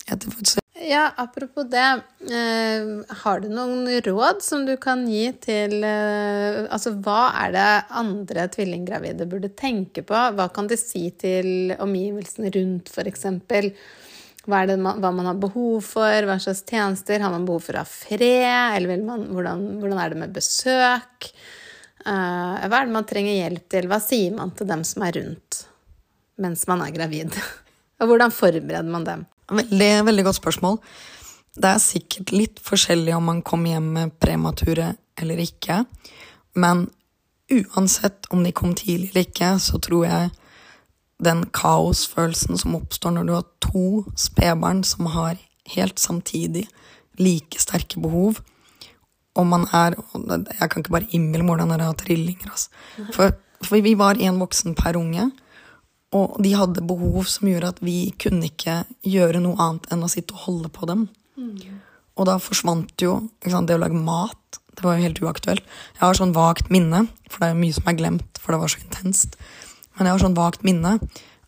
etter 0.07 0.31
fødsel. 0.31 0.60
Ja, 0.81 1.11
apropos 1.15 1.63
det. 1.69 2.01
Eh, 2.33 3.15
har 3.23 3.39
du 3.39 3.49
noen 3.53 3.85
råd 4.01 4.41
som 4.41 4.63
du 4.65 4.73
kan 4.81 5.03
gi 5.09 5.27
til 5.43 5.83
eh, 5.85 6.63
Altså, 6.73 6.95
hva 7.05 7.27
er 7.43 7.53
det 7.53 7.65
andre 8.01 8.47
tvillinggravide 8.49 9.27
burde 9.29 9.51
tenke 9.53 10.01
på? 10.07 10.17
Hva 10.37 10.47
kan 10.53 10.69
de 10.71 10.79
si 10.79 11.03
til 11.21 11.75
omgivelsene 11.77 12.49
rundt, 12.55 12.89
f.eks.? 12.89 13.27
Hva, 14.49 14.63
man, 14.73 15.03
hva 15.03 15.11
man 15.13 15.29
har 15.29 15.41
behov 15.41 15.83
for? 15.85 16.25
Hva 16.25 16.39
slags 16.41 16.63
tjenester? 16.65 17.21
Har 17.21 17.33
man 17.35 17.45
behov 17.45 17.67
for 17.67 17.77
å 17.77 17.83
ha 17.83 17.89
fred? 17.89 18.77
Eller 18.79 19.03
man, 19.05 19.27
hvordan, 19.29 19.67
hvordan 19.83 20.01
er 20.01 20.15
det 20.15 20.21
med 20.23 20.33
besøk? 20.33 21.29
Eh, 22.01 22.63
hva 22.65 22.79
er 22.79 22.89
det 22.89 22.95
man 22.95 23.09
trenger 23.09 23.37
hjelp 23.37 23.67
til? 23.69 23.91
Hva 23.91 24.01
sier 24.01 24.33
man 24.33 24.55
til 24.57 24.69
dem 24.71 24.87
som 24.87 25.05
er 25.05 25.19
rundt 25.19 25.65
mens 26.41 26.65
man 26.65 26.81
er 26.81 26.95
gravid? 26.95 27.37
Og 28.01 28.09
hvordan 28.09 28.33
forbereder 28.33 28.89
man 28.89 29.05
dem? 29.05 29.27
Veldig, 29.51 29.91
veldig 30.07 30.25
godt 30.27 30.39
spørsmål. 30.39 30.79
Det 31.55 31.67
er 31.67 31.83
sikkert 31.83 32.31
litt 32.31 32.59
forskjellig 32.63 33.15
om 33.17 33.25
man 33.27 33.41
kommer 33.43 33.73
hjem 33.73 33.89
med 33.97 34.13
premature 34.23 34.93
eller 35.19 35.41
ikke. 35.43 35.83
Men 36.55 36.87
uansett 37.51 38.29
om 38.31 38.45
de 38.45 38.53
kom 38.55 38.75
tidlig 38.77 39.11
eller 39.11 39.27
ikke, 39.27 39.51
så 39.59 39.79
tror 39.83 40.05
jeg 40.07 40.29
den 41.21 41.43
kaosfølelsen 41.53 42.57
som 42.57 42.77
oppstår 42.79 43.13
når 43.15 43.27
du 43.27 43.33
har 43.35 43.49
to 43.61 43.87
spedbarn 44.17 44.81
som 44.87 45.11
har 45.13 45.37
helt 45.75 45.99
samtidig 45.99 46.65
like 47.19 47.59
sterke 47.61 47.99
behov, 48.01 48.39
og 49.35 49.47
man 49.47 49.67
er 49.73 49.95
Jeg 50.59 50.69
kan 50.69 50.81
ikke 50.81 50.91
bare 50.91 51.07
innbille 51.11 51.43
meg 51.43 51.55
hvordan 51.55 51.69
det 51.69 51.77
er 51.79 51.85
å 51.85 51.91
ha 51.91 51.95
trillinger. 51.95 52.49
Altså. 52.51 52.69
For, 53.15 53.31
for 53.63 53.79
vi 53.79 53.93
var 53.95 54.19
én 54.19 54.39
voksen 54.39 54.75
per 54.75 54.97
unge. 54.99 55.29
Og 56.11 56.35
de 56.43 56.51
hadde 56.59 56.83
behov 56.83 57.23
som 57.31 57.47
gjorde 57.47 57.71
at 57.71 57.79
vi 57.83 58.11
kunne 58.19 58.49
ikke 58.49 58.81
gjøre 59.07 59.39
noe 59.43 59.55
annet 59.63 59.87
enn 59.93 60.03
å 60.03 60.11
sitte 60.11 60.35
og 60.35 60.45
holde 60.45 60.71
på 60.73 60.89
dem. 60.89 61.07
Og 62.19 62.27
da 62.27 62.35
forsvant 62.43 62.91
jo 63.01 63.17
sant, 63.47 63.69
det 63.69 63.77
å 63.77 63.81
lage 63.81 63.95
mat. 63.95 64.59
Det 64.75 64.83
var 64.83 64.97
jo 64.97 65.05
helt 65.07 65.21
uaktuelt. 65.23 65.63
Jeg 65.95 66.03
har 66.03 66.17
sånn 66.17 66.35
vagt 66.35 66.71
minne, 66.73 67.05
for 67.31 67.43
det 67.43 67.51
er 67.51 67.61
mye 67.61 67.75
som 67.75 67.87
er 67.87 67.97
glemt, 67.99 68.39
for 68.39 68.53
det 68.53 68.61
var 68.61 68.71
så 68.73 68.83
intenst. 68.83 69.37
Men 69.95 70.07
jeg 70.07 70.15
har 70.15 70.23
sånn 70.25 70.37
vagt 70.37 70.65
minne 70.67 70.97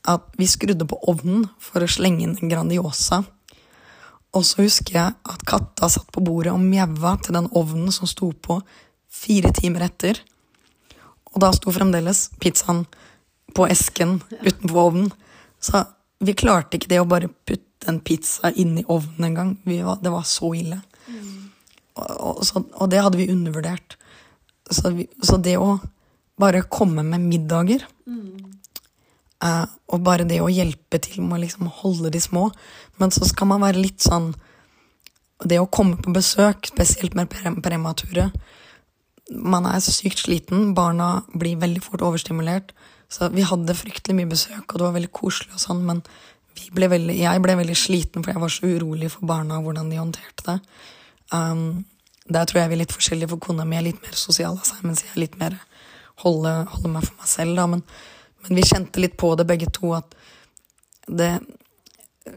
at 0.10 0.26
vi 0.40 0.48
skrudde 0.48 0.88
på 0.88 1.00
ovnen 1.12 1.46
for 1.64 1.84
å 1.84 1.92
slenge 1.92 2.26
inn 2.26 2.36
en 2.36 2.52
Grandiosa. 2.52 3.24
Og 4.34 4.44
så 4.48 4.64
husker 4.64 4.98
jeg 4.98 5.16
at 5.30 5.46
katta 5.48 5.90
satt 5.92 6.10
på 6.12 6.24
bordet 6.26 6.56
og 6.56 6.64
mjaua 6.64 7.18
til 7.24 7.38
den 7.38 7.52
ovnen 7.54 7.92
som 7.94 8.10
sto 8.10 8.32
på 8.34 8.60
fire 9.14 9.52
timer 9.56 9.86
etter. 9.88 10.20
Og 11.34 11.42
da 11.44 11.52
sto 11.56 11.72
fremdeles 11.74 12.30
pizzaen 12.42 12.84
på 13.56 13.68
esken 13.70 14.20
utenpå 14.42 14.80
ovnen. 14.88 15.12
Så 15.64 15.86
vi 16.24 16.36
klarte 16.38 16.78
ikke 16.78 16.92
det 16.92 17.02
å 17.02 17.10
bare 17.10 17.32
putte 17.32 17.90
en 17.92 18.00
pizza 18.04 18.52
inn 18.52 18.78
i 18.80 18.86
ovnen 18.88 19.30
engang. 19.30 19.56
Det 19.66 20.12
var 20.12 20.26
så 20.28 20.54
ille. 20.58 20.80
Og, 21.94 22.10
og, 22.10 22.40
så, 22.48 22.64
og 22.74 22.90
det 22.90 23.02
hadde 23.06 23.20
vi 23.20 23.30
undervurdert. 23.32 23.98
Så, 24.72 24.90
vi, 24.96 25.08
så 25.22 25.38
det 25.38 25.58
å 25.60 25.78
bare 26.40 26.64
komme 26.72 27.04
med 27.06 27.22
middager 27.28 27.84
eh, 29.44 29.66
Og 29.92 30.00
bare 30.06 30.26
det 30.26 30.40
å 30.42 30.50
hjelpe 30.50 31.02
til 31.04 31.22
med 31.22 31.36
å 31.38 31.42
liksom 31.44 31.68
holde 31.82 32.10
de 32.14 32.22
små. 32.24 32.48
Men 32.98 33.14
så 33.14 33.28
skal 33.30 33.52
man 33.52 33.62
være 33.66 33.84
litt 33.84 34.02
sånn 34.02 34.32
Det 35.44 35.60
å 35.60 35.68
komme 35.68 36.00
på 36.00 36.16
besøk, 36.16 36.72
spesielt 36.72 37.14
med 37.20 37.30
pre 37.30 37.54
premature 37.62 38.30
Man 39.30 39.68
er 39.70 39.84
sykt 39.84 40.24
sliten, 40.24 40.72
barna 40.74 41.24
blir 41.34 41.60
veldig 41.62 41.84
fort 41.84 42.02
overstimulert. 42.04 42.74
Så 43.14 43.30
vi 43.30 43.46
hadde 43.46 43.78
fryktelig 43.78 44.16
mye 44.18 44.32
besøk, 44.32 44.66
og 44.66 44.80
det 44.80 44.86
var 44.88 44.96
veldig 44.96 45.14
koselig 45.14 45.54
og 45.54 45.62
sånn, 45.62 45.84
men 45.86 46.02
ble 46.74 46.90
veldig, 46.90 47.16
jeg 47.18 47.42
ble 47.44 47.56
veldig 47.60 47.76
sliten, 47.78 48.24
for 48.24 48.34
jeg 48.34 48.42
var 48.42 48.54
så 48.54 48.70
urolig 48.70 49.10
for 49.14 49.30
barna 49.30 49.60
og 49.60 49.68
hvordan 49.68 49.90
de 49.92 50.00
håndterte 50.00 50.46
det. 50.48 50.56
Um, 51.34 51.84
der 52.30 52.48
tror 52.48 52.62
jeg 52.62 52.72
vi 52.72 52.78
er 52.78 52.82
litt 52.84 52.96
forskjellige, 52.96 53.30
for 53.34 53.44
kona 53.44 53.66
mi 53.68 53.78
er 53.78 53.86
litt 53.90 54.02
mer 54.06 54.16
sosial 54.18 54.58
av 54.58 54.66
seg, 54.68 54.82
mens 54.88 55.04
jeg 55.04 55.12
er 55.14 55.24
litt 55.26 55.38
mer 55.42 55.58
holder, 56.24 56.70
holder 56.72 56.94
meg 56.96 57.06
for 57.08 57.20
meg 57.20 57.30
selv, 57.30 57.58
da. 57.60 57.68
Men, 57.70 57.84
men, 58.46 58.58
vi 58.58 58.66
kjente 58.70 59.04
litt 59.04 59.18
på 59.20 59.34
det 59.40 59.48
begge 59.50 59.70
to, 59.74 59.94
at 59.98 60.18
det 61.08 61.36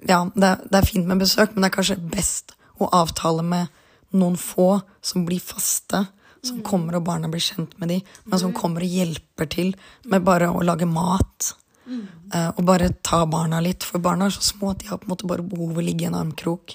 Ja, 0.08 0.24
det, 0.34 0.48
det 0.66 0.80
er 0.80 0.86
fint 0.88 1.06
med 1.06 1.20
besøk, 1.22 1.52
men 1.54 1.62
det 1.62 1.68
er 1.68 1.76
kanskje 1.76 2.00
best 2.10 2.56
å 2.82 2.88
avtale 2.90 3.44
med 3.46 3.70
noen 4.10 4.34
få 4.34 4.80
som 5.04 5.22
blir 5.28 5.38
faste, 5.38 6.00
som 6.46 6.64
kommer 6.66 6.98
og 6.98 7.06
barna 7.08 7.30
blir 7.32 7.44
kjent 7.44 7.76
med 7.80 7.92
de, 7.92 8.00
men 8.26 8.42
som 8.42 8.54
kommer 8.56 8.84
og 8.84 8.98
hjelper 8.98 9.50
til 9.52 9.72
med 10.06 10.26
bare 10.26 10.50
å 10.52 10.64
lage 10.64 10.88
mat. 10.90 11.52
Uh, 11.86 12.50
og 12.56 12.64
bare 12.66 12.88
ta 13.06 13.20
barna 13.30 13.60
litt, 13.62 13.84
for 13.86 14.02
barna 14.02 14.26
er 14.26 14.34
så 14.34 14.42
små 14.42 14.72
at 14.72 14.80
de 14.82 14.88
har 14.90 14.98
på 14.98 15.06
en 15.06 15.12
måte 15.12 15.28
bare 15.30 15.44
behov 15.46 15.76
å 15.78 15.84
ligge 15.84 16.02
i 16.02 16.08
en 16.08 16.18
armkrok 16.18 16.74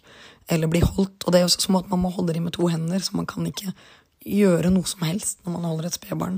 eller 0.51 0.71
bli 0.71 0.79
holdt. 0.83 1.25
Og 1.25 1.33
det 1.33 1.41
er 1.41 1.43
jo 1.45 1.55
så 1.55 1.65
små 1.65 1.81
at 1.83 1.89
man 1.91 2.03
må 2.05 2.13
holde 2.15 2.35
dem 2.37 2.47
med 2.47 2.55
to 2.55 2.69
hender, 2.71 3.03
så 3.03 3.17
man 3.19 3.27
kan 3.29 3.47
ikke 3.47 3.73
gjøre 4.21 4.69
noe 4.69 4.85
som 4.85 5.01
helst 5.07 5.39
når 5.43 5.55
man 5.55 5.65
holder 5.65 5.89
et 5.89 5.97
spedbarn. 5.97 6.37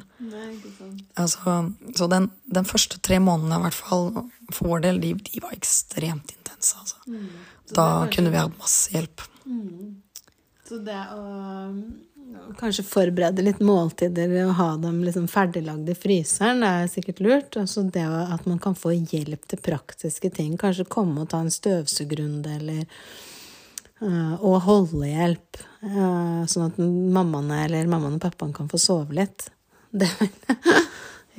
Altså, 1.19 1.57
så 1.97 2.07
den, 2.11 2.29
den, 2.55 2.67
første 2.67 3.01
tre 3.03 3.19
månedene 3.23 3.59
i 3.59 3.65
hvert 3.67 3.77
fall 3.77 4.07
for 4.53 4.71
vår 4.71 4.85
del, 4.87 5.01
de, 5.03 5.13
de 5.27 5.43
var 5.43 5.55
ekstremt 5.55 6.31
intense. 6.37 6.79
Altså. 6.79 7.01
Mm. 7.11 7.27
Da 7.75 7.87
kunne 8.13 8.31
vi 8.33 8.39
hatt 8.39 8.57
masse 8.61 8.93
hjelp. 8.93 9.25
Mm. 9.45 9.99
Så 10.63 10.79
det 10.85 11.01
å 11.11 11.23
kanskje 12.59 12.85
forberede 12.85 13.43
litt 13.45 13.59
måltider 13.63 14.31
og 14.45 14.55
ha 14.57 14.69
dem 14.81 15.01
liksom 15.05 15.27
ferdiglagd 15.31 15.89
i 15.89 15.95
fryseren, 15.97 16.63
det 16.63 16.71
er 16.71 16.91
sikkert 16.91 17.21
lurt. 17.23 17.57
Altså 17.59 17.85
det 17.87 18.05
at 18.05 18.47
man 18.49 18.59
kan 18.63 18.77
få 18.77 18.93
hjelp 18.95 19.47
til 19.49 19.61
praktiske 19.63 20.31
ting. 20.33 20.57
Kanskje 20.59 20.87
komme 20.89 21.23
og 21.23 21.31
ta 21.33 21.41
en 21.43 21.53
støvsugerrunde 21.53 22.57
eller 22.59 22.83
uh, 24.03 24.35
Og 24.43 24.61
holdehjelp. 24.67 25.61
Uh, 25.83 26.43
sånn 26.49 26.69
at 26.69 26.79
mammaene 26.79 27.63
eller 27.67 27.89
mammaen 27.91 28.19
og 28.19 28.23
pappaen 28.23 28.55
kan 28.55 28.71
få 28.71 28.81
sove 28.81 29.19
litt. 29.21 29.49
Det 29.93 30.09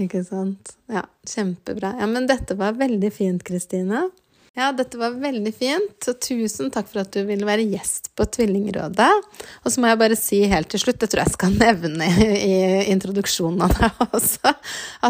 Ikke 0.05 0.25
sant? 0.27 0.75
Ja, 0.91 1.05
kjempebra. 1.31 1.93
Ja, 2.01 2.07
men 2.11 2.27
dette 2.27 2.57
var 2.59 2.75
veldig 2.79 3.13
fint, 3.15 3.45
Kristine. 3.47 4.09
Ja, 4.55 4.69
dette 4.71 4.99
var 5.01 5.17
veldig 5.19 5.51
fint, 5.51 5.97
Så 6.05 6.13
tusen 6.15 6.69
takk 6.71 6.87
for 6.87 7.03
at 7.03 7.11
du 7.11 7.25
ville 7.27 7.47
være 7.47 7.65
gjest 7.67 8.13
på 8.15 8.23
Tvillingrådet. 8.37 9.11
Og 9.65 9.73
så 9.73 9.83
må 9.83 9.91
jeg 9.91 9.99
bare 9.99 10.19
si 10.19 10.39
helt 10.51 10.71
til 10.71 10.79
slutt, 10.85 11.01
det 11.03 11.09
tror 11.11 11.25
jeg 11.25 11.35
skal 11.35 11.57
nevne 11.65 12.07
i 12.39 12.55
introduksjonen 12.93 13.65
av 13.67 13.75
deg 13.75 14.05
også, 14.07 14.55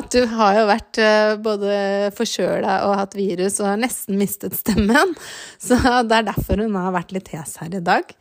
at 0.00 0.08
du 0.16 0.24
har 0.32 0.56
jo 0.56 0.64
vært 0.72 1.02
eh, 1.04 1.34
både 1.44 1.76
forkjøla 2.16 2.78
og 2.88 2.96
hatt 3.02 3.18
virus 3.18 3.60
og 3.60 3.68
har 3.74 3.84
nesten 3.84 4.16
mistet 4.20 4.56
stemmen. 4.56 5.12
Så 5.60 5.76
det 5.76 6.22
er 6.22 6.28
derfor 6.32 6.64
hun 6.64 6.80
har 6.80 6.96
vært 6.96 7.12
litt 7.12 7.28
hes 7.36 7.58
her 7.60 7.76
i 7.76 7.84
dag. 7.84 8.16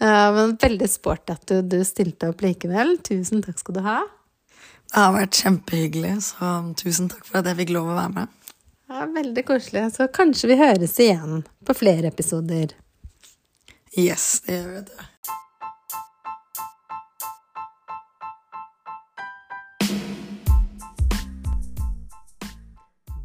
Eh, 0.00 0.28
men 0.38 0.56
veldig 0.56 0.88
sporty 0.88 1.36
at 1.36 1.44
du, 1.52 1.60
du 1.68 1.82
stilte 1.84 2.32
opp 2.32 2.40
likevel. 2.40 2.96
Tusen 3.04 3.44
takk 3.44 3.60
skal 3.60 3.76
du 3.76 3.84
ha. 3.84 4.00
Det 4.92 5.00
har 5.00 5.12
vært 5.14 5.36
kjempehyggelig, 5.36 6.16
så 6.32 6.58
tusen 6.80 7.12
takk 7.12 7.28
for 7.28 7.40
at 7.40 7.52
jeg 7.52 7.60
fikk 7.60 7.76
lov 7.76 7.92
å 7.92 7.98
være 8.00 8.16
med. 8.22 8.38
Ja, 8.92 9.06
Veldig 9.06 9.46
koselig. 9.46 9.94
Så 9.94 10.08
kanskje 10.08 10.48
vi 10.50 10.56
høres 10.60 10.98
igjen 11.00 11.42
på 11.64 11.74
flere 11.74 12.10
episoder. 12.12 12.74
Yes, 13.96 14.42
det 14.44 14.58
gjør 14.58 14.68
vi. 14.74 14.80
det. 14.90 15.08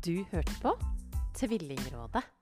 Du 0.08 0.26
hørte 0.32 0.56
på 0.64 0.78
Tvillingrådet. 1.36 2.37